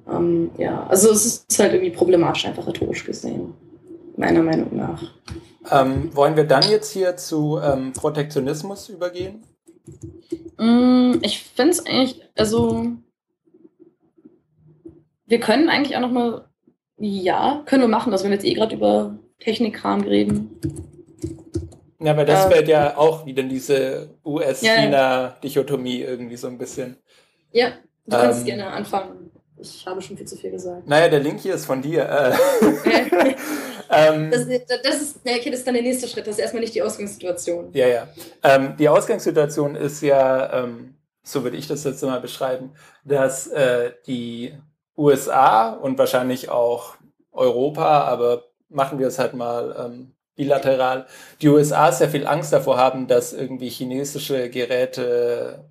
[0.08, 3.54] ähm, ja, also es ist halt irgendwie problematisch, einfach rhetorisch gesehen.
[4.16, 5.02] Meiner Meinung nach.
[5.70, 9.42] Ähm, wollen wir dann jetzt hier zu ähm, Protektionismus übergehen?
[10.58, 12.86] Mm, ich finde es eigentlich, also
[15.30, 16.44] wir können eigentlich auch nochmal,
[16.98, 20.60] ja, können wir machen, also wenn wir jetzt eh gerade über Technikkram reden.
[22.00, 26.96] Ja, weil das ähm, fällt ja auch wieder in diese US-China-Dichotomie irgendwie so ein bisschen.
[27.52, 27.68] Ja,
[28.06, 29.30] du ähm, kannst gerne anfangen.
[29.56, 30.88] Ich habe schon viel zu viel gesagt.
[30.88, 32.08] Naja, der Link hier ist von dir.
[32.08, 32.32] Äh.
[33.90, 34.48] ähm, das,
[34.82, 36.26] das, ist, okay, das ist dann der nächste Schritt.
[36.26, 37.68] Das ist erstmal nicht die Ausgangssituation.
[37.72, 38.08] Ja, ja.
[38.42, 42.72] Ähm, die Ausgangssituation ist ja, ähm, so würde ich das jetzt mal beschreiben,
[43.04, 44.54] dass äh, die
[45.00, 46.96] USA und wahrscheinlich auch
[47.32, 51.06] Europa, aber machen wir es halt mal ähm, bilateral,
[51.40, 55.70] die USA sehr viel Angst davor haben, dass irgendwie chinesische Geräte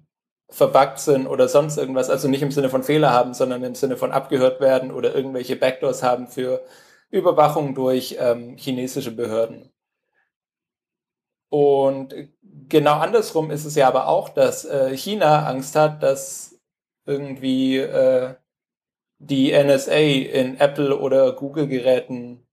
[0.50, 3.98] verbuggt sind oder sonst irgendwas, also nicht im Sinne von Fehler haben, sondern im Sinne
[3.98, 6.64] von abgehört werden oder irgendwelche Backdoors haben für
[7.12, 9.72] Überwachung durch ähm, chinesische Behörden.
[11.50, 12.16] Und
[12.68, 16.60] genau andersrum ist es ja aber auch, dass äh, China Angst hat, dass
[17.06, 18.36] irgendwie äh,
[19.20, 22.44] die NSA in Apple oder Google-Geräten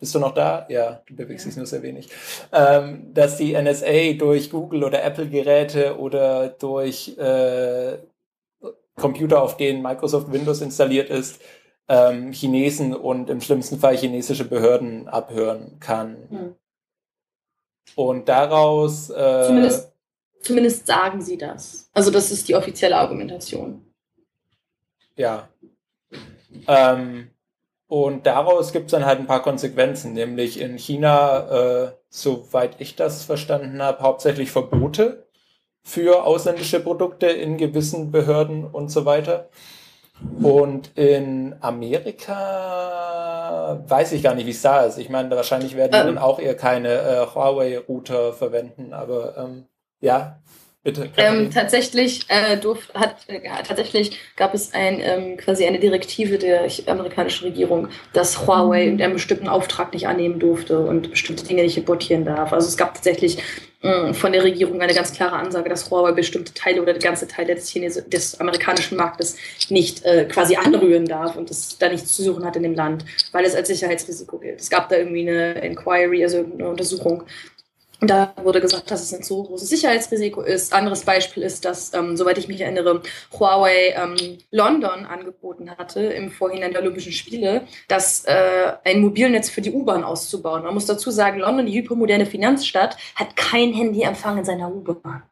[0.00, 0.66] bist du noch da?
[0.70, 2.08] Ja, du bewegst dich nur sehr wenig.
[2.52, 7.98] Ähm, dass die NSA durch Google oder Apple-Geräte oder durch äh,
[8.96, 11.42] Computer, auf denen Microsoft Windows installiert ist,
[11.88, 16.16] ähm, Chinesen und im schlimmsten Fall chinesische Behörden abhören kann.
[16.30, 16.54] Hm.
[17.94, 19.10] Und daraus.
[19.10, 19.92] Äh, zumindest,
[20.40, 21.90] zumindest sagen sie das.
[21.92, 23.84] Also, das ist die offizielle Argumentation.
[25.16, 25.50] Ja.
[26.66, 27.30] Ähm,
[27.86, 32.94] und daraus gibt es dann halt ein paar Konsequenzen, nämlich in China, äh, soweit ich
[32.96, 35.26] das verstanden habe, hauptsächlich Verbote
[35.82, 39.48] für ausländische Produkte in gewissen Behörden und so weiter.
[40.40, 43.00] Und in Amerika
[43.88, 44.98] weiß ich gar nicht, wie es da ist.
[44.98, 46.06] Ich meine, wahrscheinlich werden die ähm.
[46.06, 49.66] dann auch eher keine äh, Huawei-Router verwenden, aber ähm,
[50.00, 50.40] ja,
[50.82, 51.10] Bitte.
[51.18, 56.66] Ähm, tatsächlich, äh, durf, hat, äh, tatsächlich gab es ein, ähm, quasi eine Direktive der
[56.86, 59.02] amerikanischen Regierung, dass Huawei mhm.
[59.02, 62.54] einen bestimmten Auftrag nicht annehmen durfte und bestimmte Dinge nicht importieren darf.
[62.54, 63.42] Also es gab tatsächlich
[63.82, 67.54] äh, von der Regierung eine ganz klare Ansage, dass Huawei bestimmte Teile oder ganze Teile
[67.54, 69.36] des, Chinesi des amerikanischen Marktes
[69.70, 73.06] nicht äh, quasi anrühren darf und es da nichts zu suchen hat in dem Land,
[73.32, 74.60] weil es als Sicherheitsrisiko gilt.
[74.60, 77.24] Es gab da irgendwie eine Inquiry, also eine Untersuchung
[78.00, 80.72] und da wurde gesagt, dass es ein so großes Sicherheitsrisiko ist.
[80.72, 83.02] Anderes Beispiel ist, dass, ähm, soweit ich mich erinnere,
[83.38, 89.60] Huawei ähm, London angeboten hatte im Vorhinein der Olympischen Spiele, das äh, ein Mobilnetz für
[89.60, 90.62] die U-Bahn auszubauen.
[90.62, 95.22] Man muss dazu sagen, London, die hypermoderne Finanzstadt, hat kein Handyempfang in seiner U-Bahn.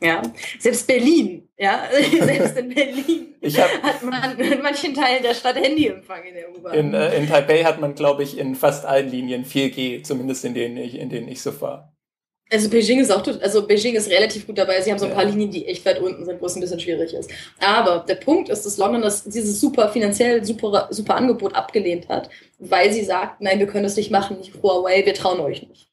[0.00, 0.22] Ja,
[0.60, 1.82] selbst Berlin, ja,
[2.20, 3.34] selbst in Berlin
[3.82, 6.74] hat man in manchen Teilen der Stadt Handyempfang in der U-Bahn.
[6.74, 10.54] In, äh, in Taipei hat man, glaube ich, in fast allen Linien 4G, zumindest in
[10.54, 11.92] denen ich, in denen ich so fahre.
[12.50, 14.80] Also Beijing ist auch, also Beijing ist relativ gut dabei.
[14.80, 16.80] Sie haben so ein paar Linien, die echt weit unten sind, wo es ein bisschen
[16.80, 17.30] schwierig ist.
[17.60, 22.30] Aber der Punkt ist, dass London das, dieses super finanziell super, super Angebot abgelehnt hat,
[22.58, 25.88] weil sie sagt, nein, wir können das nicht machen, nicht Huawei, wir trauen euch nicht.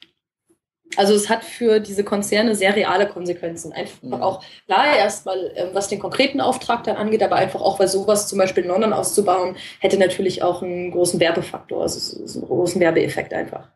[0.98, 3.74] Also es hat für diese Konzerne sehr reale Konsequenzen.
[3.74, 4.14] Einfach mhm.
[4.14, 8.28] auch, klar, erstmal, ähm, was den konkreten Auftrag dann angeht, aber einfach auch, weil sowas
[8.30, 13.34] zum Beispiel in London auszubauen, hätte natürlich auch einen großen Werbefaktor, also einen großen Werbeeffekt
[13.34, 13.68] einfach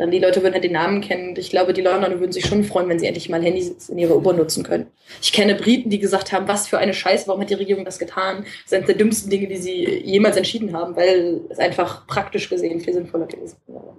[0.00, 1.34] dann die Leute würden halt den Namen kennen.
[1.36, 4.16] Ich glaube, die Londoner würden sich schon freuen, wenn sie endlich mal Handys in ihrer
[4.16, 4.90] U-Bahn nutzen können.
[5.20, 7.98] Ich kenne Briten, die gesagt haben, was für eine Scheiße, warum hat die Regierung das
[7.98, 8.46] getan?
[8.62, 12.80] Das sind der dümmsten Dinge, die sie jemals entschieden haben, weil es einfach praktisch gesehen
[12.80, 13.94] viel sinnvoller gewesen wäre.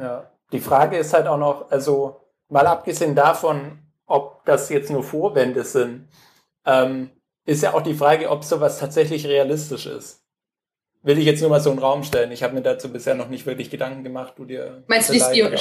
[0.00, 2.16] Ja, die Frage ist halt auch noch, also
[2.48, 6.08] mal abgesehen davon, ob das jetzt nur Vorwände sind,
[6.64, 7.10] ähm,
[7.44, 10.22] ist ja auch die Frage, ob sowas tatsächlich realistisch ist
[11.02, 12.32] will ich jetzt nur mal so einen Raum stellen.
[12.32, 14.34] Ich habe mir dazu bisher noch nicht wirklich Gedanken gemacht.
[14.36, 15.56] Du dir Meinst du die Spion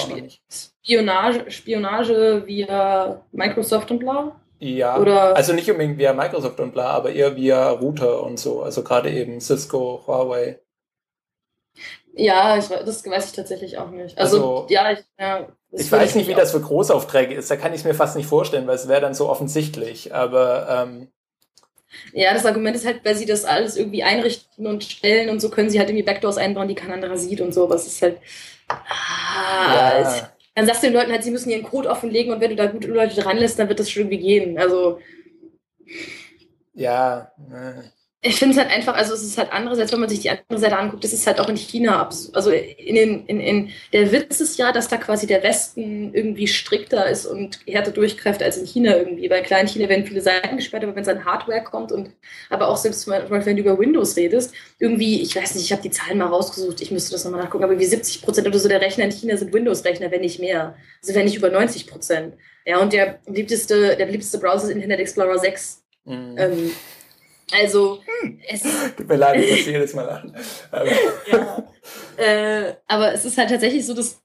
[0.50, 4.40] Spionage, Spionage via Microsoft und bla?
[4.60, 8.64] Ja, Oder also nicht unbedingt via Microsoft und bla, aber eher via Router und so.
[8.64, 10.60] Also gerade eben Cisco, Huawei.
[12.16, 14.18] Ja, ich, das weiß ich tatsächlich auch nicht.
[14.18, 17.52] Also, also ja, ich, ja, ich weiß nicht, wie das für Großaufträge ist.
[17.52, 20.16] Da kann ich es mir fast nicht vorstellen, weil es wäre dann so offensichtlich.
[20.16, 21.12] Aber ähm,
[22.14, 25.50] ja, das Argument ist halt, weil sie das alles irgendwie einrichten und stellen und so
[25.50, 27.64] können sie halt irgendwie Backdoors einbauen, die kein anderer sieht und so.
[27.64, 28.20] Aber es ist halt.
[28.68, 30.32] Ah, ja.
[30.56, 32.68] dann sagst du den Leuten halt, sie müssen ihren Code offenlegen und wenn du da
[32.68, 34.58] gute Leute dran lässt, dann wird das schon irgendwie gehen.
[34.58, 35.00] Also.
[36.74, 37.32] Ja.
[38.22, 40.58] Ich finde es halt einfach, also es ist halt andererseits, wenn man sich die andere
[40.58, 44.42] Seite anguckt, das ist halt auch in China, also in, den, in, in der Witz
[44.42, 48.66] ist ja, dass da quasi der Westen irgendwie strikter ist und härter durchgreift als in
[48.66, 49.30] China irgendwie.
[49.30, 52.10] Bei kleinen China werden viele Seiten gesperrt, aber wenn es an Hardware kommt und
[52.50, 55.92] aber auch selbst wenn du über Windows redest, irgendwie, ich weiß nicht, ich habe die
[55.92, 58.82] Zahlen mal rausgesucht, ich müsste das nochmal nachgucken, aber wie 70 Prozent oder so der
[58.82, 60.76] Rechner in China sind Windows-Rechner, wenn nicht mehr.
[61.04, 62.34] Also wenn nicht über 90 Prozent.
[62.66, 65.84] Ja, und der beliebteste, der beliebteste Browser ist Internet Explorer 6.
[66.06, 66.36] Mhm.
[66.38, 66.72] Ähm,
[67.52, 68.40] also, hm.
[68.48, 68.62] es
[68.98, 70.36] Tut mir leid, ich muss jedes Mal lachen.
[70.72, 70.90] Aber.
[71.32, 71.68] ja.
[72.18, 74.22] Äh, aber es ist halt tatsächlich so, dass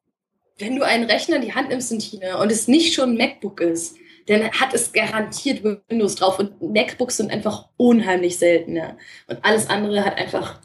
[0.59, 3.16] wenn du einen Rechner in die Hand nimmst in China und es nicht schon ein
[3.16, 3.97] MacBook ist,
[4.27, 6.39] dann hat es garantiert Windows drauf.
[6.39, 8.77] Und MacBooks sind einfach unheimlich selten.
[8.77, 8.97] Ja.
[9.27, 10.61] Und alles andere hat einfach,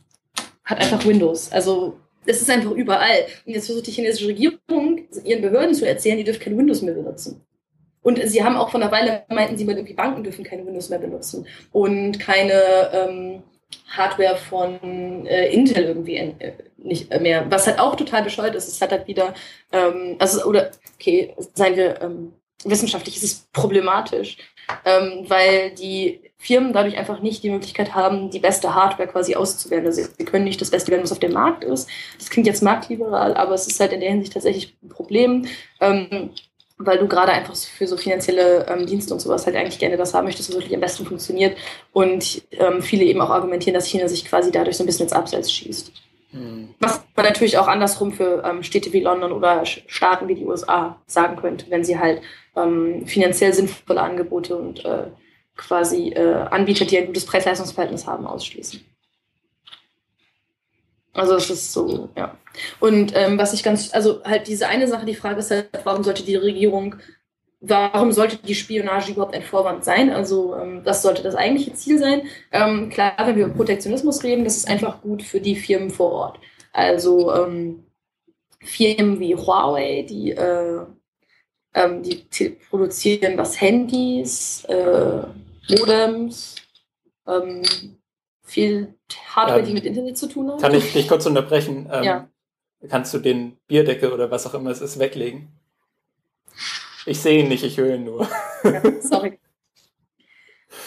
[0.64, 1.52] hat einfach Windows.
[1.52, 3.26] Also es ist einfach überall.
[3.46, 6.94] Und jetzt versucht die chinesische Regierung ihren Behörden zu erzählen, die dürfen kein Windows mehr
[6.94, 7.42] benutzen.
[8.02, 10.90] Und sie haben auch von einer Weile meinten sie mal irgendwie Banken dürfen keine Windows
[10.90, 13.44] mehr benutzen und keine ähm,
[13.90, 17.46] Hardware von äh, Intel irgendwie äh, nicht mehr.
[17.50, 19.34] Was halt auch total bescheuert ist, es hat halt wieder,
[19.72, 22.34] ähm, also oder okay, seien wir ähm,
[22.64, 24.38] wissenschaftlich, ist es problematisch,
[24.86, 29.86] ähm, weil die Firmen dadurch einfach nicht die Möglichkeit haben, die beste Hardware quasi auszuwählen.
[29.86, 31.90] Also sie können nicht das Beste wählen, was auf dem Markt ist.
[32.18, 35.48] Das klingt jetzt marktliberal, aber es ist halt in der Hinsicht tatsächlich ein Problem.
[35.82, 36.32] Ähm,
[36.78, 40.14] weil du gerade einfach für so finanzielle ähm, Dienste und sowas halt eigentlich gerne das
[40.14, 41.58] haben möchtest, was wirklich am besten funktioniert.
[41.92, 45.14] Und ähm, viele eben auch argumentieren, dass China sich quasi dadurch so ein bisschen ins
[45.14, 45.92] Abseits schießt.
[46.32, 46.70] Hm.
[46.80, 51.02] Was man natürlich auch andersrum für ähm, Städte wie London oder Staaten wie die USA
[51.08, 52.22] sagen könnte, wenn sie halt
[52.56, 55.08] ähm, finanziell sinnvolle Angebote und äh,
[55.56, 58.86] quasi äh, Anbieter, die ein gutes Preis-Leistungs-Verhältnis haben, ausschließen.
[61.14, 62.38] Also es ist so, ja.
[62.80, 66.04] Und ähm, was ich ganz, also halt diese eine Sache, die Frage ist halt, warum
[66.04, 66.96] sollte die Regierung,
[67.60, 70.10] warum sollte die Spionage überhaupt ein Vorwand sein?
[70.10, 72.24] Also ähm, das sollte das eigentliche Ziel sein.
[72.52, 76.12] Ähm, klar, wenn wir über Protektionismus reden, das ist einfach gut für die Firmen vor
[76.12, 76.40] Ort.
[76.74, 77.84] Also ähm,
[78.60, 80.82] Firmen wie Huawei, die, äh,
[81.74, 82.26] ähm, die
[82.70, 85.24] produzieren was Handys, äh,
[85.70, 86.56] Modems,
[87.28, 87.64] ähm,
[88.44, 88.96] viel
[89.36, 90.62] Hardware, die mit Internet zu tun hat.
[90.62, 91.90] Kann ich dich kurz unterbrechen?
[91.92, 92.30] Ähm, ja.
[92.90, 95.50] Kannst du den Bierdeckel oder was auch immer es ist weglegen?
[97.06, 98.28] Ich sehe ihn nicht, ich höre ihn nur.
[98.64, 99.40] Ja, sorry.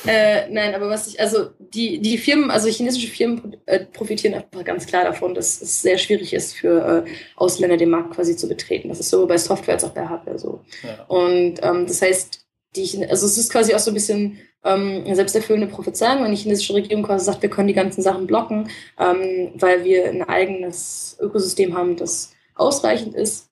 [0.06, 4.64] Äh, nein, aber was ich, also die, die Firmen, also chinesische Firmen äh, profitieren einfach
[4.64, 8.48] ganz klar davon, dass es sehr schwierig ist für äh, Ausländer den Markt quasi zu
[8.48, 8.88] betreten.
[8.88, 10.60] Das ist sowohl bei Software als auch bei Hardware so.
[10.82, 11.04] Ja.
[11.04, 12.46] Und ähm, das heißt,
[12.76, 16.74] die, also es ist quasi auch so ein bisschen ähm, selbsterfüllende Prophezeiung, wenn die chinesische
[16.74, 18.68] Regierung quasi sagt, wir können die ganzen Sachen blocken,
[18.98, 23.48] ähm, weil wir ein eigenes Ökosystem haben, das ausreichend ist,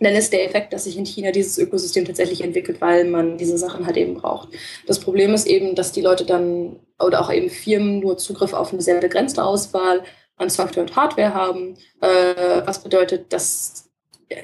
[0.00, 3.58] dann ist der Effekt, dass sich in China dieses Ökosystem tatsächlich entwickelt, weil man diese
[3.58, 4.48] Sachen halt eben braucht.
[4.86, 8.72] Das Problem ist eben, dass die Leute dann oder auch eben Firmen nur Zugriff auf
[8.72, 10.02] eine sehr begrenzte Auswahl
[10.36, 13.90] an Software und Hardware haben, äh, was bedeutet, dass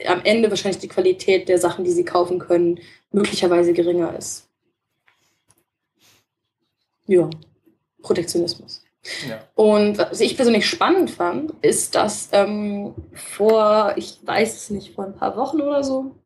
[0.06, 2.80] am Ende wahrscheinlich die Qualität der Sachen, die sie kaufen können,
[3.12, 4.45] möglicherweise geringer ist
[7.06, 7.28] ja,
[8.02, 8.82] Protektionismus.
[9.28, 9.40] Ja.
[9.54, 15.04] Und was ich persönlich spannend fand, ist, dass ähm, vor, ich weiß es nicht, vor
[15.04, 16.16] ein paar Wochen oder so,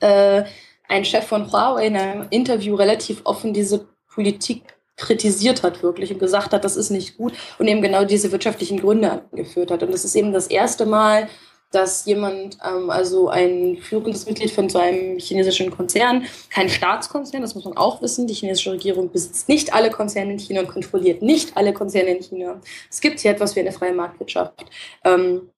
[0.00, 0.44] äh,
[0.88, 4.62] ein Chef von Huawei in einem Interview relativ offen diese Politik
[4.96, 8.80] kritisiert hat wirklich und gesagt hat, das ist nicht gut und eben genau diese wirtschaftlichen
[8.80, 9.82] Gründe angeführt hat.
[9.82, 11.28] Und das ist eben das erste Mal,
[11.70, 17.54] dass jemand, ähm, also ein führendes Mitglied von so einem chinesischen Konzern, kein Staatskonzern, das
[17.54, 21.22] muss man auch wissen, die chinesische Regierung besitzt nicht alle Konzerne in China und kontrolliert
[21.22, 22.60] nicht alle Konzerne in China.
[22.90, 24.64] Es gibt hier etwas wie eine freie Marktwirtschaft.
[25.04, 25.50] Ähm,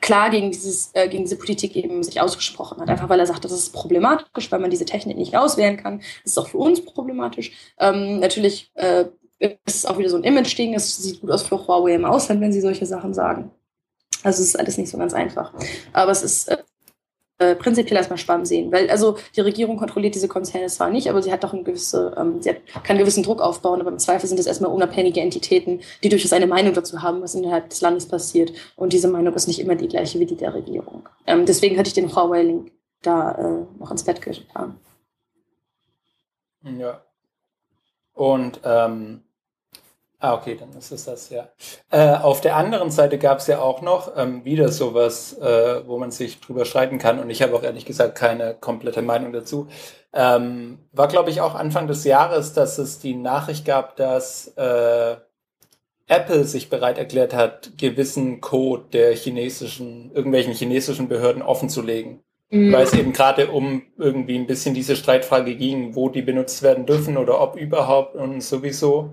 [0.00, 2.88] klar gegen, dieses, äh, gegen diese Politik eben sich ausgesprochen hat.
[2.88, 5.98] Einfach weil er sagt, das ist problematisch, weil man diese Technik nicht auswählen kann.
[6.22, 7.52] Das ist auch für uns problematisch.
[7.78, 9.06] Ähm, natürlich äh,
[9.38, 10.74] ist es auch wieder so ein Image-Ding.
[10.74, 13.50] Es sieht gut aus für Huawei im Ausland, wenn sie solche Sachen sagen.
[14.24, 15.52] Also es ist alles nicht so ganz einfach.
[15.92, 16.58] Aber es ist äh,
[17.40, 18.72] äh, prinzipiell erstmal spannend sehen.
[18.72, 22.14] Weil also die Regierung kontrolliert diese Konzerne zwar nicht, aber sie hat doch eine gewisse,
[22.18, 25.80] ähm, sie hat, kann gewissen Druck aufbauen, aber im Zweifel sind es erstmal unabhängige Entitäten,
[26.02, 28.52] die durchaus eine Meinung dazu haben, was innerhalb des Landes passiert.
[28.74, 31.08] Und diese Meinung ist nicht immer die gleiche wie die der Regierung.
[31.28, 32.72] Ähm, deswegen hatte ich den Huawei-Link
[33.02, 34.80] da äh, noch ins Bett getan.
[36.64, 37.02] Ja.
[38.14, 39.22] Und ähm,
[40.20, 41.48] Ah, okay, dann ist es das, ja.
[41.90, 45.96] Äh, auf der anderen Seite gab es ja auch noch ähm, wieder sowas, äh, wo
[45.96, 47.20] man sich drüber streiten kann.
[47.20, 49.68] Und ich habe auch ehrlich gesagt keine komplette Meinung dazu.
[50.12, 55.16] Ähm, war, glaube ich, auch Anfang des Jahres, dass es die Nachricht gab, dass äh,
[56.08, 62.24] Apple sich bereit erklärt hat, gewissen Code der chinesischen, irgendwelchen chinesischen Behörden offenzulegen.
[62.50, 62.72] Mhm.
[62.72, 66.86] Weil es eben gerade um irgendwie ein bisschen diese Streitfrage ging, wo die benutzt werden
[66.86, 69.10] dürfen oder ob überhaupt und sowieso.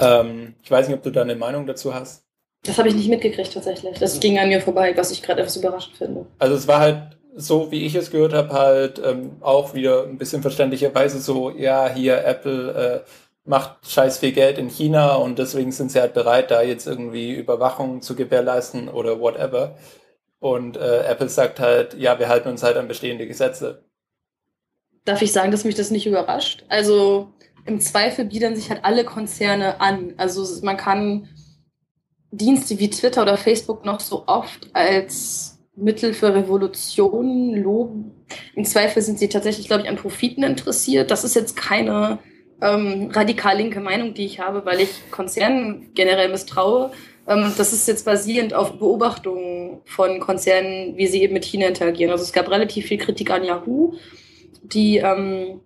[0.00, 2.24] Ähm, ich weiß nicht, ob du da eine Meinung dazu hast.
[2.64, 3.98] Das habe ich nicht mitgekriegt tatsächlich.
[3.98, 6.26] Das ging an mir vorbei, was ich gerade etwas überraschend finde.
[6.38, 10.18] Also es war halt so, wie ich es gehört habe, halt ähm, auch wieder ein
[10.18, 13.10] bisschen verständlicherweise so, ja, hier Apple äh,
[13.44, 17.32] macht scheiß viel Geld in China und deswegen sind sie halt bereit, da jetzt irgendwie
[17.32, 19.76] Überwachung zu gewährleisten oder whatever.
[20.38, 23.84] Und äh, Apple sagt halt, ja, wir halten uns halt an bestehende Gesetze.
[25.04, 26.64] Darf ich sagen, dass mich das nicht überrascht?
[26.68, 27.32] Also
[27.64, 30.14] im Zweifel biedern sich halt alle Konzerne an.
[30.16, 31.28] Also man kann
[32.30, 38.12] Dienste wie Twitter oder Facebook noch so oft als Mittel für Revolution loben.
[38.54, 41.10] Im Zweifel sind sie tatsächlich, glaube ich, an Profiten interessiert.
[41.10, 42.18] Das ist jetzt keine
[42.60, 46.92] ähm, radikal linke Meinung, die ich habe, weil ich Konzernen generell misstraue.
[47.26, 52.12] Ähm, das ist jetzt basierend auf Beobachtungen von Konzernen, wie sie eben mit China interagieren.
[52.12, 53.94] Also es gab relativ viel Kritik an Yahoo,
[54.62, 55.60] die ähm,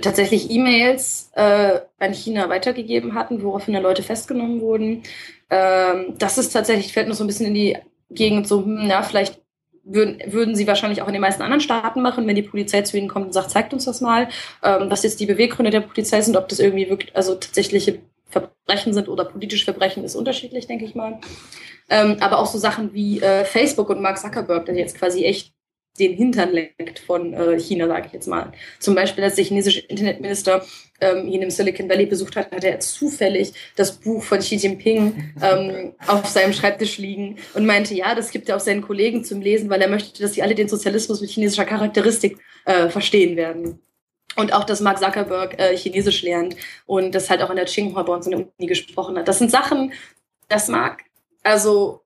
[0.00, 5.02] tatsächlich E-Mails äh, an China weitergegeben hatten, woraufhin dann Leute festgenommen wurden.
[5.50, 7.76] Ähm, das ist tatsächlich, fällt noch so ein bisschen in die
[8.10, 9.40] Gegend so, hm, na, vielleicht
[9.84, 12.96] würden, würden sie wahrscheinlich auch in den meisten anderen Staaten machen, wenn die Polizei zu
[12.96, 14.28] ihnen kommt und sagt, zeigt uns das mal,
[14.62, 18.94] ähm, was jetzt die Beweggründe der Polizei sind, ob das irgendwie wirklich, also tatsächliche Verbrechen
[18.94, 21.20] sind oder politische Verbrechen, ist unterschiedlich, denke ich mal.
[21.88, 25.52] Ähm, aber auch so Sachen wie äh, Facebook und Mark Zuckerberg, der jetzt quasi echt
[25.98, 28.52] den Hintern leckt von äh, China, sage ich jetzt mal.
[28.78, 30.64] Zum Beispiel, als der chinesische Internetminister
[31.00, 35.34] ähm, ihn im Silicon Valley besucht hat, hat er zufällig das Buch von Xi Jinping
[35.42, 39.40] ähm, auf seinem Schreibtisch liegen und meinte, ja, das gibt er auch seinen Kollegen zum
[39.40, 43.80] Lesen, weil er möchte, dass sie alle den Sozialismus mit chinesischer Charakteristik äh, verstehen werden.
[44.36, 46.54] Und auch, dass Mark Zuckerberg äh, Chinesisch lernt
[46.86, 49.26] und das halt auch an der Tsinghua bei uns in der Uni gesprochen hat.
[49.26, 49.92] Das sind Sachen,
[50.48, 51.02] das mag,
[51.42, 52.02] also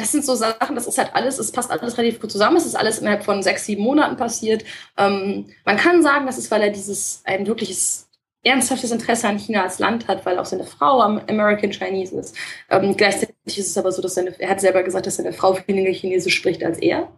[0.00, 2.56] das sind so Sachen, das ist halt alles, es passt alles relativ gut zusammen.
[2.56, 4.64] Es ist alles innerhalb von sechs, sieben Monaten passiert.
[4.96, 8.08] Ähm, man kann sagen, das ist, weil er dieses ein wirkliches
[8.42, 12.34] ernsthaftes Interesse an China als Land hat, weil auch seine Frau am American Chinese ist.
[12.70, 15.58] Ähm, gleichzeitig ist es aber so, dass seine, er hat selber gesagt, dass seine Frau
[15.66, 17.12] weniger Chinesisch spricht als er,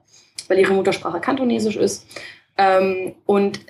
[0.49, 2.05] weil ihre Muttersprache Kantonesisch ist.
[2.59, 3.61] Ähm, und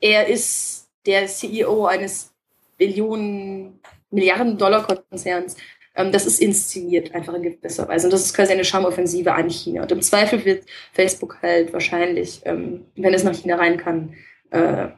[0.00, 2.32] er ist der CEO eines
[2.76, 5.56] Billionen, Milliarden Dollar Konzerns,
[6.12, 8.06] das ist inszeniert einfach in gewisser Weise.
[8.06, 9.82] Und das ist quasi eine Schamoffensive an China.
[9.82, 14.14] Und im Zweifel wird Facebook halt wahrscheinlich, ähm, wenn es nach China rein kann,
[14.50, 14.88] äh,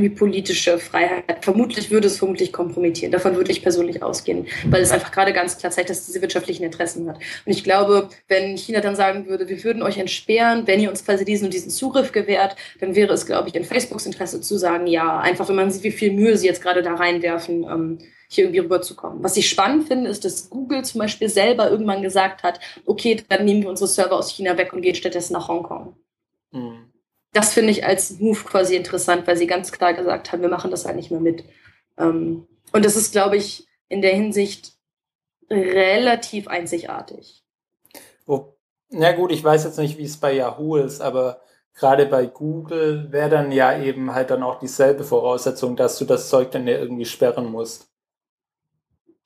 [0.00, 1.44] die politische Freiheit.
[1.44, 3.12] Vermutlich würde es vermutlich kompromittieren.
[3.12, 6.22] Davon würde ich persönlich ausgehen, weil es einfach gerade ganz klar zeigt, dass es diese
[6.22, 7.16] wirtschaftlichen Interessen hat.
[7.16, 11.04] Und ich glaube, wenn China dann sagen würde, wir würden euch entsperren, wenn ihr uns
[11.04, 14.56] quasi diesen und diesen Zugriff gewährt, dann wäre es, glaube ich, in Facebooks Interesse zu
[14.56, 17.98] sagen, ja, einfach wenn man sieht, wie viel Mühe sie jetzt gerade da reinwerfen, ähm,
[18.34, 19.22] hier irgendwie rüberzukommen.
[19.22, 23.44] Was ich spannend finde, ist, dass Google zum Beispiel selber irgendwann gesagt hat, okay, dann
[23.44, 25.96] nehmen wir unsere Server aus China weg und gehen stattdessen nach Hongkong.
[26.50, 26.92] Mhm.
[27.32, 30.70] Das finde ich als Move quasi interessant, weil sie ganz klar gesagt haben, wir machen
[30.70, 31.44] das halt nicht mehr mit.
[31.98, 34.74] Ähm, und das ist, glaube ich, in der Hinsicht
[35.50, 37.42] relativ einzigartig.
[38.26, 38.54] Oh,
[38.90, 41.40] na gut, ich weiß jetzt nicht, wie es bei Yahoo ist, aber
[41.74, 46.28] gerade bei Google wäre dann ja eben halt dann auch dieselbe Voraussetzung, dass du das
[46.28, 47.91] Zeug dann ja irgendwie sperren musst.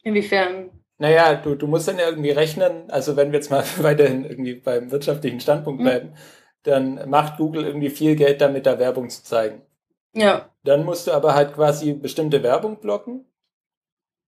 [0.07, 0.71] Inwiefern?
[0.99, 4.55] Naja, du, du musst dann ja irgendwie rechnen, also wenn wir jetzt mal weiterhin irgendwie
[4.55, 5.85] beim wirtschaftlichen Standpunkt mhm.
[5.85, 6.15] bleiben, mhm.
[6.63, 9.63] dann macht Google irgendwie viel Geld damit, da Werbung zu zeigen.
[10.15, 10.55] Ja.
[10.63, 13.27] Dann musst du aber halt quasi bestimmte Werbung blocken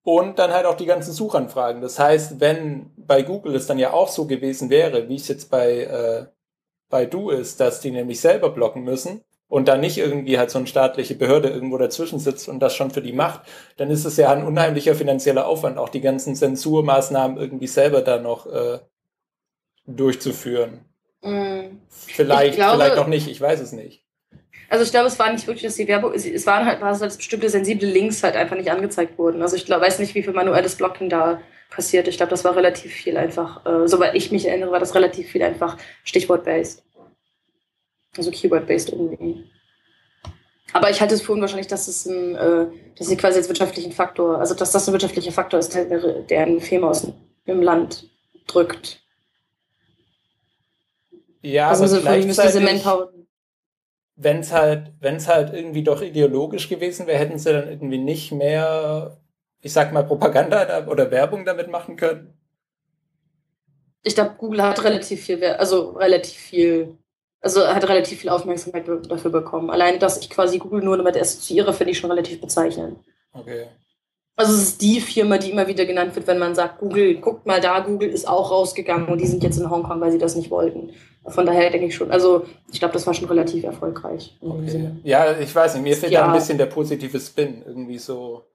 [0.03, 1.81] und dann halt auch die ganzen Suchanfragen.
[1.81, 5.49] Das heißt, wenn bei Google es dann ja auch so gewesen wäre, wie es jetzt
[5.49, 6.25] bei, äh,
[6.89, 10.59] bei Du ist, dass die nämlich selber blocken müssen, und da nicht irgendwie halt so
[10.59, 13.41] eine staatliche Behörde irgendwo dazwischen sitzt und das schon für die macht,
[13.77, 18.19] dann ist es ja ein unheimlicher finanzieller Aufwand, auch die ganzen Zensurmaßnahmen irgendwie selber da
[18.19, 18.79] noch äh,
[19.87, 20.85] durchzuführen.
[21.21, 21.79] Mm.
[21.89, 24.05] Vielleicht, glaube, vielleicht noch nicht, ich weiß es nicht.
[24.69, 27.05] Also ich glaube, es war nicht wirklich, dass die Werbung, es waren halt, war so,
[27.05, 29.41] dass bestimmte sensible Links halt einfach nicht angezeigt wurden.
[29.41, 32.07] Also ich glaube, weiß nicht, wie viel manuelles Blocking da passiert.
[32.07, 35.29] Ich glaube, das war relativ viel einfach, äh, soweit ich mich erinnere, war das relativ
[35.29, 36.83] viel einfach Stichwort-based.
[38.17, 39.49] Also Keyword-based irgendwie.
[40.73, 42.67] Aber ich halte es für unwahrscheinlich, dass es ein, äh,
[42.97, 45.85] dass sie quasi als wirtschaftlichen Faktor, also dass das ein wirtschaftlicher Faktor ist, der,
[46.23, 47.07] der eine Firma aus
[47.47, 48.09] dem Land
[48.47, 49.01] drückt.
[51.41, 52.85] Ja, also aber gleichzeitig,
[54.15, 57.97] wenn es halt, wenn es halt irgendwie doch ideologisch gewesen wäre, hätten sie dann irgendwie
[57.97, 59.17] nicht mehr,
[59.61, 62.33] ich sag mal, Propaganda oder Werbung damit machen können.
[64.03, 66.97] Ich glaube, Google hat relativ viel, also relativ viel,
[67.41, 69.69] also hat relativ viel Aufmerksamkeit dafür bekommen.
[69.69, 72.99] Alleine, dass ich quasi Google nur damit assoziiere, finde ich schon relativ bezeichnend.
[73.33, 73.67] Okay.
[74.35, 77.45] Also es ist die Firma, die immer wieder genannt wird, wenn man sagt, Google, guckt
[77.45, 80.35] mal da, Google ist auch rausgegangen und die sind jetzt in Hongkong, weil sie das
[80.35, 80.91] nicht wollten.
[81.25, 84.37] Von daher denke ich schon, also ich glaube, das war schon relativ erfolgreich.
[84.41, 84.91] Okay.
[85.03, 86.21] Ja, ich weiß nicht, mir fehlt ja.
[86.21, 88.45] da ein bisschen der positive Spin, irgendwie so.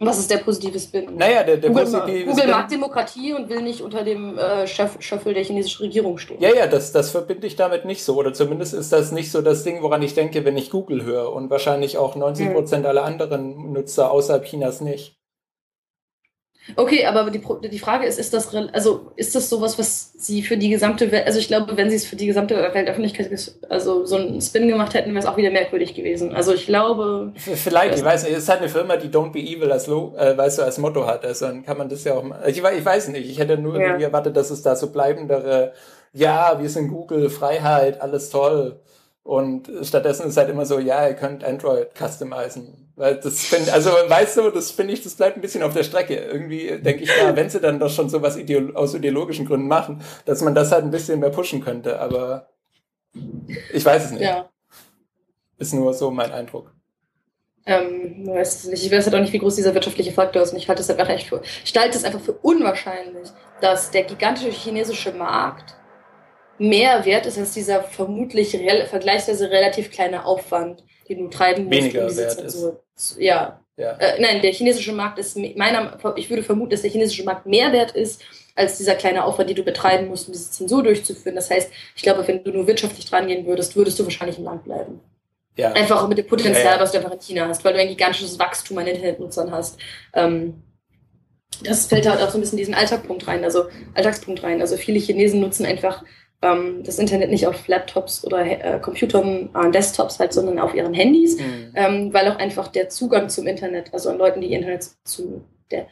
[0.00, 1.16] Was ist der positive Spin?
[1.16, 5.34] Naja, der, der Google, positive Google mag Demokratie und will nicht unter dem äh, Schöffel
[5.34, 6.40] der chinesischen Regierung stehen.
[6.40, 8.16] Ja, ja, das, das verbinde ich damit nicht so.
[8.16, 11.32] Oder zumindest ist das nicht so das Ding, woran ich denke, wenn ich Google höre.
[11.32, 12.90] Und wahrscheinlich auch 90 Prozent hm.
[12.90, 15.16] aller anderen Nutzer außerhalb Chinas nicht.
[16.76, 20.56] Okay, aber die, die Frage ist, ist das, also ist das sowas, was Sie für
[20.56, 23.30] die gesamte Welt, also ich glaube, wenn Sie es für die gesamte Weltöffentlichkeit,
[23.68, 26.34] also so einen Spin gemacht hätten, wäre es auch wieder merkwürdig gewesen.
[26.34, 27.32] Also ich glaube.
[27.36, 30.14] Vielleicht, ich weiß nicht, es ist halt eine Firma, die Don't Be Evil als, Lo
[30.16, 31.24] äh, weißt du, als Motto hat.
[31.24, 33.78] Also dann kann man das ja auch mal, ich, ich weiß nicht, ich hätte nur
[33.78, 33.86] ja.
[33.86, 35.72] irgendwie erwartet, dass es da so bleibendere,
[36.14, 38.80] ja, wir sind Google, Freiheit, alles toll.
[39.22, 42.83] Und stattdessen ist halt immer so, ja, ihr könnt Android customizen.
[42.96, 45.82] Weil das finde, also weißt du, das finde ich, das bleibt ein bisschen auf der
[45.82, 46.14] Strecke.
[46.14, 50.00] Irgendwie denke ich, ja, wenn sie dann doch schon sowas ideolo aus ideologischen Gründen machen,
[50.26, 51.98] dass man das halt ein bisschen mehr pushen könnte.
[51.98, 52.48] Aber
[53.72, 54.22] ich weiß es nicht.
[54.22, 54.48] Ja.
[55.58, 56.72] Ist nur so mein Eindruck.
[57.66, 58.84] Ähm, ich weiß nicht.
[58.84, 60.52] Ich weiß halt auch nicht, wie groß dieser wirtschaftliche Faktor ist.
[60.52, 63.28] Und ich halte es einfach echt für, ich halte es einfach für unwahrscheinlich,
[63.60, 65.74] dass der gigantische chinesische Markt
[66.58, 71.76] mehr wert ist als dieser vermutlich re vergleichsweise relativ kleine Aufwand, den du treiben musst.
[71.76, 72.80] Weniger um wert Zensur.
[72.96, 73.16] ist.
[73.18, 73.60] Ja.
[73.76, 73.92] ja.
[73.92, 77.72] Äh, nein, der chinesische Markt ist meiner, ich würde vermuten, dass der chinesische Markt mehr
[77.72, 78.22] wert ist
[78.54, 81.34] als dieser kleine Aufwand, den du betreiben musst, um diese Zensur durchzuführen.
[81.34, 84.44] Das heißt, ich glaube, wenn du nur wirtschaftlich dran gehen würdest, würdest du wahrscheinlich im
[84.44, 85.00] Land bleiben.
[85.56, 85.72] Ja.
[85.72, 86.80] Einfach mit dem Potenzial, ja, ja.
[86.80, 89.78] was du einfach in China hast, weil du ein gigantisches Wachstum an Internetnutzern hast.
[90.12, 90.62] Ähm,
[91.62, 94.60] das fällt halt auch so ein bisschen in diesen Alltagspunkt rein, also Alltagspunkt rein.
[94.60, 96.04] Also viele Chinesen nutzen einfach
[96.44, 100.94] ähm, das Internet nicht auf Laptops oder äh, Computern, äh, Desktops halt, sondern auf ihren
[100.94, 101.72] Handys, mhm.
[101.74, 105.86] ähm, weil auch einfach der Zugang zum Internet, also an Leuten, die Internet zu, der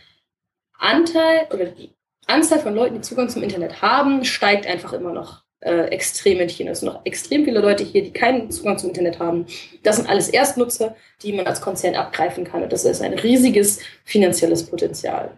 [0.78, 1.90] Anteil oder die
[2.26, 6.48] Anzahl von Leuten, die Zugang zum Internet haben, steigt einfach immer noch äh, extrem in
[6.48, 6.72] China.
[6.72, 9.46] Es sind noch extrem viele Leute hier, die keinen Zugang zum Internet haben.
[9.82, 12.62] Das sind alles Erstnutzer, die man als Konzern abgreifen kann.
[12.62, 15.30] Und das ist ein riesiges finanzielles Potenzial.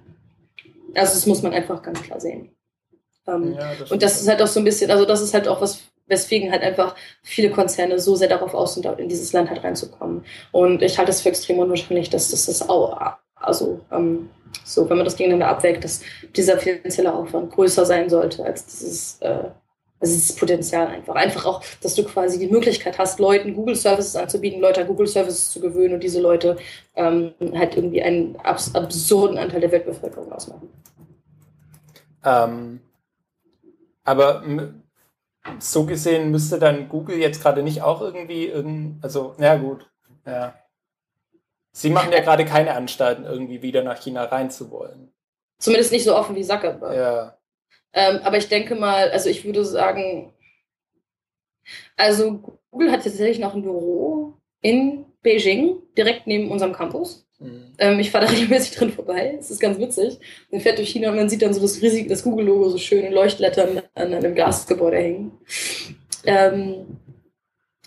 [0.95, 2.51] Also das muss man einfach ganz klar sehen.
[3.27, 5.49] Ähm, ja, das und das ist halt auch so ein bisschen, also das ist halt
[5.49, 9.51] auch was, weswegen halt einfach viele Konzerne so sehr darauf aus sind, in dieses Land
[9.51, 10.25] halt reinzukommen.
[10.53, 14.29] Und ich halte es für extrem unwahrscheinlich, dass das, das auch, also ähm,
[14.65, 16.03] so, wenn man das gegeneinander abwägt, dass
[16.37, 19.45] dieser finanzielle Aufwand größer sein sollte als dieses, äh,
[20.01, 21.15] also dieses Potenzial einfach.
[21.15, 25.07] Einfach auch, dass du quasi die Möglichkeit hast, Leuten Google Services anzubieten, Leute an Google
[25.07, 26.57] Services zu gewöhnen und diese Leute
[26.95, 30.69] ähm, halt irgendwie einen abs absurden Anteil der Weltbevölkerung ausmachen.
[32.25, 32.81] Ähm,
[34.05, 34.45] aber
[35.59, 38.53] so gesehen müsste dann Google jetzt gerade nicht auch irgendwie,
[39.03, 39.91] also, ja gut,
[40.27, 40.55] ja.
[41.73, 45.13] Sie machen ja gerade keine Anstalten, irgendwie wieder nach China reinzuwollen.
[45.59, 46.95] Zumindest nicht so offen wie Zuckerberg.
[46.95, 47.39] Ja.
[47.93, 50.33] Ähm, aber ich denke mal, also ich würde sagen,
[51.97, 57.24] also Google hat tatsächlich noch ein Büro in Beijing, direkt neben unserem Campus.
[57.39, 57.73] Mhm.
[57.79, 59.37] Ähm, ich fahre da regelmäßig drin vorbei.
[59.39, 60.19] Es ist ganz witzig.
[60.51, 63.05] Man fährt durch China und man sieht dann so das riesige, das Google-Logo so schön
[63.05, 65.33] in Leuchtlettern an einem Glasgebäude hängen.
[66.25, 66.87] Ähm,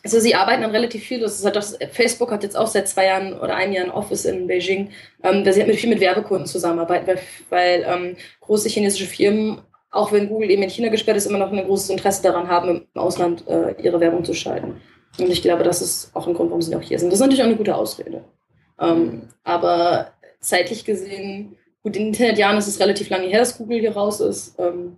[0.03, 1.19] also sie arbeiten an relativ viel.
[1.19, 3.91] Das ist halt das, Facebook hat jetzt auch seit zwei Jahren oder einem Jahr ein
[3.91, 4.91] Office in Beijing,
[5.23, 7.19] ähm, da sie halt mit viel mit Werbekunden zusammenarbeiten, weil,
[7.49, 9.59] weil ähm, große chinesische Firmen,
[9.91, 12.69] auch wenn Google eben in China gesperrt ist, immer noch ein großes Interesse daran haben,
[12.69, 14.79] im Ausland äh, ihre Werbung zu schalten.
[15.19, 17.09] Und ich glaube, das ist auch ein Grund, warum sie auch hier sind.
[17.09, 18.23] Das ist natürlich auch eine gute Ausrede.
[18.79, 23.79] Ähm, aber zeitlich gesehen, gut, in den Internetjahren ist es relativ lange her, dass Google
[23.79, 24.59] hier raus ist.
[24.59, 24.97] Ähm,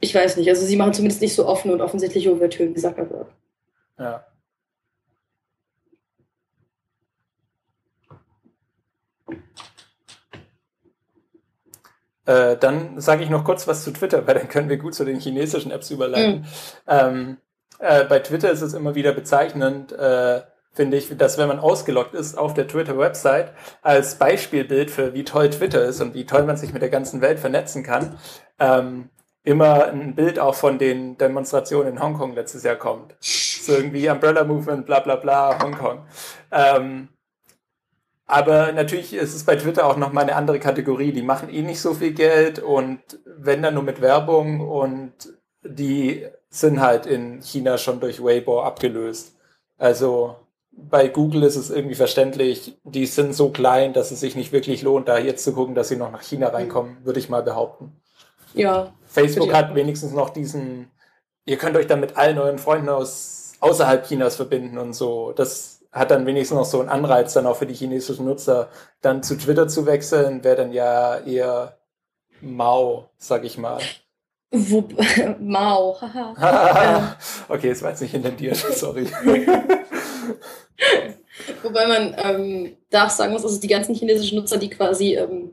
[0.00, 3.28] ich weiß nicht, also sie machen zumindest nicht so offene und offensichtliche Ouvertüren wie Zuckerberg.
[3.98, 4.26] Ja.
[12.26, 15.04] Äh, dann sage ich noch kurz was zu Twitter, weil dann können wir gut zu
[15.04, 16.40] den chinesischen Apps überleiten.
[16.40, 16.46] Mhm.
[16.86, 17.36] Ähm,
[17.78, 20.40] äh, bei Twitter ist es immer wieder bezeichnend, äh,
[20.74, 23.52] finde ich, dass wenn man ausgeloggt ist auf der Twitter-Website,
[23.82, 27.20] als Beispielbild für wie toll Twitter ist und wie toll man sich mit der ganzen
[27.20, 28.18] Welt vernetzen kann,
[28.58, 29.10] ähm,
[29.44, 33.14] immer ein Bild auch von den Demonstrationen in Hongkong letztes Jahr kommt.
[33.20, 36.06] So irgendwie Umbrella Movement, bla bla bla, Hongkong.
[36.50, 37.08] Ähm,
[38.26, 41.12] aber natürlich ist es bei Twitter auch nochmal eine andere Kategorie.
[41.12, 45.12] Die machen eh nicht so viel Geld und wenn dann nur mit Werbung und
[45.62, 49.36] die sind halt in China schon durch Weibo abgelöst.
[49.76, 50.36] Also
[50.76, 54.82] bei Google ist es irgendwie verständlich, die sind so klein, dass es sich nicht wirklich
[54.82, 57.92] lohnt, da jetzt zu gucken, dass sie noch nach China reinkommen, würde ich mal behaupten.
[58.54, 58.92] Ja.
[59.06, 60.90] Facebook hat wenigstens noch diesen,
[61.44, 65.32] ihr könnt euch dann mit allen euren Freunden aus außerhalb Chinas verbinden und so.
[65.32, 68.68] Das hat dann wenigstens noch so einen Anreiz dann auch für die chinesischen Nutzer,
[69.00, 71.78] dann zu Twitter zu wechseln, wäre dann ja eher
[72.40, 73.80] mau, sag ich mal.
[74.50, 74.84] Wo,
[75.40, 77.16] Mao, haha.
[77.48, 79.08] okay, es war jetzt nicht intendiert, sorry.
[81.62, 85.52] Wobei man ähm, darf sagen muss, also die ganzen chinesischen Nutzer, die quasi ähm,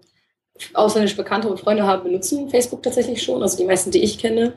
[0.73, 3.41] ausländische Bekannte und Freunde haben, benutzen Facebook tatsächlich schon.
[3.41, 4.53] Also die meisten, die ich kenne.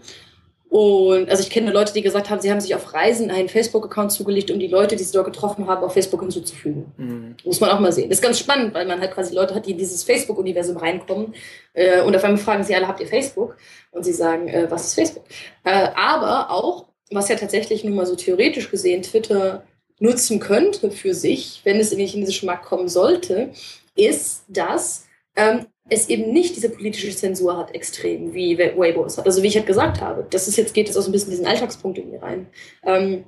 [0.75, 4.11] Und also ich kenne Leute, die gesagt haben, sie haben sich auf Reisen einen Facebook-Account
[4.11, 6.93] zugelegt, um die Leute, die sie dort getroffen haben, auf Facebook hinzuzufügen.
[6.97, 7.37] Mhm.
[7.45, 8.09] Muss man auch mal sehen.
[8.09, 11.35] Das ist ganz spannend, weil man halt quasi Leute hat, die in dieses Facebook-Universum reinkommen.
[11.75, 13.57] Äh, und auf einmal fragen sie alle, habt ihr Facebook?
[13.93, 15.25] Und sie sagen, äh, was ist Facebook?
[15.63, 19.63] Äh, aber auch, was ja tatsächlich nun mal so theoretisch gesehen Twitter
[20.01, 23.51] nutzen könnte für sich, wenn es in den chinesischen Markt kommen sollte,
[23.95, 25.07] ist, dass
[25.37, 29.27] ähm, es eben nicht diese politische Zensur hat, extrem, wie Weibo es hat.
[29.27, 31.31] Also wie ich halt gesagt habe, das ist jetzt, geht jetzt auch so ein bisschen
[31.31, 32.47] diesen Alltagspunkt in mir rein.
[32.85, 33.25] Ähm,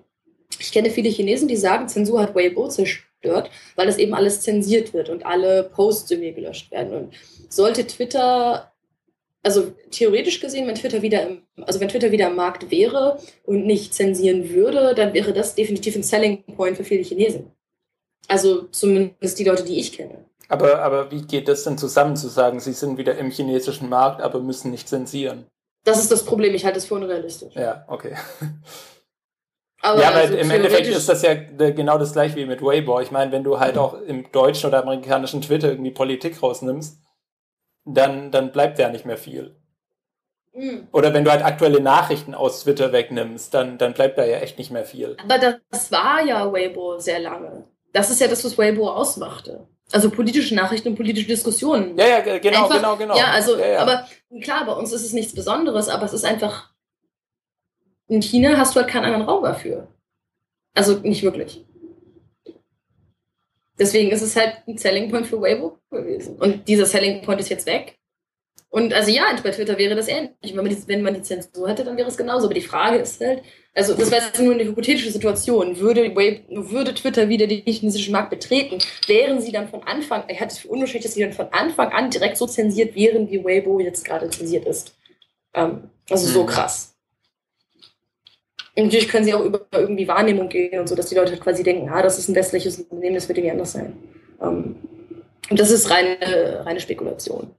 [0.58, 4.94] ich kenne viele Chinesen, die sagen, Zensur hat Weibo zerstört, weil das eben alles zensiert
[4.94, 6.94] wird und alle Posts irgendwie gelöscht werden.
[6.94, 7.14] Und
[7.48, 8.72] sollte Twitter,
[9.46, 13.64] also theoretisch gesehen, wenn Twitter wieder im, also wenn Twitter wieder am Markt wäre und
[13.64, 17.52] nicht zensieren würde, dann wäre das definitiv ein Selling Point für viele Chinesen.
[18.26, 20.24] Also zumindest die Leute, die ich kenne.
[20.48, 24.20] Aber, aber wie geht das denn zusammen zu sagen, sie sind wieder im chinesischen Markt,
[24.20, 25.46] aber müssen nicht zensieren?
[25.84, 27.54] Das ist das Problem, ich halte es für unrealistisch.
[27.54, 28.16] Ja, okay.
[29.80, 32.98] Aber ja, weil also im Endeffekt ist das ja genau das gleiche wie mit Weibo.
[32.98, 36.98] Ich meine, wenn du halt auch im deutschen oder amerikanischen Twitter irgendwie Politik rausnimmst,
[37.86, 39.56] dann, dann bleibt ja nicht mehr viel.
[40.54, 40.88] Mhm.
[40.92, 44.58] Oder wenn du halt aktuelle Nachrichten aus Twitter wegnimmst, dann, dann bleibt da ja echt
[44.58, 45.16] nicht mehr viel.
[45.22, 45.38] Aber
[45.70, 47.64] das war ja Weibo sehr lange.
[47.92, 49.68] Das ist ja das, was Weibo ausmachte.
[49.92, 51.96] Also politische Nachrichten und politische Diskussionen.
[51.96, 53.16] Ja, ja, genau, einfach, genau, genau.
[53.16, 53.78] Ja, also, ja, ja.
[53.80, 54.08] aber
[54.42, 56.72] klar, bei uns ist es nichts Besonderes, aber es ist einfach,
[58.08, 59.88] in China hast du halt keinen anderen Raum dafür.
[60.74, 61.64] Also nicht wirklich.
[63.78, 66.36] Deswegen ist es halt ein Selling Point für Weibo gewesen.
[66.36, 67.96] Und dieser Selling Point ist jetzt weg.
[68.70, 70.34] Und also ja, bei Twitter wäre das ähnlich.
[70.42, 72.46] Wenn man, die, wenn man die Zensur hätte, dann wäre es genauso.
[72.46, 73.42] Aber die Frage ist halt,
[73.74, 75.78] also das wäre jetzt nur eine hypothetische Situation.
[75.78, 80.52] Würde, würde Twitter wieder den chinesischen Markt betreten, wären sie dann von Anfang, ich hatte
[80.52, 83.80] es für unwahrscheinlich, dass sie dann von Anfang an direkt so zensiert wären, wie Weibo
[83.80, 84.94] jetzt gerade zensiert ist.
[85.54, 86.46] Ähm, also so mhm.
[86.46, 86.95] krass.
[88.76, 91.62] Natürlich können sie auch über irgendwie Wahrnehmung gehen und so, dass die Leute halt quasi
[91.62, 93.96] denken, ah, das ist ein westliches Unternehmen, das wird irgendwie anders sein.
[94.40, 94.76] Ähm,
[95.48, 97.54] und das ist reine, reine Spekulation.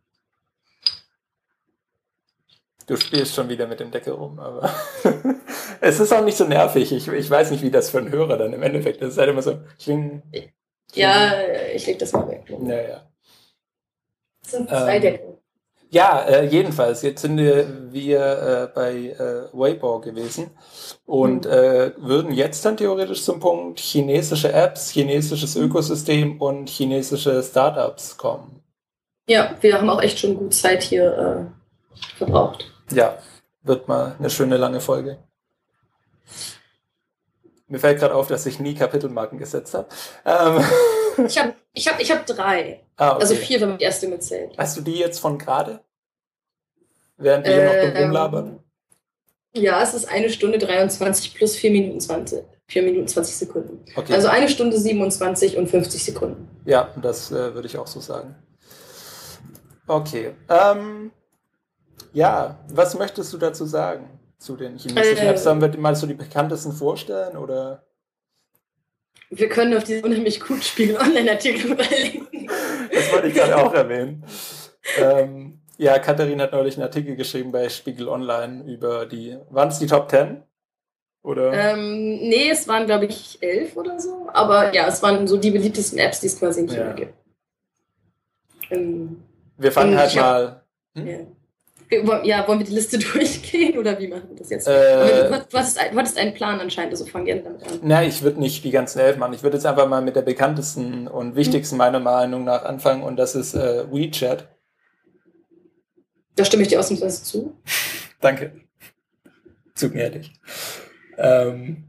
[2.86, 4.74] Du spielst schon wieder mit dem Deckel rum, aber
[5.82, 6.92] es ist auch nicht so nervig.
[6.92, 9.08] Ich, ich weiß nicht, wie das für einen Hörer dann im Endeffekt ist.
[9.08, 10.22] Es ist halt immer so, kling.
[10.94, 11.34] Ja,
[11.74, 12.46] ich leg das mal weg.
[12.48, 13.08] Ja, ja.
[14.42, 15.37] Das sind zwei ähm, Deckel.
[15.90, 17.02] Ja, äh, jedenfalls.
[17.02, 20.52] Jetzt sind wir, wir äh, bei äh, Weibo gewesen
[21.06, 21.52] und mhm.
[21.52, 28.62] äh, würden jetzt dann theoretisch zum Punkt chinesische Apps, chinesisches Ökosystem und chinesische Startups kommen.
[29.30, 32.72] Ja, wir haben auch echt schon gut Zeit hier äh, verbraucht.
[32.92, 33.18] Ja,
[33.64, 35.18] wird mal eine schöne lange Folge.
[37.68, 39.88] Mir fällt gerade auf, dass ich nie Kapitelmarken gesetzt habe.
[40.26, 40.64] Ähm.
[41.26, 42.84] Ich habe ich hab, ich hab drei.
[42.96, 43.22] Ah, okay.
[43.22, 44.56] Also vier, wenn man die erste mitzählt.
[44.58, 45.82] Hast du die jetzt von gerade?
[47.18, 48.60] Während wir äh, noch dumm rumlabern?
[49.54, 52.44] Ja, es ist eine Stunde 23 plus 4 Minuten 20.
[52.68, 53.84] 4 Minuten 20 Sekunden.
[53.96, 54.14] Okay.
[54.14, 56.48] Also eine Stunde 27 und 50 Sekunden.
[56.66, 58.36] Ja, das äh, würde ich auch so sagen.
[59.88, 60.34] Okay.
[60.50, 61.12] Ähm,
[62.14, 64.17] ja, was möchtest du dazu sagen?
[64.38, 65.44] Zu den chinesischen äh, Apps?
[65.44, 67.38] Sollen wir mal so die bekanntesten vorstellen?
[67.38, 67.84] Oder?
[69.30, 72.50] Wir können auf diese unheimlich gut Spiegel Online-Artikel verlinken.
[72.94, 74.24] Das wollte ich gerade auch erwähnen.
[75.00, 79.80] ähm, ja, Katharin hat neulich einen Artikel geschrieben bei Spiegel Online über die, waren es
[79.80, 80.44] die Top 10?
[81.24, 81.52] Oder?
[81.52, 84.30] Ähm, nee, es waren, glaube ich, elf oder so.
[84.32, 86.94] Aber ja, es waren so die beliebtesten Apps, die es quasi in China ja.
[86.94, 87.14] gibt.
[88.70, 89.24] Ähm,
[89.58, 90.64] wir fangen halt mal.
[90.96, 91.08] Hm?
[91.08, 91.18] Ja.
[91.90, 94.68] Ja, wollen wir die Liste durchgehen oder wie machen wir das jetzt?
[94.68, 97.80] Äh, du, du, hattest, du hattest einen Plan anscheinend, also fang gerne damit an.
[97.82, 99.34] Na, ich würde nicht die ganzen elf machen.
[99.34, 101.80] Ich würde jetzt einfach mal mit der bekanntesten und wichtigsten mhm.
[101.80, 104.50] meiner Meinung nach anfangen und das ist äh, WeChat.
[106.36, 107.58] Da stimme ich dir ausnahmsweise zu.
[108.22, 108.52] Danke.
[109.74, 110.34] Zu gnädig.
[111.18, 111.84] Ähm,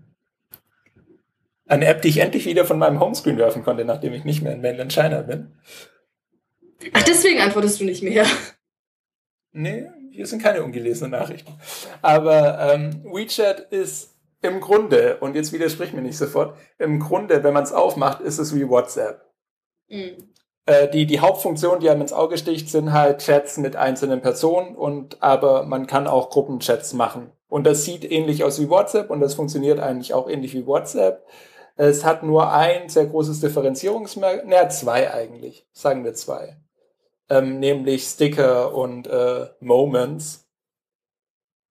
[1.67, 4.53] eine App, die ich endlich wieder von meinem Homescreen werfen konnte, nachdem ich nicht mehr
[4.53, 5.53] in Mainland China bin.
[6.93, 8.25] Ach, deswegen antwortest du nicht mehr.
[9.59, 11.53] Nee, hier sind keine ungelesenen Nachrichten.
[12.01, 17.55] Aber ähm, WeChat ist im Grunde, und jetzt widerspricht mir nicht sofort, im Grunde, wenn
[17.55, 19.21] man es aufmacht, ist es wie WhatsApp.
[19.89, 20.33] Mhm.
[20.65, 24.77] Äh, die, die Hauptfunktion, die einem ins Auge sticht, sind halt Chats mit einzelnen Personen
[24.77, 27.33] und aber man kann auch Gruppenchats machen.
[27.49, 31.27] Und das sieht ähnlich aus wie WhatsApp und das funktioniert eigentlich auch ähnlich wie WhatsApp.
[31.75, 36.59] Es hat nur ein sehr großes Differenzierungsmerkmal, naja, zwei eigentlich, sagen wir zwei.
[37.31, 40.49] Ähm, nämlich Sticker und äh, Moments.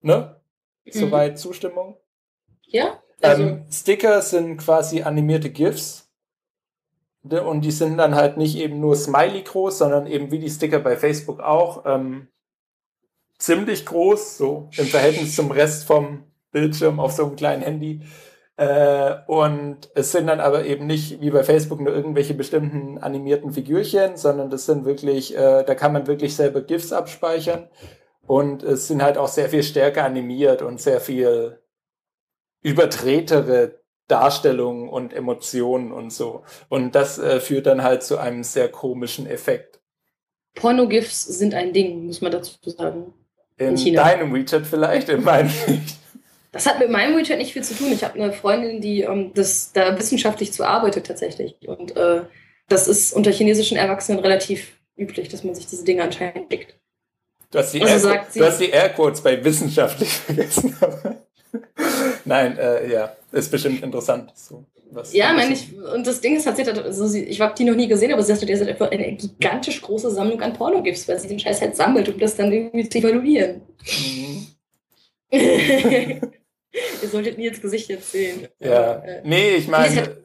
[0.01, 0.39] Ne?
[0.85, 0.91] Mhm.
[0.91, 1.97] Soweit Zustimmung?
[2.63, 3.01] Ja.
[3.21, 6.03] Also ähm, Sticker sind quasi animierte GIFs.
[7.23, 10.79] Und die sind dann halt nicht eben nur Smiley groß, sondern eben wie die Sticker
[10.79, 12.29] bei Facebook auch ähm,
[13.38, 18.01] ziemlich groß, so im Verhältnis zum Rest vom Bildschirm auf so einem kleinen Handy.
[18.57, 23.51] Äh, und es sind dann aber eben nicht wie bei Facebook nur irgendwelche bestimmten animierten
[23.53, 27.69] Figürchen, sondern das sind wirklich, äh, da kann man wirklich selber GIFs abspeichern.
[28.25, 31.59] Und es sind halt auch sehr viel stärker animiert und sehr viel
[32.61, 36.43] übertretere Darstellungen und Emotionen und so.
[36.67, 39.79] Und das äh, führt dann halt zu einem sehr komischen Effekt.
[40.55, 43.13] Porno-GIFs sind ein Ding, muss man dazu sagen.
[43.57, 45.97] In, in deinem WeChat vielleicht, in meinem nicht.
[46.51, 47.91] Das hat mit meinem WeChat nicht viel zu tun.
[47.91, 51.55] Ich habe eine Freundin, die ähm, das da wissenschaftlich zu arbeitet tatsächlich.
[51.67, 52.21] Und äh,
[52.69, 56.75] das ist unter chinesischen Erwachsenen relativ üblich, dass man sich diese Dinge anscheinend schickt.
[57.51, 60.75] Du hast die, also Air, du hast die Airquotes bei wissenschaftlich vergessen.
[62.25, 64.31] Nein, äh, ja, ist bestimmt interessant.
[64.35, 64.65] So,
[65.11, 67.75] ja, meine ich, und das Ding ist, hat sie, also sie, ich habe die noch
[67.75, 71.19] nie gesehen, aber sie hat, sie hat einfach eine gigantisch große Sammlung an Pornogifts, weil
[71.19, 73.61] sie den Scheiß halt sammelt, um das dann irgendwie zu evaluieren.
[73.85, 74.47] Mhm.
[77.01, 78.47] Ihr solltet Nils Gesicht jetzt sehen.
[78.59, 80.17] Ja, äh, nee, ich meine,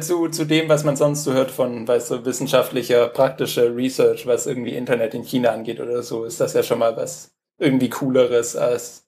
[0.00, 4.46] zu, zu dem, was man sonst so hört von, weißt du, wissenschaftlicher, praktischer Research, was
[4.46, 8.56] irgendwie Internet in China angeht oder so, ist das ja schon mal was irgendwie cooleres
[8.56, 9.06] als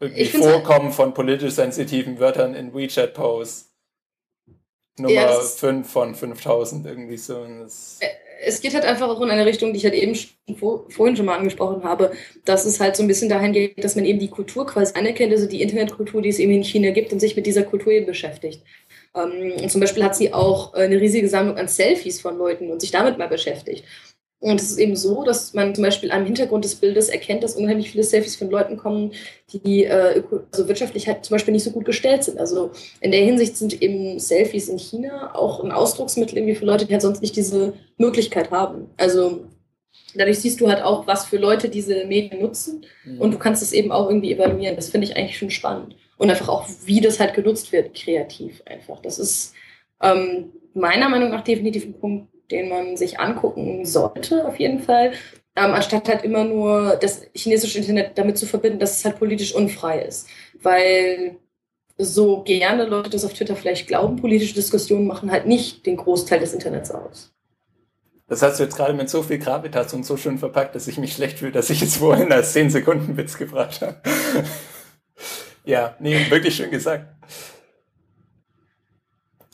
[0.00, 3.70] irgendwie Vorkommen halt von politisch sensitiven Wörtern in WeChat-Posts.
[4.98, 7.46] Nummer ja, 5 von 5000 irgendwie so.
[8.42, 10.16] Es geht halt einfach auch in eine Richtung, die ich halt eben
[10.56, 12.12] vor, vorhin schon mal angesprochen habe,
[12.44, 15.32] dass es halt so ein bisschen dahin geht, dass man eben die Kultur quasi anerkennt,
[15.32, 18.06] also die Internetkultur, die es eben in China gibt und sich mit dieser Kultur eben
[18.06, 18.62] beschäftigt.
[19.14, 22.90] Ähm, zum Beispiel hat sie auch eine riesige Sammlung an Selfies von Leuten und sich
[22.90, 23.84] damit mal beschäftigt.
[24.40, 27.56] Und es ist eben so, dass man zum Beispiel am Hintergrund des Bildes erkennt, dass
[27.56, 29.12] unheimlich viele Selfies von Leuten kommen,
[29.52, 32.38] die äh, also wirtschaftlich halt zum Beispiel nicht so gut gestellt sind.
[32.38, 32.70] Also
[33.02, 36.92] in der Hinsicht sind eben Selfies in China auch ein Ausdrucksmittel irgendwie für Leute, die
[36.94, 38.86] halt sonst nicht diese Möglichkeit haben.
[38.96, 39.44] Also
[40.14, 43.20] dadurch siehst du halt auch, was für Leute diese Medien nutzen mhm.
[43.20, 44.74] und du kannst es eben auch irgendwie evaluieren.
[44.74, 45.96] Das finde ich eigentlich schon spannend.
[46.16, 49.00] Und einfach auch, wie das halt genutzt wird, kreativ einfach.
[49.00, 49.54] Das ist
[50.02, 55.12] ähm, meiner Meinung nach definitiv ein Punkt, den man sich angucken sollte, auf jeden Fall.
[55.56, 59.54] Ähm, anstatt halt immer nur das chinesische Internet damit zu verbinden, dass es halt politisch
[59.54, 60.28] unfrei ist.
[60.62, 61.36] Weil
[61.98, 66.40] so gerne Leute das auf Twitter vielleicht glauben, politische Diskussionen machen halt nicht den Großteil
[66.40, 67.32] des Internets aus.
[68.26, 70.98] Das hast du jetzt gerade mit so viel Gravitas und so schön verpackt, dass ich
[70.98, 73.96] mich schlecht fühle, dass ich jetzt vorhin als 10 Sekunden Witz gebracht habe.
[75.64, 77.12] ja, nee, wirklich schön gesagt.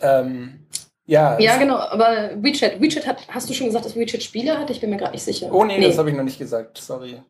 [0.02, 0.65] Ähm,
[1.06, 4.70] ja, ja genau, aber WeChat, WeChat hat, hast du schon gesagt, dass WeChat Spiele hat?
[4.70, 5.48] Ich bin mir gerade nicht sicher.
[5.52, 5.86] Oh nee, nee.
[5.86, 7.22] das habe ich noch nicht gesagt, sorry.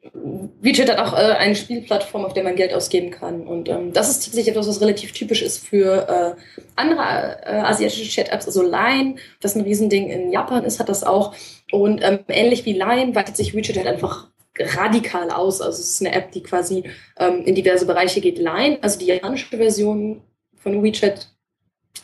[0.63, 3.47] WeChat hat auch äh, eine Spielplattform, auf der man Geld ausgeben kann.
[3.47, 6.41] Und ähm, das ist tatsächlich etwas, was relativ typisch ist für äh,
[6.75, 8.47] andere äh, asiatische Chat-Apps.
[8.47, 11.35] Also Line, was ein Riesending in Japan ist, hat das auch.
[11.71, 14.29] Und ähm, ähnlich wie Line weitet sich WeChat halt einfach
[14.59, 15.61] radikal aus.
[15.61, 16.85] Also es ist eine App, die quasi
[17.19, 18.39] ähm, in diverse Bereiche geht.
[18.39, 20.23] Line, also die japanische Version
[20.57, 21.29] von WeChat,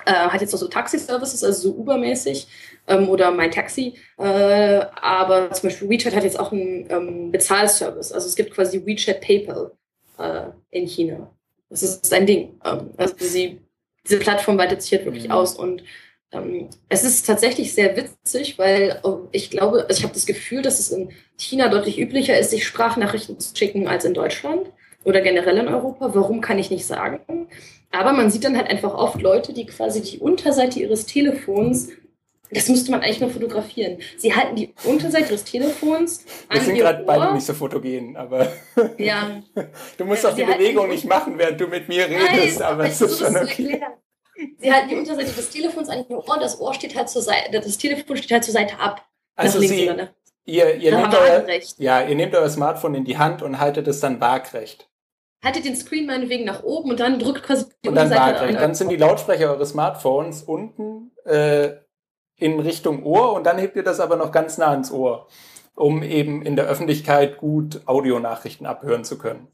[0.07, 2.47] äh, hat jetzt auch so Taxi-Services, also so Uber-mäßig
[2.89, 3.95] ähm, oder mein Taxi.
[4.19, 8.13] Äh, aber zum Beispiel WeChat hat jetzt auch einen ähm, Bezahlservice.
[8.13, 9.73] Also es gibt quasi WeChat PayPal
[10.19, 11.31] äh, in China.
[11.69, 12.61] Das ist ein Ding.
[12.65, 13.61] Ähm, also sie,
[14.05, 15.33] diese Plattform weitet sich halt wirklich mhm.
[15.33, 15.83] aus und
[16.33, 20.63] ähm, es ist tatsächlich sehr witzig, weil oh, ich glaube, also ich habe das Gefühl,
[20.63, 24.73] dass es in China deutlich üblicher ist, sich Sprachnachrichten zu schicken als in Deutschland
[25.05, 26.15] oder generell in Europa.
[26.15, 27.49] Warum kann ich nicht sagen?
[27.93, 31.91] Aber man sieht dann halt einfach oft Leute, die quasi die Unterseite ihres Telefons
[32.55, 33.99] das müsste man eigentlich nur fotografieren.
[34.19, 38.53] Sie halten die Unterseite ihres Telefons an Wir sind gerade beide nicht so fotogen, aber
[38.99, 39.43] ja.
[39.97, 42.85] du musst ja, auch die Bewegung nicht machen, während du mit mir redest, Nein, aber
[42.85, 43.81] es ist schon okay.
[44.59, 47.51] Sie halten die Unterseite des Telefons an ihr Ohr das Ohr steht halt zur Seite,
[47.53, 49.07] das Telefon steht halt zur Seite ab.
[49.35, 49.91] Also Sie,
[50.45, 51.47] ihr, ihr, nehmt euer,
[51.79, 54.91] ja, ihr nehmt euer Smartphone in die Hand und haltet es dann waagrecht
[55.43, 58.75] haltet den Screen meinetwegen nach oben und dann drückt quasi die und dann Unterseite Dann
[58.75, 61.71] sind die Lautsprecher eures Smartphones unten äh,
[62.37, 65.29] in Richtung Ohr und dann hebt ihr das aber noch ganz nah ans Ohr.
[65.75, 69.49] um eben in der Öffentlichkeit gut Audionachrichten abhören zu können.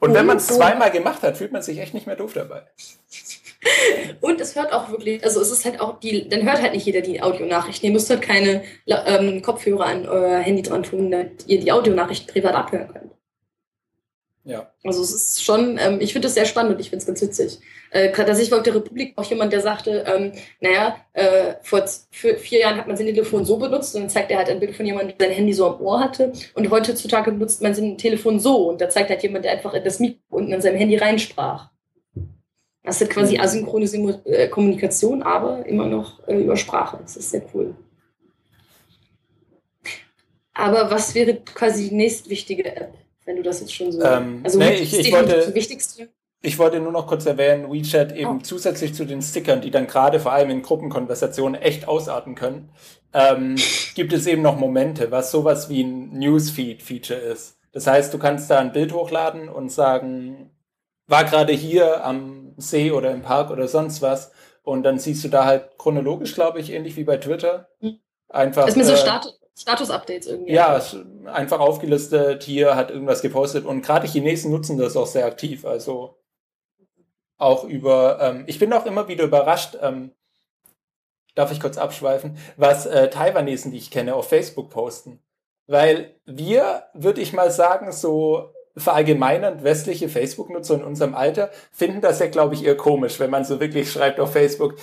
[0.00, 2.62] Und wenn man es zweimal gemacht hat, fühlt man sich echt nicht mehr doof dabei.
[4.20, 6.86] Und es hört auch wirklich, also es ist halt auch die, dann hört halt nicht
[6.86, 7.88] jeder die Audionachrichten.
[7.88, 12.32] Ihr müsst halt keine ähm, Kopfhörer an euer Handy dran tun, damit ihr die Audionachrichten
[12.32, 13.17] privat abhören könnt.
[14.48, 14.72] Ja.
[14.82, 17.20] Also es ist schon, ähm, ich finde das sehr spannend und ich finde es ganz
[17.20, 17.58] witzig.
[17.90, 22.60] Äh, tatsächlich war auf der Republik auch jemand, der sagte, ähm, naja, äh, vor vier
[22.60, 24.86] Jahren hat man sein Telefon so benutzt und dann zeigt er halt ein Bild von
[24.86, 28.70] jemandem, der sein Handy so am Ohr hatte und heutzutage benutzt man sein Telefon so
[28.70, 31.68] und da zeigt halt jemand, der einfach in das Mikro unten in seinem Handy reinsprach.
[32.84, 33.42] Das ist quasi mhm.
[33.42, 36.98] asynchrone äh, Kommunikation, aber immer noch äh, über Sprache.
[37.02, 37.74] Das ist sehr cool.
[40.54, 42.94] Aber was wäre quasi die nächstwichtige App,
[43.28, 44.02] wenn du das jetzt schon so.
[44.02, 46.08] Ähm, also, nee, ich, ich wollte, wichtigste.
[46.40, 48.42] Ich wollte nur noch kurz erwähnen, WeChat eben oh.
[48.42, 52.70] zusätzlich zu den Stickern, die dann gerade vor allem in Gruppenkonversationen echt ausarten können,
[53.12, 53.56] ähm,
[53.94, 57.58] gibt es eben noch Momente, was sowas wie ein Newsfeed-Feature ist.
[57.72, 60.50] Das heißt, du kannst da ein Bild hochladen und sagen,
[61.06, 64.32] war gerade hier am See oder im Park oder sonst was.
[64.62, 67.68] Und dann siehst du da halt chronologisch, glaube ich, ähnlich wie bei Twitter.
[67.80, 67.98] Hm.
[68.30, 68.66] Einfach.
[68.68, 68.96] Ist mir so äh,
[69.58, 70.52] Status-Updates irgendwie.
[70.52, 70.80] Ja,
[71.26, 73.64] einfach aufgelistet, hier hat irgendwas gepostet.
[73.64, 75.64] Und gerade Chinesen nutzen das auch sehr aktiv.
[75.64, 76.16] Also
[77.38, 80.12] auch über, ähm, ich bin auch immer wieder überrascht, ähm,
[81.34, 85.20] darf ich kurz abschweifen, was äh, Taiwanesen, die ich kenne, auf Facebook posten.
[85.66, 92.20] Weil wir, würde ich mal sagen, so verallgemeinernd westliche Facebook-Nutzer in unserem Alter finden das
[92.20, 94.76] ja, glaube ich, eher komisch, wenn man so wirklich schreibt auf Facebook,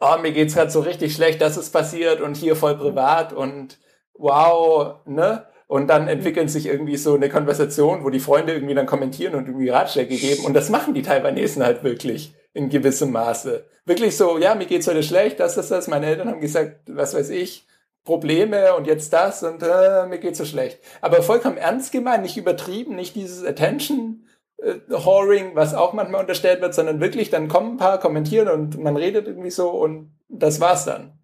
[0.00, 3.78] oh, mir geht's gerade so richtig schlecht, das ist passiert und hier voll privat und
[4.14, 5.46] wow, ne?
[5.66, 9.46] Und dann entwickeln sich irgendwie so eine Konversation, wo die Freunde irgendwie dann kommentieren und
[9.46, 10.44] irgendwie Ratschläge geben.
[10.44, 13.64] Und das machen die Taiwanesen halt wirklich in gewissem Maße.
[13.86, 15.88] Wirklich so, ja, mir geht's heute schlecht, das ist das.
[15.88, 17.66] Meine Eltern haben gesagt, was weiß ich,
[18.04, 20.78] Probleme und jetzt das und äh, mir geht so schlecht.
[21.00, 24.26] Aber vollkommen ernst gemeint, nicht übertrieben, nicht dieses Attention
[24.58, 28.78] äh, Whoring, was auch manchmal unterstellt wird, sondern wirklich, dann kommen ein paar, kommentieren und
[28.78, 31.18] man redet irgendwie so und das war's dann.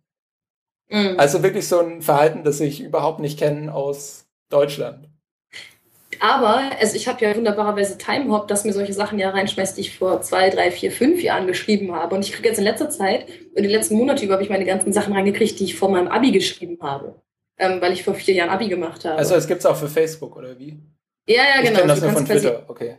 [0.91, 1.15] Mhm.
[1.19, 5.09] Also wirklich so ein Verhalten, das ich überhaupt nicht kenne aus Deutschland.
[6.21, 9.97] Aber also ich habe ja wunderbarerweise Timehop, das mir solche Sachen ja reinschmeißt, die ich
[9.97, 12.15] vor zwei, drei, vier, fünf Jahren geschrieben habe.
[12.15, 14.65] Und ich kriege jetzt in letzter Zeit, in den letzten Monaten über, habe ich meine
[14.65, 17.21] ganzen Sachen reingekriegt, die ich vor meinem Abi geschrieben habe.
[17.61, 19.17] Ähm, weil ich vor vier Jahren Abi gemacht habe.
[19.17, 20.79] Also es gibt es auch für Facebook, oder wie?
[21.29, 21.71] Ja, ja, genau.
[21.71, 22.99] Ich kenne das nur von Twitter, okay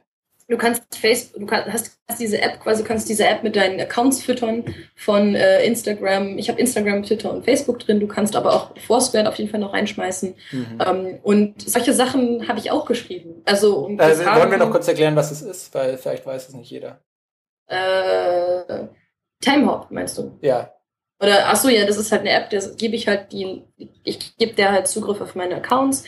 [0.49, 4.21] du kannst Facebook, du kannst, hast diese App quasi, kannst diese App mit deinen Accounts
[4.21, 4.65] füttern
[4.95, 6.37] von äh, Instagram.
[6.37, 7.99] Ich habe Instagram, Twitter und Facebook drin.
[7.99, 10.35] Du kannst aber auch Foursquare auf jeden Fall noch reinschmeißen.
[10.51, 10.81] Mhm.
[10.85, 13.41] Ähm, und solche Sachen habe ich auch geschrieben.
[13.45, 16.55] Also und äh, wollen wir noch kurz erklären, was es ist, weil vielleicht weiß es
[16.55, 16.99] nicht jeder.
[17.67, 18.87] Äh,
[19.41, 20.37] Timehop meinst du?
[20.41, 20.73] Ja.
[21.21, 23.63] Oder ach so, ja, das ist halt eine App, das gebe ich halt die,
[24.03, 26.05] ich gebe der halt Zugriff auf meine Accounts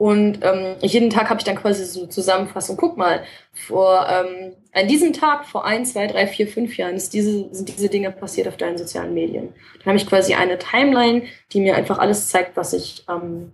[0.00, 2.78] und ähm, jeden Tag habe ich dann quasi so eine Zusammenfassung.
[2.78, 3.22] Guck mal,
[3.52, 7.68] vor ähm, an diesem Tag vor ein, zwei, drei, vier, fünf Jahren ist diese, sind
[7.68, 9.52] diese Dinge passiert auf deinen sozialen Medien.
[9.76, 13.52] Dann habe ich quasi eine Timeline, die mir einfach alles zeigt, was ich am, ähm,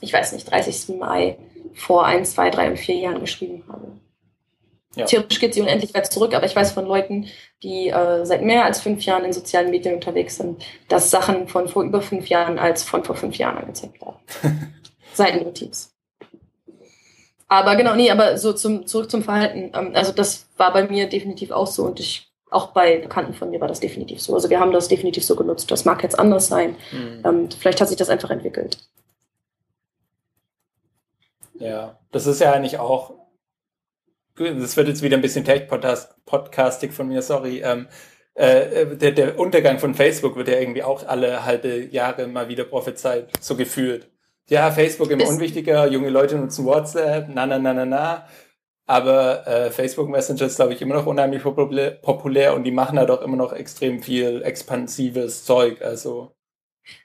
[0.00, 0.96] ich weiß nicht, 30.
[0.96, 1.38] Mai
[1.74, 3.88] vor ein, zwei, drei und vier Jahren geschrieben habe.
[4.94, 5.06] Ja.
[5.06, 7.26] Theoretisch geht sie unendlich weit zurück, aber ich weiß von Leuten,
[7.64, 11.66] die äh, seit mehr als fünf Jahren in sozialen Medien unterwegs sind, dass Sachen von
[11.66, 14.74] vor über fünf Jahren als von vor fünf Jahren angezeigt werden.
[15.14, 15.92] Seitennotiz.
[17.48, 19.72] Aber genau, nee, aber so zum, zurück zum Verhalten.
[19.74, 23.50] Ähm, also das war bei mir definitiv auch so und ich, auch bei Bekannten von
[23.50, 24.34] mir war das definitiv so.
[24.34, 25.70] Also wir haben das definitiv so genutzt.
[25.70, 26.76] Das mag jetzt anders sein.
[26.92, 27.48] Mhm.
[27.58, 28.78] Vielleicht hat sich das einfach entwickelt.
[31.54, 33.14] Ja, das ist ja eigentlich auch,
[34.36, 37.60] das wird jetzt wieder ein bisschen Tech-Podcastig von mir, sorry.
[37.62, 37.86] Ähm,
[38.34, 42.64] äh, der, der Untergang von Facebook wird ja irgendwie auch alle halbe Jahre mal wieder
[42.64, 44.09] prophezeit, so gefühlt
[44.50, 48.26] ja, Facebook immer unwichtiger, junge Leute nutzen WhatsApp, na, na, na, na, na.
[48.86, 53.06] Aber äh, Facebook Messenger ist, glaube ich, immer noch unheimlich populär und die machen da
[53.06, 55.80] doch immer noch extrem viel expansives Zeug.
[55.80, 56.32] Also.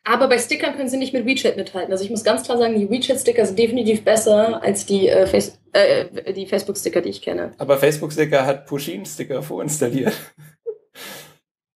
[0.04, 1.92] Aber bei Stickern können sie nicht mit WeChat mithalten.
[1.92, 5.60] Also ich muss ganz klar sagen, die WeChat-Sticker sind definitiv besser als die, äh, Face
[5.74, 7.52] äh, die Facebook-Sticker, die ich kenne.
[7.60, 10.14] Aber Facebook-Sticker hat Pushin-Sticker vorinstalliert.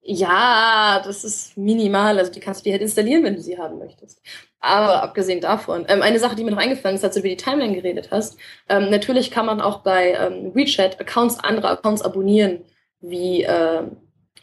[0.01, 2.17] Ja, das ist minimal.
[2.17, 4.23] Also die kannst du dir halt installieren, wenn du sie haben möchtest.
[4.61, 7.37] Aber abgesehen davon, ähm, eine Sache, die mir noch eingefallen ist, als du über die
[7.37, 8.37] Timeline geredet hast,
[8.67, 12.63] ähm, natürlich kann man auch bei ähm, WeChat Accounts, andere Accounts abonnieren,
[12.99, 13.83] wie äh,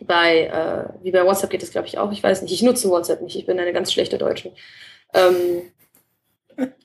[0.01, 2.13] bei, äh, wie bei WhatsApp geht das, glaube ich, auch.
[2.13, 4.53] Ich weiß nicht, ich nutze WhatsApp nicht, ich bin eine ganz schlechte Deutsche.
[5.13, 5.63] Ähm,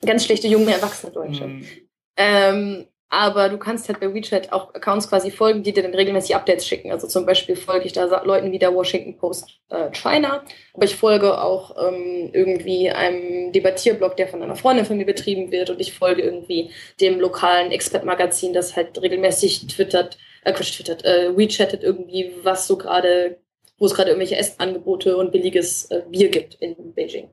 [0.04, 1.46] ganz schlechte junge, erwachsene Deutsche.
[1.46, 2.86] Mhm.
[3.12, 6.66] Aber du kannst halt bei WeChat auch Accounts quasi folgen, die dir dann regelmäßig Updates
[6.66, 6.90] schicken.
[6.90, 10.96] Also zum Beispiel folge ich da Leuten wie der Washington Post äh, China, aber ich
[10.96, 15.78] folge auch ähm, irgendwie einem Debattierblog, der von einer Freundin von mir betrieben wird und
[15.78, 16.70] ich folge irgendwie
[17.02, 22.78] dem lokalen Expert-Magazin, das halt regelmäßig twittert, äh, Quatsch, twittert, äh, WeChattet irgendwie, was so
[22.78, 23.36] gerade,
[23.76, 27.28] wo es gerade irgendwelche Essangebote und billiges äh, Bier gibt in Beijing.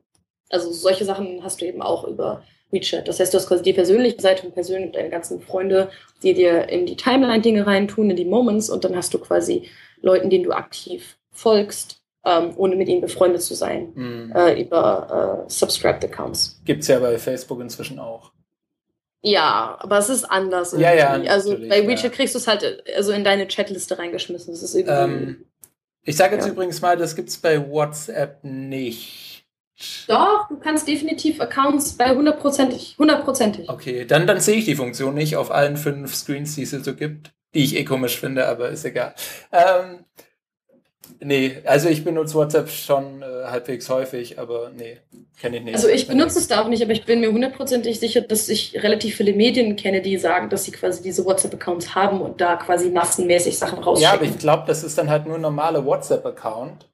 [0.49, 3.07] Also solche Sachen hast du eben auch über WeChat.
[3.07, 5.89] Das heißt, du hast quasi die persönliche Seite und persönlich deine ganzen Freunde,
[6.23, 9.69] die dir in die Timeline-Dinge reintun, in die Moments und dann hast du quasi
[10.01, 14.33] Leuten, denen du aktiv folgst, ähm, ohne mit ihnen befreundet zu sein, mhm.
[14.35, 16.61] äh, über äh, Subscribed Accounts.
[16.65, 18.31] Gibt es ja bei Facebook inzwischen auch.
[19.21, 20.73] Ja, aber es ist anders.
[20.77, 21.11] Ja, ja.
[21.29, 22.09] Also bei WeChat ja.
[22.09, 24.53] kriegst du es halt also in deine Chatliste reingeschmissen.
[24.53, 24.93] Das ist irgendwie.
[24.93, 25.45] Ähm,
[26.03, 26.51] ich sage jetzt ja.
[26.53, 29.28] übrigens mal, das gibt es bei WhatsApp nicht.
[30.07, 32.95] Doch, du kannst definitiv Accounts bei hundertprozentig.
[32.97, 33.69] hundertprozentig.
[33.69, 36.95] Okay, dann, dann sehe ich die Funktion nicht auf allen fünf Screens, die es so
[36.95, 39.13] gibt, die ich eh komisch finde, aber ist egal.
[39.53, 40.05] Ähm,
[41.21, 44.97] nee, also ich benutze WhatsApp schon äh, halbwegs häufig, aber nee,
[45.39, 45.75] kenne ich nicht.
[45.75, 48.83] Also ich benutze es da auch nicht, aber ich bin mir hundertprozentig sicher, dass ich
[48.83, 52.89] relativ viele Medien kenne, die sagen, dass sie quasi diese WhatsApp-Accounts haben und da quasi
[52.89, 54.03] massenmäßig Sachen rausschicken.
[54.03, 56.88] Ja, aber ich glaube, das ist dann halt nur ein normaler WhatsApp-Account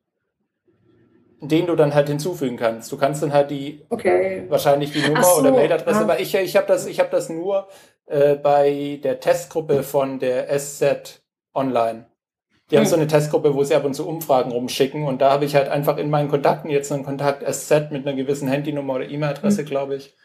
[1.48, 2.92] den du dann halt hinzufügen kannst.
[2.92, 4.46] Du kannst dann halt die okay.
[4.50, 7.68] wahrscheinlich die Nummer so, oder Mailadresse, aber ich, ich habe das, ich hab das nur
[8.06, 11.22] äh, bei der Testgruppe von der SZ
[11.54, 12.06] Online.
[12.70, 12.80] Die hm.
[12.80, 15.56] haben so eine Testgruppe, wo sie ab und zu Umfragen rumschicken und da habe ich
[15.56, 19.60] halt einfach in meinen Kontakten jetzt einen Kontakt SZ mit einer gewissen Handynummer oder E-Mail-Adresse,
[19.60, 19.66] hm.
[19.66, 20.16] glaube ich.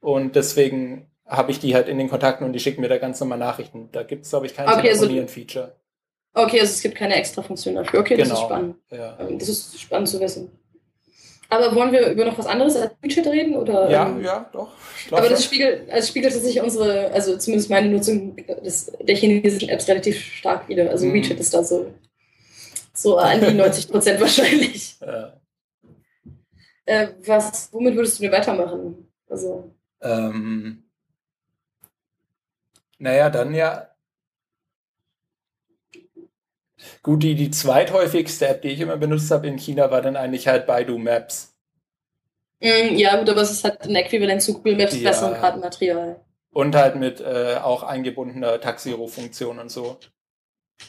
[0.00, 3.20] Und deswegen habe ich die halt in den Kontakten und die schicken mir da ganz
[3.20, 3.90] normal Nachrichten.
[3.92, 5.76] Da gibt es, glaube ich, kein okay, also Telefonieren-Feature.
[6.34, 8.00] Okay, also es gibt keine extra Funktion dafür.
[8.00, 8.46] Okay, das ist genau.
[8.46, 8.76] spannend.
[8.90, 9.18] Ja.
[9.20, 10.57] Ähm, das ist spannend zu wissen.
[11.50, 13.56] Aber wollen wir über noch was anderes als Widget reden?
[13.56, 14.70] Oder, ja, ähm, ja, doch.
[15.10, 19.88] Aber das spiegelt, also spiegelt sich unsere, also zumindest meine Nutzung des, der chinesischen Apps
[19.88, 20.90] relativ stark wieder.
[20.90, 21.14] Also mhm.
[21.14, 21.94] WeChat ist da so,
[22.92, 24.96] so an die 90 Prozent wahrscheinlich.
[25.00, 25.40] Ja.
[26.84, 29.08] Äh, was, womit würdest du denn weitermachen?
[29.28, 29.74] Also.
[30.02, 30.84] Ähm,
[32.98, 33.87] naja, dann ja
[37.02, 40.48] Gut, die, die zweithäufigste App, die ich immer benutzt habe in China, war dann eigentlich
[40.48, 41.54] halt Baidu Maps.
[42.60, 45.10] Mm, ja, gut, aber es ist halt ein Äquivalent zu Google Maps, ja.
[45.10, 46.20] besseren Kartenmaterial.
[46.50, 49.98] Und halt mit äh, auch eingebundener Taxiro-Funktion und so.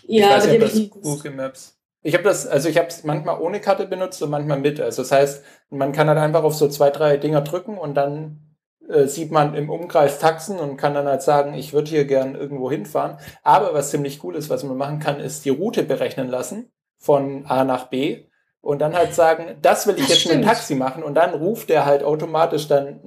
[0.07, 1.80] Ja, ich weiß nicht, das Google Maps.
[2.02, 4.80] Ich habe das, also ich habe es manchmal ohne Karte benutzt und manchmal mit.
[4.80, 8.48] Also das heißt, man kann halt einfach auf so zwei, drei Dinger drücken und dann
[8.89, 12.35] äh, sieht man im Umkreis Taxen und kann dann halt sagen, ich würde hier gern
[12.35, 13.17] irgendwo hinfahren.
[13.43, 17.45] Aber was ziemlich cool ist, was man machen kann, ist die Route berechnen lassen von
[17.45, 18.25] A nach B
[18.61, 20.37] und dann halt sagen, das will ich das jetzt stimmt.
[20.37, 22.99] mit dem Taxi machen und dann ruft der halt automatisch dann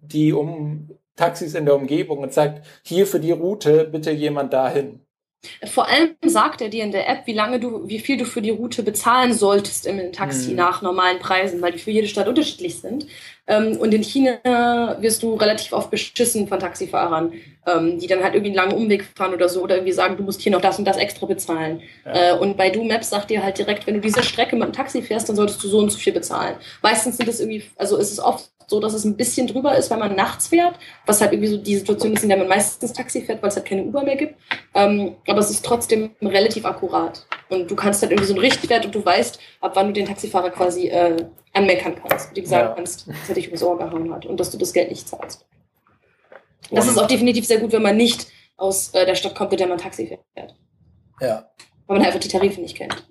[0.00, 5.00] die um Taxis in der Umgebung und sagt, hier für die Route bitte jemand dahin.
[5.64, 8.42] Vor allem sagt er dir in der App, wie lange du, wie viel du für
[8.42, 10.56] die Route bezahlen solltest im Taxi hm.
[10.56, 13.06] nach normalen Preisen, weil die für jede Stadt unterschiedlich sind.
[13.46, 17.32] Ähm, und in China wirst du relativ oft beschissen von Taxifahrern,
[17.66, 20.22] ähm, die dann halt irgendwie einen langen Umweg fahren oder so oder irgendwie sagen, du
[20.22, 21.82] musst hier noch das und das extra bezahlen.
[22.04, 22.34] Ja.
[22.34, 24.72] Äh, und bei Du Maps sagt dir halt direkt, wenn du diese Strecke mit dem
[24.72, 26.56] Taxi fährst, dann solltest du so und so viel bezahlen.
[26.82, 29.90] Meistens sind es irgendwie, also ist es oft so, dass es ein bisschen drüber ist,
[29.90, 30.74] wenn man nachts fährt,
[31.06, 33.56] was halt irgendwie so die Situation ist, in der man meistens Taxi fährt, weil es
[33.56, 34.34] halt keine Uber mehr gibt.
[34.74, 37.26] Ähm, aber es ist trotzdem relativ akkurat.
[37.48, 40.06] Und du kannst halt irgendwie so einen Richtwert und du weißt, ab wann du den
[40.06, 41.16] Taxifahrer quasi äh,
[41.52, 42.30] anmeckern kannst.
[42.30, 42.74] Und ihm sagen ja.
[42.74, 45.46] kannst, dass er dich übers Ohr gehauen hat und dass du das Geld nicht zahlst.
[46.70, 48.26] Und das ist auch definitiv sehr gut, wenn man nicht
[48.56, 50.54] aus äh, der Stadt kommt, mit der man Taxi fährt.
[51.20, 51.48] Ja.
[51.86, 53.06] Weil man einfach die Tarife nicht kennt.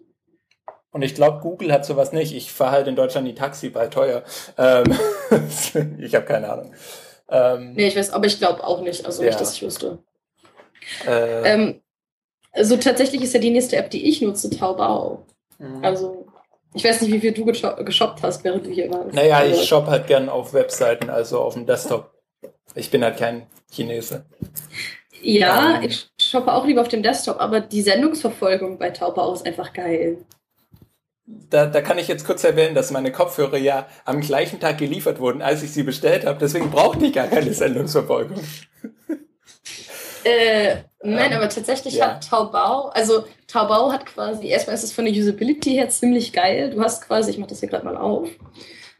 [0.95, 2.33] Und ich glaube, Google hat sowas nicht.
[2.33, 4.23] Ich fahre halt in Deutschland die Taxi bei teuer.
[4.57, 4.97] Ähm,
[5.99, 6.73] ich habe keine Ahnung.
[7.27, 9.05] Ähm, nee, ich weiß, aber ich glaube auch nicht.
[9.05, 9.27] Also ja.
[9.27, 9.97] nicht, dass ich wüsste.
[11.05, 11.81] Äh, ähm,
[12.53, 15.25] also tatsächlich ist ja die nächste App, die ich nutze, Taubau.
[15.57, 15.83] Mhm.
[15.83, 16.27] Also
[16.73, 19.13] ich weiß nicht, wie viel du geshoppt hast, während du hier warst.
[19.13, 22.13] Naja, ich also shoppe halt gern auf Webseiten, also auf dem Desktop.
[22.73, 24.23] Ich bin halt kein Chinese.
[25.21, 29.45] Ja, ähm, ich shoppe auch lieber auf dem Desktop, aber die Sendungsverfolgung bei Taubau ist
[29.45, 30.19] einfach geil.
[31.27, 35.19] Da, da kann ich jetzt kurz erwähnen, dass meine Kopfhörer ja am gleichen Tag geliefert
[35.19, 36.37] wurden, als ich sie bestellt habe.
[36.39, 38.39] Deswegen brauchte ich gar keine Sendungsverfolgung.
[40.23, 42.15] Äh, nein, ähm, aber tatsächlich ja.
[42.15, 46.71] hat Taubau, also Taubau hat quasi, erstmal ist es von der Usability her ziemlich geil.
[46.71, 48.27] Du hast quasi, ich mache das hier gerade mal auf,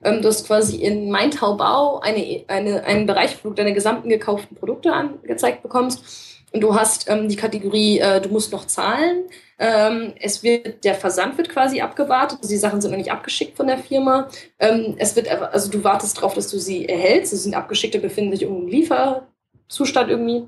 [0.04, 4.10] ähm, du hast quasi in Mein Taubau eine, eine, einen Bereich, wo du deine gesamten
[4.10, 6.04] gekauften Produkte angezeigt bekommst.
[6.52, 9.26] Und du hast ähm, die Kategorie, äh, du musst noch zahlen.
[9.58, 12.40] Ähm, es wird, der Versand wird quasi abgewartet.
[12.44, 14.28] Die Sachen sind noch nicht abgeschickt von der Firma.
[14.60, 17.32] Ähm, es wird, also du wartest darauf, dass du sie erhältst.
[17.32, 20.48] Sie sind abgeschickt und befinden sich im Lieferzustand irgendwie.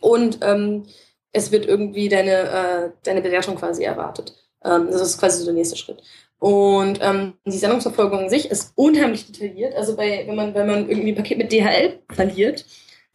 [0.00, 0.84] und ähm,
[1.32, 4.34] es wird irgendwie deine, äh, deine Bewertung quasi erwartet.
[4.64, 6.02] Ähm, das ist quasi so der nächste Schritt.
[6.38, 9.74] Und ähm, die Sendungsverfolgung an sich ist unheimlich detailliert.
[9.74, 12.66] Also bei, wenn man, wenn man irgendwie ein Paket mit DHL verliert,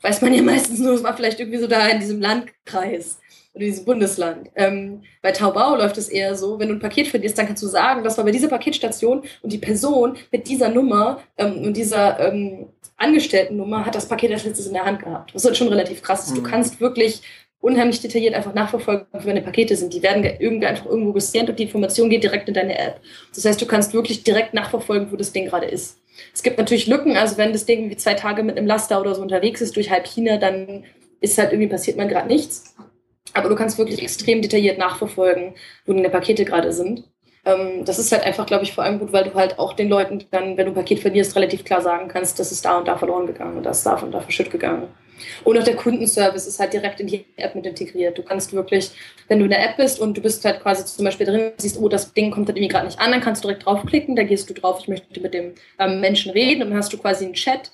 [0.02, 3.20] weiß man ja meistens nur, es war vielleicht irgendwie so da in diesem Landkreis
[3.58, 4.50] oder diesem Bundesland.
[4.56, 7.68] Ähm, bei Taubau läuft es eher so, wenn du ein Paket verlierst, dann kannst du
[7.68, 12.20] sagen, das war bei dieser Paketstation und die Person mit dieser Nummer ähm, und dieser
[12.20, 12.68] ähm,
[12.98, 15.34] Angestellten-Nummer hat das Paket als letztes in der Hand gehabt.
[15.36, 16.32] Was halt schon relativ krass ist.
[16.32, 16.44] Mhm.
[16.44, 17.22] Du kannst wirklich
[17.60, 19.94] unheimlich detailliert einfach nachverfolgen, wo deine Pakete sind.
[19.94, 23.02] Die werden irgendwie einfach irgendwo gescannt und die Information geht direkt in deine App.
[23.34, 26.00] Das heißt, du kannst wirklich direkt nachverfolgen, wo das Ding gerade ist.
[26.34, 29.16] Es gibt natürlich Lücken, also wenn das Ding irgendwie zwei Tage mit einem Laster oder
[29.16, 30.84] so unterwegs ist durch halb China, dann
[31.20, 32.76] ist halt irgendwie passiert man gerade nichts.
[33.34, 35.54] Aber du kannst wirklich extrem detailliert nachverfolgen,
[35.86, 37.04] wo deine Pakete gerade sind.
[37.46, 39.90] Ähm, das ist halt einfach, glaube ich, vor allem gut, weil du halt auch den
[39.90, 42.88] Leuten dann, wenn du ein Paket verlierst, relativ klar sagen kannst, das ist da und
[42.88, 44.90] da verloren gegangen und das ist da und da verschütt gegangen.
[45.44, 48.18] Und auch der Kundenservice ist halt direkt in die App mit integriert.
[48.18, 48.92] Du kannst wirklich,
[49.28, 51.80] wenn du in der App bist und du bist halt quasi zum Beispiel drin, siehst,
[51.80, 54.24] oh, das Ding kommt halt irgendwie gerade nicht an, dann kannst du direkt draufklicken, da
[54.24, 57.26] gehst du drauf, ich möchte mit dem ähm, Menschen reden und dann hast du quasi
[57.26, 57.72] einen Chat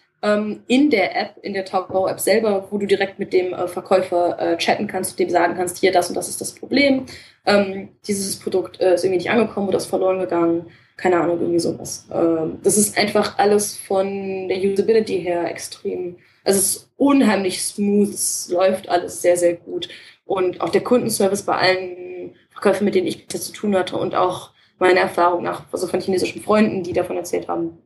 [0.67, 4.57] in der App, in der Taubau-App selber, wo du direkt mit dem äh, Verkäufer äh,
[4.57, 7.05] chatten kannst dem sagen kannst, hier, das und das ist das Problem.
[7.45, 10.67] Ähm, dieses Produkt äh, ist irgendwie nicht angekommen oder ist verloren gegangen.
[10.95, 12.07] Keine Ahnung, irgendwie sowas.
[12.13, 18.09] Ähm, das ist einfach alles von der Usability her extrem also es ist unheimlich smooth,
[18.09, 19.89] es läuft alles sehr, sehr gut.
[20.25, 24.15] Und auch der Kundenservice bei allen Verkäufen, mit denen ich bisher zu tun hatte und
[24.15, 27.77] auch meine Erfahrung nach, also von chinesischen Freunden, die davon erzählt haben,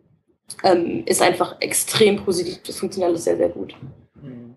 [0.64, 2.62] ähm, ist einfach extrem positiv.
[2.66, 3.76] Das funktioniert alles sehr, sehr gut.
[4.22, 4.56] Mhm.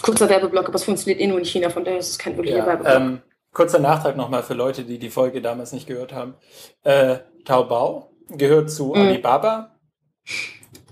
[0.00, 2.58] Kurzer Werbeblock, aber es funktioniert eh nur in China, von daher ist es kein wirklicher
[2.58, 2.94] ja, Werbeblock.
[2.94, 3.22] Ähm,
[3.52, 6.34] kurzer Nachtrag nochmal für Leute, die die Folge damals nicht gehört haben.
[6.82, 8.94] Äh, Taobao gehört zu mhm.
[8.94, 9.76] Alibaba.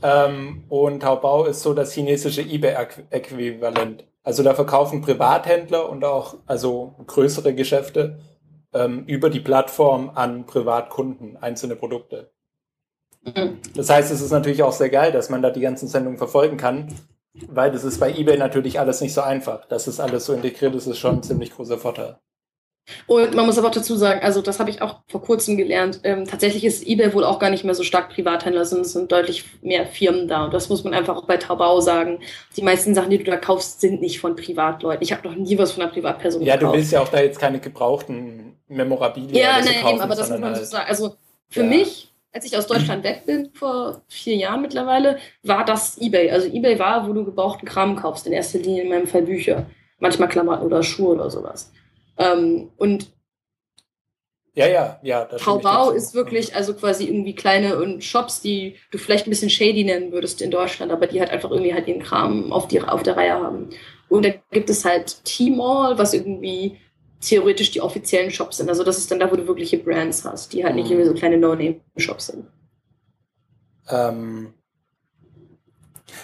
[0.02, 4.04] Ähm, und Taobao ist so das chinesische eBay-Äquivalent.
[4.22, 8.18] Also da verkaufen Privathändler und auch also größere Geschäfte
[8.72, 12.30] ähm, über die Plattform an Privatkunden einzelne Produkte.
[13.74, 16.56] Das heißt, es ist natürlich auch sehr geil, dass man da die ganzen Sendungen verfolgen
[16.56, 16.88] kann,
[17.48, 19.66] weil das ist bei eBay natürlich alles nicht so einfach.
[19.66, 22.18] Dass es alles so integriert ist, ist schon ein ziemlich großer Vorteil.
[23.06, 26.00] Und man muss aber auch dazu sagen, also das habe ich auch vor kurzem gelernt,
[26.02, 29.12] ähm, tatsächlich ist eBay wohl auch gar nicht mehr so stark Privathändler, sondern es sind
[29.12, 30.44] deutlich mehr Firmen da.
[30.44, 32.20] Und das muss man einfach auch bei Taobao sagen.
[32.56, 35.02] Die meisten Sachen, die du da kaufst, sind nicht von Privatleuten.
[35.02, 36.62] Ich habe noch nie was von einer Privatperson ja, gekauft.
[36.62, 40.30] Ja, du willst ja auch da jetzt keine gebrauchten Memorabilien Ja, nein, eben, aber das
[40.30, 40.86] muss man halt, so sagen.
[40.88, 41.14] Also
[41.48, 41.66] für ja.
[41.66, 46.30] mich, als ich aus Deutschland weg bin, vor vier Jahren mittlerweile, war das eBay.
[46.30, 49.66] Also eBay war, wo du gebrauchten Kram kaufst, in erster Linie in meinem Fall Bücher.
[49.98, 51.72] Manchmal Klamotten oder Schuhe oder sowas.
[52.18, 53.10] Ähm, und
[54.54, 55.24] ja, ja, ja.
[55.24, 59.84] Taubau ist wirklich also quasi irgendwie kleine und Shops, die du vielleicht ein bisschen shady
[59.84, 63.02] nennen würdest in Deutschland, aber die halt einfach irgendwie halt ihren Kram auf, die, auf
[63.02, 63.70] der Reihe haben.
[64.08, 66.78] Und da gibt es halt T-Mall, was irgendwie
[67.20, 68.68] theoretisch die offiziellen Shops sind.
[68.68, 70.92] Also das ist dann da, wo du wirkliche Brands hast, die halt nicht mhm.
[70.92, 72.46] irgendwie so kleine No-Name-Shops sind.
[73.88, 74.54] Ähm,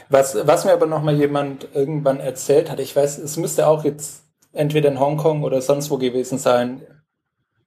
[0.08, 4.24] was, was mir aber nochmal jemand irgendwann erzählt hat, ich weiß, es müsste auch jetzt
[4.52, 6.82] entweder in Hongkong oder sonst wo gewesen sein,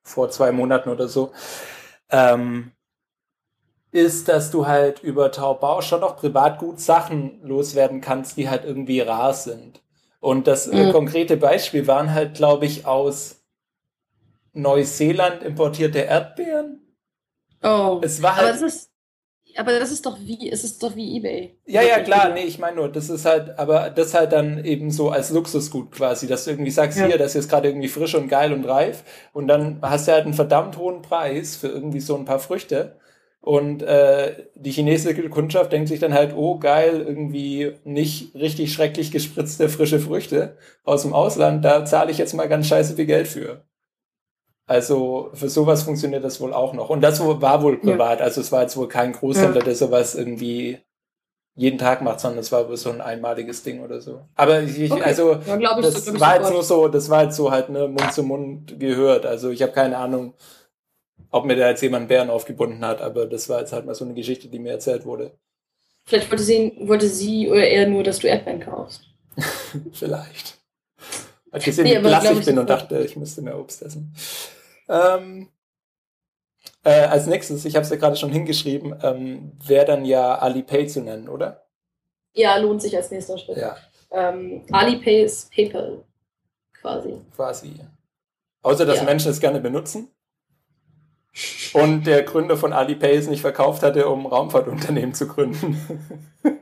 [0.01, 1.31] vor zwei Monaten oder so,
[2.09, 2.71] ähm,
[3.91, 8.63] ist, dass du halt über Taobao schon noch privat gut Sachen loswerden kannst, die halt
[8.63, 9.81] irgendwie rar sind.
[10.19, 10.91] Und das äh, mhm.
[10.91, 13.41] konkrete Beispiel waren halt, glaube ich, aus
[14.53, 16.81] Neuseeland importierte Erdbeeren.
[17.63, 18.89] Oh, es war halt, aber das ist
[19.57, 21.57] aber das ist doch wie, es ist doch wie eBay.
[21.65, 24.91] Ja, ja, klar, nee, ich meine nur, das ist halt, aber das halt dann eben
[24.91, 27.07] so als Luxusgut quasi, dass du irgendwie sagst, ja.
[27.07, 30.11] hier, das ist jetzt gerade irgendwie frisch und geil und reif und dann hast du
[30.11, 32.98] halt einen verdammt hohen Preis für irgendwie so ein paar Früchte
[33.41, 39.11] und äh, die chinesische Kundschaft denkt sich dann halt, oh geil, irgendwie nicht richtig schrecklich
[39.11, 43.27] gespritzte frische Früchte aus dem Ausland, da zahle ich jetzt mal ganz scheiße viel Geld
[43.27, 43.63] für.
[44.67, 46.91] Also für sowas funktioniert das wohl auch noch.
[46.91, 48.19] Und das war wohl privat.
[48.19, 48.25] Ja.
[48.25, 49.65] Also es war jetzt wohl kein Großhändler, ja.
[49.65, 50.77] der sowas irgendwie
[51.55, 54.21] jeden Tag macht, sondern es war wohl so ein einmaliges Ding oder so.
[54.35, 55.01] Aber ich, okay.
[55.01, 57.87] also ja, ich, das, das war jetzt nur so, das war jetzt so halt ne
[57.87, 59.25] Mund zu Mund gehört.
[59.25, 60.35] Also ich habe keine Ahnung,
[61.31, 64.05] ob mir da jetzt jemand Bären aufgebunden hat, aber das war jetzt halt mal so
[64.05, 65.37] eine Geschichte, die mir erzählt wurde.
[66.05, 69.03] Vielleicht wollte sie, wollte sie oder er nur, dass du Erdbeeren kaufst.
[69.93, 70.57] Vielleicht.
[71.51, 74.13] Hat gesehen, nee, wie blass ich bin und dachte, ich müsste mehr Obst essen.
[74.87, 75.49] Ähm,
[76.83, 80.87] äh, als nächstes, ich habe es ja gerade schon hingeschrieben, ähm, wäre dann ja Alipay
[80.87, 81.65] zu nennen, oder?
[82.33, 83.57] Ja, lohnt sich als nächster Schritt.
[83.57, 83.77] Ja.
[84.11, 86.03] Ähm, Alipay ist PayPal
[86.73, 87.21] quasi.
[87.35, 87.73] Quasi.
[88.61, 89.03] Außer, dass ja.
[89.03, 90.09] Menschen es gerne benutzen.
[91.73, 95.79] Und der Gründer von Alipay es nicht verkauft hatte, um Raumfahrtunternehmen zu gründen.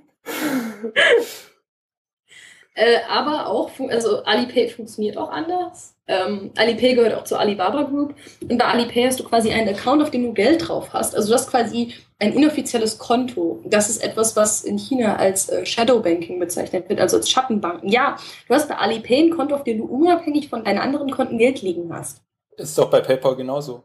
[2.77, 5.95] Äh, aber auch, also Alipay funktioniert auch anders.
[6.05, 8.13] Ähm, Alipay gehört auch zur Alibaba Group.
[8.47, 11.15] Und bei Alipay hast du quasi einen Account, auf dem du Geld drauf hast.
[11.15, 13.63] Also du hast quasi ein inoffizielles Konto.
[13.65, 17.89] Das ist etwas, was in China als äh, Shadow Banking bezeichnet wird, also als Schattenbanken.
[17.89, 18.15] Ja,
[18.47, 21.63] du hast bei Alipay ein Konto, auf dem du unabhängig von deinen anderen Konten Geld
[21.63, 22.21] liegen hast.
[22.57, 23.83] Ist doch bei PayPal genauso.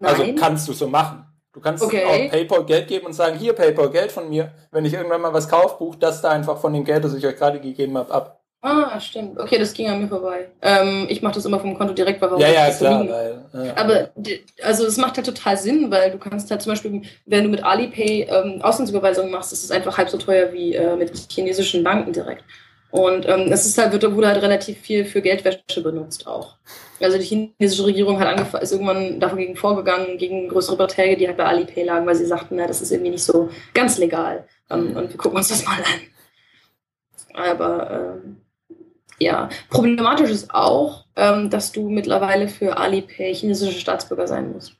[0.00, 0.30] Also Nein.
[0.32, 1.26] Also kannst du so machen.
[1.52, 2.04] Du kannst okay.
[2.04, 4.52] auch PayPal Geld geben und sagen, hier PayPal, Geld von mir.
[4.70, 7.26] Wenn ich irgendwann mal was kaufe, bucht das da einfach von dem Geld, das ich
[7.26, 8.40] euch gerade gegeben habe, ab.
[8.62, 9.38] Ah, stimmt.
[9.38, 10.48] Okay, das ging an mir vorbei.
[10.60, 13.08] Ähm, ich mache das immer vom Konto direkt, weil Ja, ja, klar.
[13.08, 13.76] Weil, ja.
[13.76, 14.10] Aber
[14.62, 17.64] also es macht ja total Sinn, weil du kannst halt zum Beispiel, wenn du mit
[17.64, 22.12] Alipay ähm, Auslandsüberweisungen machst, ist es einfach halb so teuer wie äh, mit chinesischen Banken
[22.12, 22.44] direkt.
[22.90, 26.56] Und ähm, es ist halt, wird, wurde halt relativ viel für Geldwäsche benutzt auch.
[27.00, 31.46] Also die chinesische Regierung hat ist irgendwann dagegen vorgegangen, gegen größere Beträge, die halt bei
[31.46, 34.46] Alipay lagen, weil sie sagten, na, das ist irgendwie nicht so ganz legal.
[34.68, 36.00] Ähm, und wir gucken uns das mal an.
[37.34, 38.36] Aber ähm,
[39.18, 44.74] ja, problematisch ist auch, ähm, dass du mittlerweile für Alipay chinesischer Staatsbürger sein musst.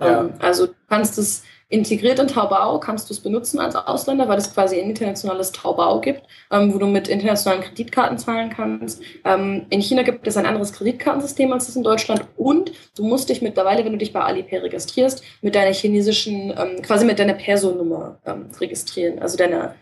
[0.00, 0.20] Ja.
[0.20, 1.42] Ähm, also du kannst es
[1.72, 6.00] Integriert in Taobao kannst du es benutzen als Ausländer, weil es quasi ein internationales Taobao
[6.00, 9.00] gibt, ähm, wo du mit internationalen Kreditkarten zahlen kannst.
[9.24, 13.28] Ähm, in China gibt es ein anderes Kreditkartensystem als es in Deutschland und du musst
[13.28, 17.34] dich mittlerweile, wenn du dich bei Alipay registrierst, mit deiner chinesischen, ähm, quasi mit deiner
[17.34, 19.76] Personennummer ähm, registrieren, also deiner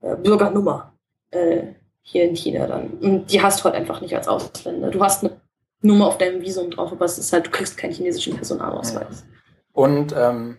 [0.00, 0.94] äh, Bürgernummer
[1.30, 1.58] äh,
[2.00, 2.86] hier in China dann.
[3.02, 4.90] Und die hast du halt einfach nicht als Ausländer.
[4.90, 5.38] Du hast eine
[5.82, 9.26] Nummer auf deinem Visum drauf, aber es ist halt, du kriegst keinen chinesischen Personalausweis.
[9.74, 10.56] Und ähm,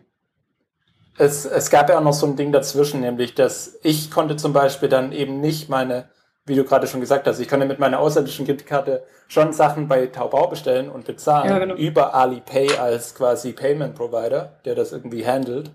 [1.17, 4.53] es, es gab ja auch noch so ein Ding dazwischen, nämlich, dass ich konnte zum
[4.53, 6.09] Beispiel dann eben nicht meine,
[6.45, 10.07] wie du gerade schon gesagt hast, ich konnte mit meiner ausländischen Kreditkarte schon Sachen bei
[10.07, 11.75] Taobao bestellen und bezahlen ja, genau.
[11.75, 15.71] über Alipay als quasi Payment Provider, der das irgendwie handelt.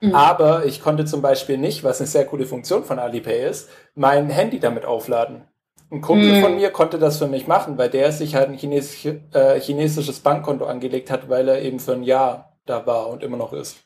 [0.00, 0.14] Mhm.
[0.14, 4.30] Aber ich konnte zum Beispiel nicht, was eine sehr coole Funktion von Alipay ist, mein
[4.30, 5.44] Handy damit aufladen.
[5.92, 6.42] Ein Kumpel mhm.
[6.42, 10.20] von mir konnte das für mich machen, weil der sich halt ein chinesisch, äh, chinesisches
[10.20, 13.76] Bankkonto angelegt hat, weil er eben für ein Jahr da war und immer noch ist.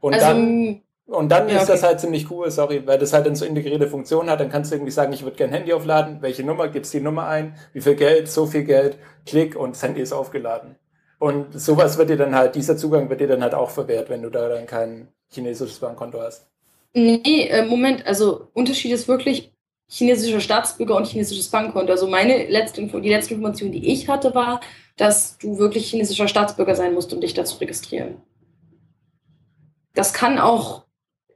[0.00, 1.72] Und also, dann, und dann ja, ist okay.
[1.72, 4.40] das halt ziemlich cool, sorry, weil das halt dann so integrierte Funktion hat.
[4.40, 6.18] Dann kannst du irgendwie sagen, ich würde gerne Handy aufladen.
[6.20, 6.68] Welche Nummer?
[6.68, 7.56] Gibst die Nummer ein?
[7.72, 8.28] Wie viel Geld?
[8.30, 8.96] So viel Geld.
[9.26, 10.76] Klick und das Handy ist aufgeladen.
[11.18, 14.22] Und sowas wird dir dann halt, dieser Zugang wird dir dann halt auch verwehrt, wenn
[14.22, 16.46] du da dann kein chinesisches Bankkonto hast.
[16.94, 19.52] Nee, äh, Moment, also Unterschied ist wirklich
[19.86, 21.92] chinesischer Staatsbürger und chinesisches Bankkonto.
[21.92, 24.60] Also meine letzte Info, die letzte Information, die ich hatte, war,
[24.96, 28.16] dass du wirklich chinesischer Staatsbürger sein musst, um dich da zu registrieren
[29.94, 30.84] das kann auch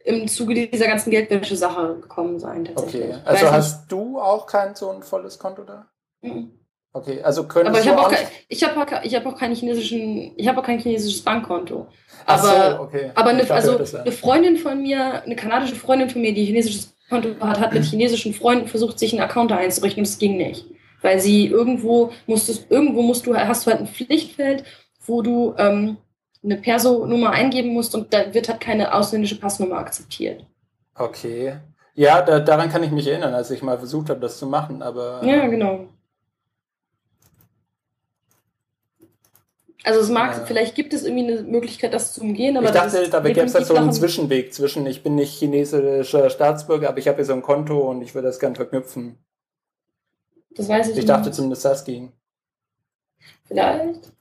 [0.04, 2.66] im Zuge dieser ganzen Geldwäsche-Sache gekommen sein.
[2.66, 3.04] Tatsächlich.
[3.04, 5.86] Okay, also hast du auch kein so ein volles Konto da?
[6.20, 6.52] Mhm.
[6.92, 9.56] Okay, also können Aber ich habe auch, kein, ich hab auch, ich hab auch keinen
[9.56, 11.88] chinesischen, ich habe auch kein chinesisches Bankkonto.
[12.24, 13.10] Aber, so, okay.
[13.16, 17.30] aber eine, also eine Freundin von mir, eine kanadische Freundin von mir, die chinesisches Konto
[17.40, 20.66] hat, hat mit chinesischen Freunden versucht, sich einen Account einzurichten und es ging nicht.
[21.02, 24.62] Weil sie irgendwo musstest, irgendwo musst du, hast du halt ein Pflichtfeld,
[25.04, 25.96] wo du ähm,
[26.44, 30.44] eine Perso-Nummer eingeben musst und da wird halt keine ausländische Passnummer akzeptiert.
[30.94, 31.56] Okay.
[31.94, 34.82] Ja, da, daran kann ich mich erinnern, als ich mal versucht habe, das zu machen,
[34.82, 35.24] aber.
[35.24, 35.88] Ja, genau.
[39.84, 40.44] Also es mag, ja.
[40.46, 43.54] vielleicht gibt es irgendwie eine Möglichkeit, das zu umgehen, aber ich dachte, da gäbe es
[43.54, 47.34] halt so einen Zwischenweg zwischen, ich bin nicht chinesischer Staatsbürger, aber ich habe hier so
[47.34, 49.18] ein Konto und ich würde das gerne verknüpfen.
[50.52, 50.98] Das weiß ich, ich nicht.
[51.04, 52.12] Ich dachte zumindest, das ging.
[53.44, 54.13] Vielleicht.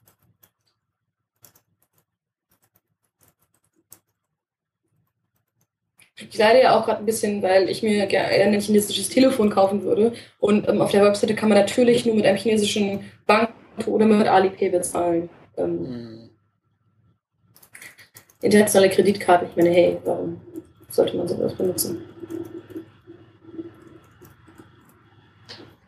[6.16, 9.84] Ich leide ja auch gerade ein bisschen, weil ich mir gerne ein chinesisches Telefon kaufen
[9.84, 10.14] würde.
[10.40, 14.28] Und ähm, auf der Webseite kann man natürlich nur mit einem chinesischen Bankkonto oder mit
[14.28, 15.30] Alipay bezahlen.
[15.58, 16.30] Ähm, mhm.
[18.42, 19.48] Internationale Kreditkarte.
[19.50, 20.40] Ich meine, hey, warum
[20.90, 22.04] sollte man sowas benutzen?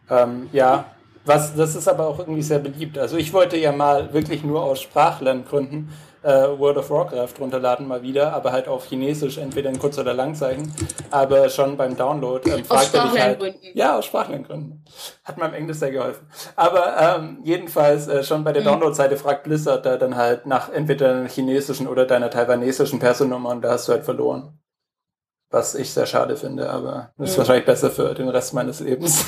[0.10, 0.92] Ähm, ja,
[1.26, 2.98] was, das ist aber auch irgendwie sehr beliebt.
[2.98, 5.90] Also ich wollte ja mal wirklich nur aus Sprachlerngründen
[6.26, 10.14] äh, World of Warcraft runterladen mal wieder, aber halt auf Chinesisch, entweder in Kurz- oder
[10.14, 10.74] Langzeichen.
[11.12, 13.56] Aber schon beim Download ähm, fragt er dich halt.
[13.74, 14.84] Ja, aus Sprachlerngründen.
[15.24, 16.28] Hat meinem Englisch sehr geholfen.
[16.56, 18.68] Aber ähm, jedenfalls äh, schon bei der mhm.
[18.68, 23.62] Download-Seite fragt Blizzard da dann halt nach entweder deiner chinesischen oder deiner taiwanesischen Personennummer und
[23.62, 24.58] da hast du halt verloren.
[25.52, 27.40] Was ich sehr schade finde, aber das ist mhm.
[27.40, 29.26] wahrscheinlich besser für den Rest meines Lebens.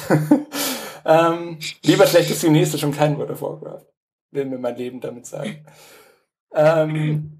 [1.06, 3.86] ähm, lieber schlechtes Chinesisch und kein World of Warcraft.
[4.32, 5.64] Will mir mein Leben damit sagen.
[6.54, 7.40] Ähm,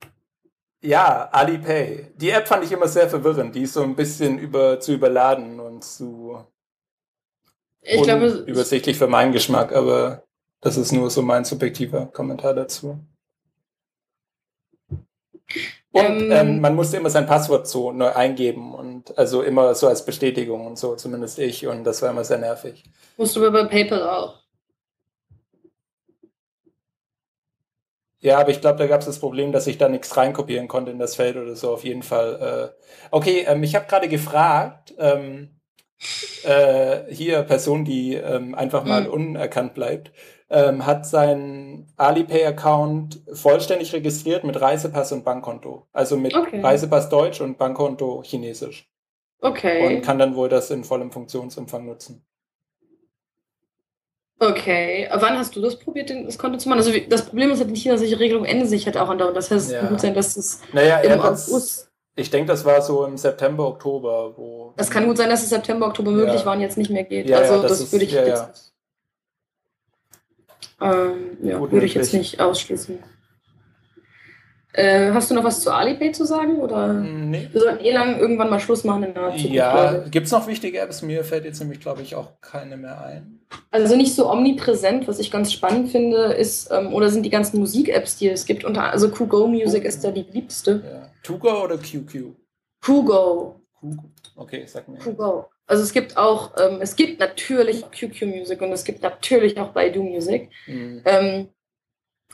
[0.80, 2.12] ja, Alipay.
[2.16, 3.54] Die App fand ich immer sehr verwirrend.
[3.54, 6.44] Die ist so ein bisschen über, zu überladen und zu
[7.86, 10.24] ich glaube, übersichtlich für meinen Geschmack, aber
[10.60, 12.98] das ist nur so mein subjektiver Kommentar dazu.
[15.92, 19.86] Und ähm, ähm, man musste immer sein Passwort so neu eingeben und also immer so
[19.86, 21.66] als Bestätigung und so, zumindest ich.
[21.66, 22.84] Und das war immer sehr nervig.
[23.16, 24.42] Musst du aber bei PayPal auch.
[28.20, 30.90] Ja, aber ich glaube, da gab es das Problem, dass ich da nichts reinkopieren konnte
[30.90, 32.72] in das Feld oder so, auf jeden Fall.
[32.74, 35.60] Äh, okay, ähm, ich habe gerade gefragt, ähm,
[36.44, 39.10] äh, hier Person, die ähm, einfach mal mhm.
[39.10, 40.12] unerkannt bleibt,
[40.48, 45.86] ähm, hat seinen Alipay-Account vollständig registriert mit Reisepass und Bankkonto.
[45.92, 46.60] Also mit okay.
[46.60, 48.88] Reisepass Deutsch und Bankkonto Chinesisch.
[49.40, 49.86] Okay.
[49.86, 52.24] Und kann dann wohl das in vollem Funktionsumfang nutzen.
[54.38, 56.78] Okay, wann hast du das probiert, das Konto zu machen?
[56.78, 59.36] Also das Problem ist halt in China, dass solche Regelungen ändern sich halt auch andauernd.
[59.36, 59.80] Das heißt, es ja.
[59.80, 61.90] kann gut sein, dass es naja, im August...
[62.16, 64.72] Ich denke, das war so im September, Oktober, wo...
[64.76, 66.46] Es kann gut sein, dass es September, Oktober möglich ja.
[66.46, 67.28] war und jetzt nicht mehr geht.
[67.28, 68.72] Ja, also das, das ist, würde ich jetzt...
[70.80, 73.02] Ähm, ja, würde ich jetzt nicht ausschließen.
[74.76, 76.60] Äh, hast du noch was zu Alipay zu sagen?
[76.60, 77.48] Oder nee.
[77.50, 79.54] Wir sollten eh lang irgendwann mal Schluss machen in der Zukunft.
[79.54, 81.00] Ja, gibt es noch wichtige Apps?
[81.00, 83.40] Mir fällt jetzt nämlich, glaube ich, auch keine mehr ein.
[83.70, 87.58] Also nicht so omnipräsent, was ich ganz spannend finde, ist, ähm, oder sind die ganzen
[87.58, 88.64] Musik-Apps, die es gibt.
[88.64, 89.88] Unter, also QGo Music oh.
[89.88, 90.82] ist da die beliebteste.
[90.84, 91.10] Ja.
[91.22, 92.34] Tugo oder QQ?
[92.82, 93.60] QGo.
[94.36, 94.98] Okay, sag mir.
[94.98, 95.46] QGo.
[95.66, 99.68] Also es gibt auch, ähm, es gibt natürlich QQ Music und es gibt natürlich auch
[99.68, 100.50] Baidu Music.
[100.66, 101.02] Mhm.
[101.04, 101.48] Ähm,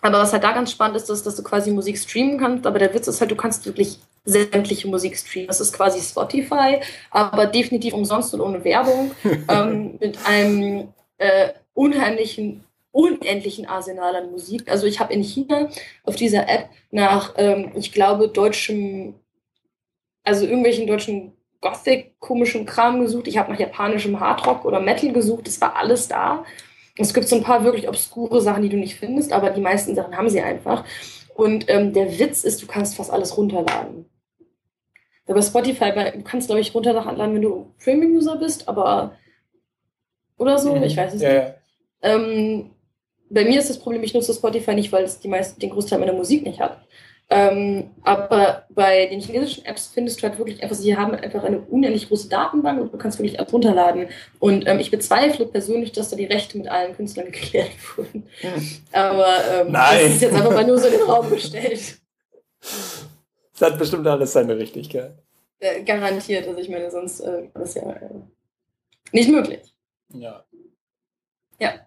[0.03, 2.67] aber was halt da ganz spannend ist, ist, dass du quasi Musik streamen kannst.
[2.67, 5.47] Aber der Witz ist halt, du kannst wirklich sämtliche Musik streamen.
[5.47, 6.81] Das ist quasi Spotify,
[7.11, 9.13] aber definitiv umsonst und ohne Werbung.
[9.49, 10.89] ähm, mit einem
[11.19, 14.69] äh, unheimlichen, unendlichen Arsenal an Musik.
[14.69, 15.69] Also ich habe in China
[16.03, 19.15] auf dieser App nach, ähm, ich glaube, deutschem,
[20.25, 23.29] also irgendwelchen deutschen Gothic komischen Kram gesucht.
[23.29, 25.47] Ich habe nach japanischem Hardrock oder Metal gesucht.
[25.47, 26.45] Das war alles da.
[26.97, 29.95] Es gibt so ein paar wirklich obskure Sachen, die du nicht findest, aber die meisten
[29.95, 30.85] Sachen haben sie einfach.
[31.35, 34.07] Und ähm, der Witz ist, du kannst fast alles runterladen.
[35.27, 39.17] Bei Spotify, du kannst, glaube ich, runterladen, wenn du Premium-User bist, aber
[40.37, 40.83] oder so, mhm.
[40.83, 41.43] ich weiß es ja, nicht.
[41.43, 41.55] Ja.
[42.03, 42.71] Ähm,
[43.31, 46.01] bei mir ist das Problem, ich nutze Spotify nicht, weil es die meisten, den Großteil
[46.01, 46.87] meiner Musik nicht hat.
[47.35, 51.61] Ähm, aber bei den chinesischen Apps findest du halt wirklich einfach, sie haben einfach eine
[51.61, 54.09] unendlich große Datenbank und du kannst wirklich Apps runterladen.
[54.39, 58.27] Und ähm, ich bezweifle persönlich, dass da die Rechte mit allen Künstlern geklärt wurden.
[58.93, 61.99] Aber ähm, das ist jetzt einfach mal nur so in den Raum gestellt.
[62.61, 65.15] Das hat bestimmt alles seine Richtigkeit.
[65.59, 66.47] Äh, garantiert.
[66.47, 68.11] Also ich meine, sonst äh, ist ja äh,
[69.13, 69.75] nicht möglich.
[70.13, 70.45] Ja.
[71.59, 71.87] Ja.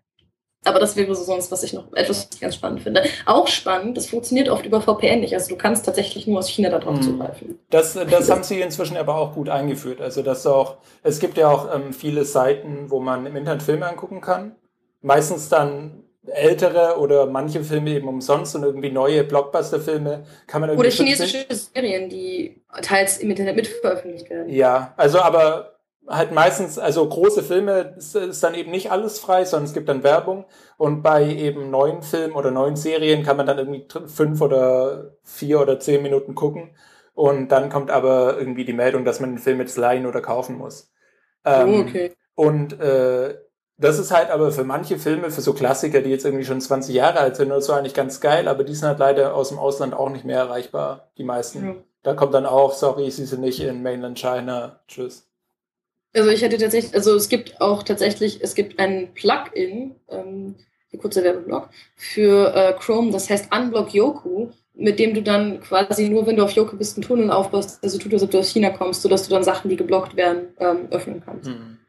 [0.66, 3.04] Aber das wäre so sonst, was ich noch etwas ganz spannend finde.
[3.26, 5.34] Auch spannend, das funktioniert oft über VPN nicht.
[5.34, 7.02] Also du kannst tatsächlich nur aus China darauf mhm.
[7.02, 7.60] zugreifen.
[7.70, 10.02] Das, das haben sie inzwischen aber auch gut eingeführt.
[10.02, 13.88] Also das auch, es gibt ja auch ähm, viele Seiten, wo man im Internet Filme
[13.88, 14.56] angucken kann.
[15.02, 20.88] Meistens dann ältere oder manche Filme eben umsonst und irgendwie neue Blockbuster-Filme kann man irgendwie.
[20.88, 24.50] Oder chinesische Serien, die teils im Internet mitveröffentlicht werden.
[24.50, 25.75] Ja, also aber
[26.08, 29.90] halt meistens, also große Filme ist, ist, dann eben nicht alles frei, sondern es gibt
[29.90, 30.46] dann Werbung.
[30.78, 35.62] Und bei eben neuen Filmen oder neuen Serien kann man dann irgendwie fünf oder vier
[35.62, 36.76] oder zehn Minuten gucken.
[37.14, 40.58] Und dann kommt aber irgendwie die Meldung, dass man den Film jetzt leihen oder kaufen
[40.58, 40.92] muss.
[41.46, 42.12] Ähm, oh, okay.
[42.36, 43.38] Und äh,
[43.78, 46.94] das ist halt aber für manche Filme, für so Klassiker, die jetzt irgendwie schon 20
[46.94, 49.60] Jahre alt sind oder so, eigentlich ganz geil, aber die sind halt leider aus dem
[49.60, 51.66] Ausland auch nicht mehr erreichbar, die meisten.
[51.66, 51.76] Ja.
[52.04, 54.80] Da kommt dann auch, sorry, sie sind nicht in Mainland China.
[54.88, 55.28] Tschüss.
[56.16, 60.56] Also ich hätte tatsächlich, also es gibt auch tatsächlich, es gibt ein Plugin, ähm,
[60.94, 66.08] die kurze Werbeblock, für äh, Chrome, das heißt Unblock Yoku, mit dem du dann quasi
[66.08, 68.50] nur, wenn du auf Yoku bist, einen Tunnel aufbaust, also tut, als ob du aus
[68.50, 71.50] China kommst, sodass du dann Sachen, die geblockt werden, ähm, öffnen kannst.
[71.50, 71.80] Mhm.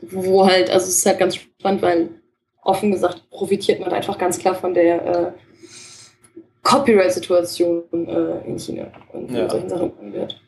[0.00, 2.10] Wo halt, also es ist halt ganz spannend, weil
[2.62, 5.32] offen gesagt profitiert man einfach ganz klar von der äh,
[6.64, 9.48] Copyright-Situation äh, in China und ja.
[9.48, 10.40] solchen Sachen wird.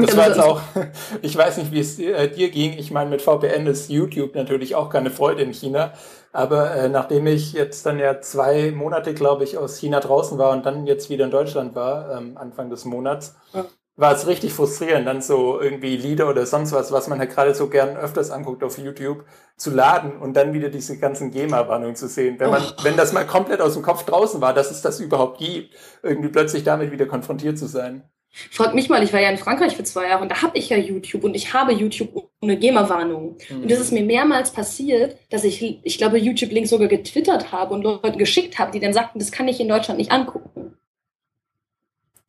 [0.00, 0.60] Das war jetzt auch,
[1.22, 2.78] ich weiß nicht, wie es dir, äh, dir ging.
[2.78, 5.92] Ich meine, mit VPN ist YouTube natürlich auch keine Freude in China.
[6.32, 10.52] Aber äh, nachdem ich jetzt dann ja zwei Monate, glaube ich, aus China draußen war
[10.52, 13.66] und dann jetzt wieder in Deutschland war, ähm, Anfang des Monats, ja.
[13.96, 17.54] war es richtig frustrierend, dann so irgendwie Lieder oder sonst was, was man halt gerade
[17.54, 19.24] so gern öfters anguckt auf YouTube,
[19.58, 22.40] zu laden und dann wieder diese ganzen GEMA-Warnungen zu sehen.
[22.40, 22.82] Wenn man, oh.
[22.82, 26.30] wenn das mal komplett aus dem Kopf draußen war, dass es das überhaupt gibt, irgendwie
[26.30, 28.04] plötzlich damit wieder konfrontiert zu sein.
[28.32, 30.70] Frag mich mal, ich war ja in Frankreich für zwei Jahre und da habe ich
[30.70, 33.36] ja YouTube und ich habe YouTube ohne GEMA-Warnung.
[33.50, 33.62] Mhm.
[33.62, 37.82] Und das ist mir mehrmals passiert, dass ich, ich glaube, YouTube-Links sogar getwittert habe und
[37.82, 40.78] Leute geschickt habe, die dann sagten, das kann ich in Deutschland nicht angucken.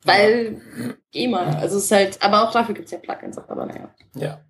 [0.04, 0.60] Weil
[1.12, 3.88] GEMA, also es ist halt, aber auch dafür gibt es ja Plugins, aber naja.
[4.14, 4.40] Ja.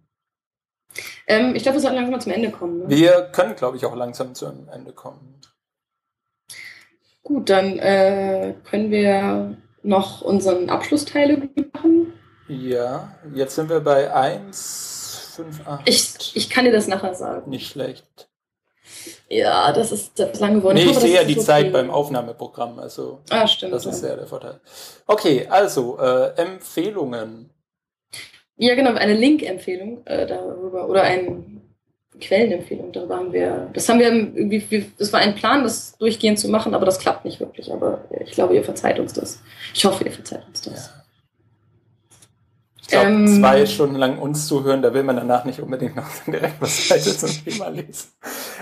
[1.28, 2.78] Ähm, ich glaube, wir sollten langsam mal zum Ende kommen.
[2.80, 2.88] Ne?
[2.88, 5.40] Wir können, glaube ich, auch langsam zum Ende kommen.
[7.22, 12.12] Gut, dann äh, können wir noch unseren Abschlussteil machen?
[12.48, 15.88] Ja, jetzt sind wir bei 1, 5, 8.
[15.88, 17.48] Ich, ich kann dir das nachher sagen.
[17.50, 18.28] Nicht schlecht.
[19.28, 20.76] Ja, das ist lang geworden.
[20.76, 22.78] Nee, ich, sehe ja die ist Zeit beim Aufnahmeprogramm.
[22.78, 23.72] Also, Ah, stimmt.
[23.72, 24.60] das ist ja der Vorteil.
[25.06, 27.50] Okay, also, äh, Empfehlungen.
[28.56, 31.44] Ja, genau, eine Link-Empfehlung äh, darüber oder eine
[32.20, 33.70] Quellenempfehlung darüber haben wir.
[33.74, 37.24] Das haben wir irgendwie, das war ein Plan, das durchgehend zu machen, aber das klappt
[37.24, 37.72] nicht wirklich.
[37.72, 39.40] Aber ich glaube, ihr verzeiht uns das.
[39.74, 40.86] Ich hoffe, ihr verzeiht uns das.
[40.86, 40.92] Ja.
[42.80, 46.06] Ich glaube, Ähm, zwei Stunden lang uns zuhören, da will man danach nicht unbedingt noch
[46.26, 48.08] direkt was weiter zum Thema lesen.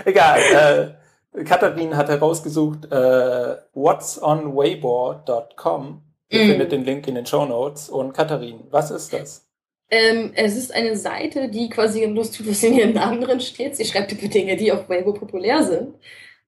[0.05, 0.97] Egal.
[1.35, 6.01] Äh, Katharin hat herausgesucht äh, whatsonwayboard.com.
[6.29, 6.49] Ihr Mm.
[6.49, 7.89] findet den Link in den Show Notes.
[7.89, 9.42] Und Katharin, was ist das?
[9.95, 13.75] Ähm, es ist eine Seite, die quasi bloß tut, was in ihrem Namen drin steht.
[13.75, 15.93] Sie schreibt über Dinge, die auf Weibo populär sind.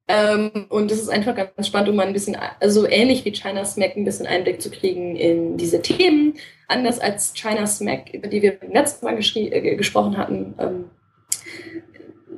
[0.07, 3.63] Ähm, und das ist einfach ganz spannend, um mal ein bisschen, also ähnlich wie China
[3.63, 6.33] Smack, ein bisschen Einblick zu kriegen in diese Themen.
[6.67, 10.55] Anders als China Smack, über die wir beim letzten Mal äh, gesprochen hatten.
[10.57, 10.85] Ähm,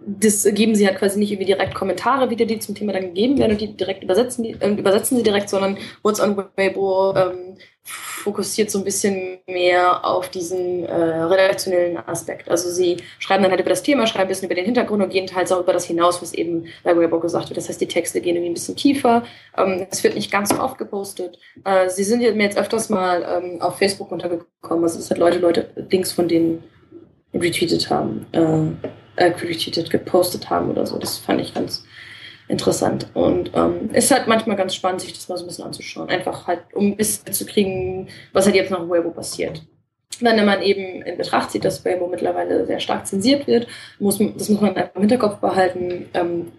[0.05, 3.37] das geben sie halt quasi nicht irgendwie direkt Kommentare wieder, die zum Thema dann gegeben
[3.37, 7.55] werden und die direkt übersetzen, die, äh, übersetzen sie direkt, sondern What's on Weibo ähm,
[7.87, 12.49] fokussiert so ein bisschen mehr auf diesen äh, redaktionellen Aspekt.
[12.49, 15.09] Also sie schreiben dann halt über das Thema, schreiben ein bisschen über den Hintergrund und
[15.09, 17.57] gehen teils auch über das hinaus, was eben bei Weibo gesagt wird.
[17.57, 19.23] Das heißt, die Texte gehen irgendwie ein bisschen tiefer.
[19.57, 21.39] Ähm, es wird nicht ganz so oft gepostet.
[21.63, 24.83] Äh, sie sind mir jetzt öfters mal ähm, auf Facebook untergekommen.
[24.83, 26.63] Also es hat Leute, Leute, Dings von denen
[27.33, 28.25] retweetet haben.
[28.33, 30.97] Äh, äh, retweetet, gepostet haben oder so.
[30.97, 31.85] Das fand ich ganz
[32.47, 33.07] interessant.
[33.13, 36.09] Und ähm, ist halt manchmal ganz spannend, sich das mal so ein bisschen anzuschauen.
[36.09, 39.61] Einfach halt, um ein bisschen zu kriegen, was halt jetzt noch auf Weibo passiert.
[40.19, 43.67] Wenn man eben in Betracht zieht, dass Weibo mittlerweile sehr stark zensiert wird,
[43.99, 46.09] muss, das muss man einfach im Hinterkopf behalten.
[46.13, 46.51] Ähm,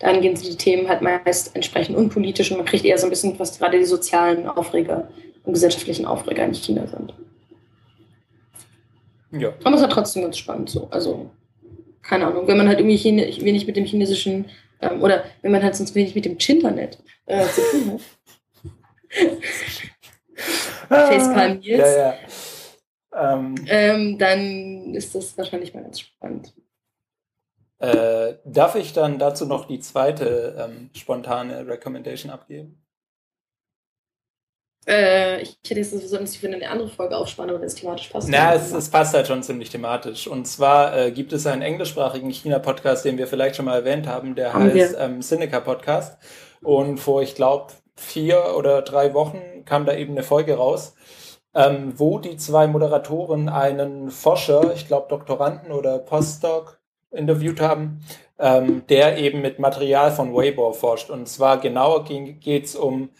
[0.00, 3.38] dahingehend sind die Themen halt meist entsprechend unpolitisch und man kriegt eher so ein bisschen,
[3.38, 5.08] was gerade die sozialen Aufreger
[5.44, 7.14] und gesellschaftlichen Aufreger in China sind.
[9.30, 9.52] Ja.
[9.62, 10.88] Aber es ist halt trotzdem ganz spannend so.
[10.90, 11.30] Also,
[12.02, 14.46] keine Ahnung, wenn man halt irgendwie Chine, wenig mit dem chinesischen
[14.90, 18.00] ähm, oder wenn man halt sonst wenig mit dem Chinternet äh, zu tun hat.
[20.88, 21.78] Facepalm Nils.
[21.78, 22.18] Ja, ja.
[23.34, 26.52] Ähm, Ähm, dann ist das wahrscheinlich mal ganz spannend.
[27.78, 32.83] äh, darf ich dann dazu noch die zweite ähm, spontane Recommendation abgeben?
[34.86, 38.08] Äh, ich hätte jetzt sowieso nicht für eine andere Folge aufspannen, aber wenn es thematisch
[38.08, 38.28] passt.
[38.28, 40.26] Na, es, es passt halt schon ziemlich thematisch.
[40.26, 44.34] Und zwar äh, gibt es einen englischsprachigen China-Podcast, den wir vielleicht schon mal erwähnt haben,
[44.34, 46.18] der Haben heißt ähm, Seneca Podcast.
[46.62, 50.94] Und vor, ich glaube, vier oder drei Wochen kam da eben eine Folge raus,
[51.54, 56.80] ähm, wo die zwei Moderatoren einen Forscher, ich glaube Doktoranden oder Postdoc,
[57.10, 58.00] interviewt haben,
[58.38, 61.10] ähm, der eben mit Material von Weibo forscht.
[61.10, 63.10] Und zwar genauer geht es um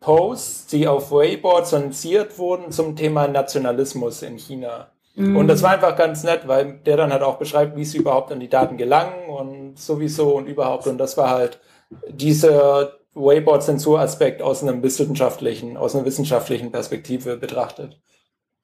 [0.00, 4.90] Posts, die auf Weibo zensiert wurden zum Thema Nationalismus in China.
[5.14, 5.36] Mhm.
[5.36, 8.32] Und das war einfach ganz nett, weil der dann halt auch beschreibt, wie sie überhaupt
[8.32, 10.86] an die Daten gelangen und sowieso und überhaupt.
[10.86, 11.60] Und das war halt
[12.08, 18.00] dieser Weibo-Zensuraspekt aus einem wissenschaftlichen, aus einer wissenschaftlichen Perspektive betrachtet.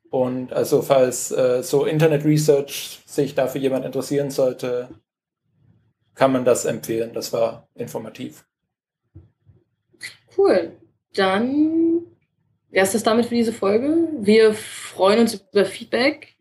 [0.09, 4.89] Und also falls äh, so Internet Research sich dafür jemand interessieren sollte,
[6.15, 7.13] kann man das empfehlen.
[7.13, 8.47] Das war informativ.
[10.39, 10.73] Cool.
[11.17, 12.03] Dann
[12.71, 14.09] wäre es das damit für diese Folge.
[14.21, 16.37] Wir freuen uns über Feedback.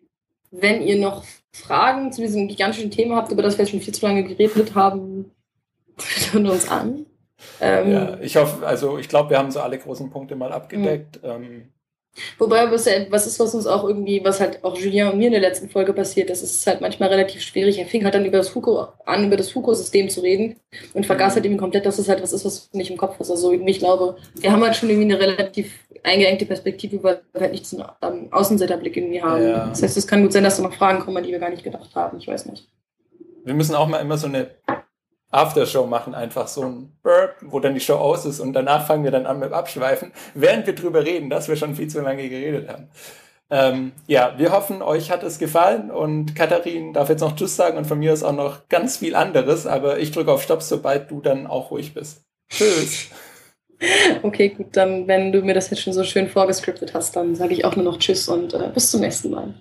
[0.52, 1.24] Wenn ihr noch
[1.54, 5.32] Fragen zu diesem gigantischen Thema habt, über das wir schon viel zu lange geredet haben,
[6.32, 7.06] hören uns an.
[7.62, 11.20] Ähm, Ja, ich hoffe, also ich glaube, wir haben so alle großen Punkte mal abgedeckt.
[11.24, 11.70] Ähm,
[12.38, 15.34] Wobei, was, was ist, was uns auch irgendwie, was halt auch Julien und mir in
[15.34, 17.78] der letzten Folge passiert, das ist halt manchmal relativ schwierig.
[17.78, 20.56] Er fing halt dann über das Fuko an, über das Fuko-System zu reden
[20.94, 23.32] und vergaß halt irgendwie komplett, dass es halt was ist, was nicht im Kopf hast.
[23.32, 27.52] Also ich glaube, wir haben halt schon irgendwie eine relativ eingeengte Perspektive, weil wir halt
[27.52, 29.44] nicht diesen ähm, Außenseiterblick irgendwie haben.
[29.44, 29.68] Ja.
[29.68, 31.50] Das heißt, es kann gut sein, dass da noch Fragen kommen, an die wir gar
[31.50, 32.18] nicht gedacht haben.
[32.18, 32.68] Ich weiß nicht.
[33.44, 34.52] wir müssen auch mal immer so eine
[35.32, 39.04] Aftershow machen, einfach so ein Burp, wo dann die Show aus ist und danach fangen
[39.04, 42.30] wir dann an mit Abschweifen, während wir drüber reden, dass wir schon viel zu lange
[42.30, 42.90] geredet haben.
[43.50, 47.78] Ähm, ja, wir hoffen, euch hat es gefallen und Katharin darf jetzt noch Tschüss sagen
[47.78, 51.12] und von mir ist auch noch ganz viel anderes, aber ich drücke auf Stopp, sobald
[51.12, 52.24] du dann auch ruhig bist.
[52.50, 53.10] Tschüss.
[54.24, 57.54] Okay, gut, dann, wenn du mir das jetzt schon so schön vorgescriptet hast, dann sage
[57.54, 59.54] ich auch nur noch Tschüss und äh, bis zum nächsten Mal.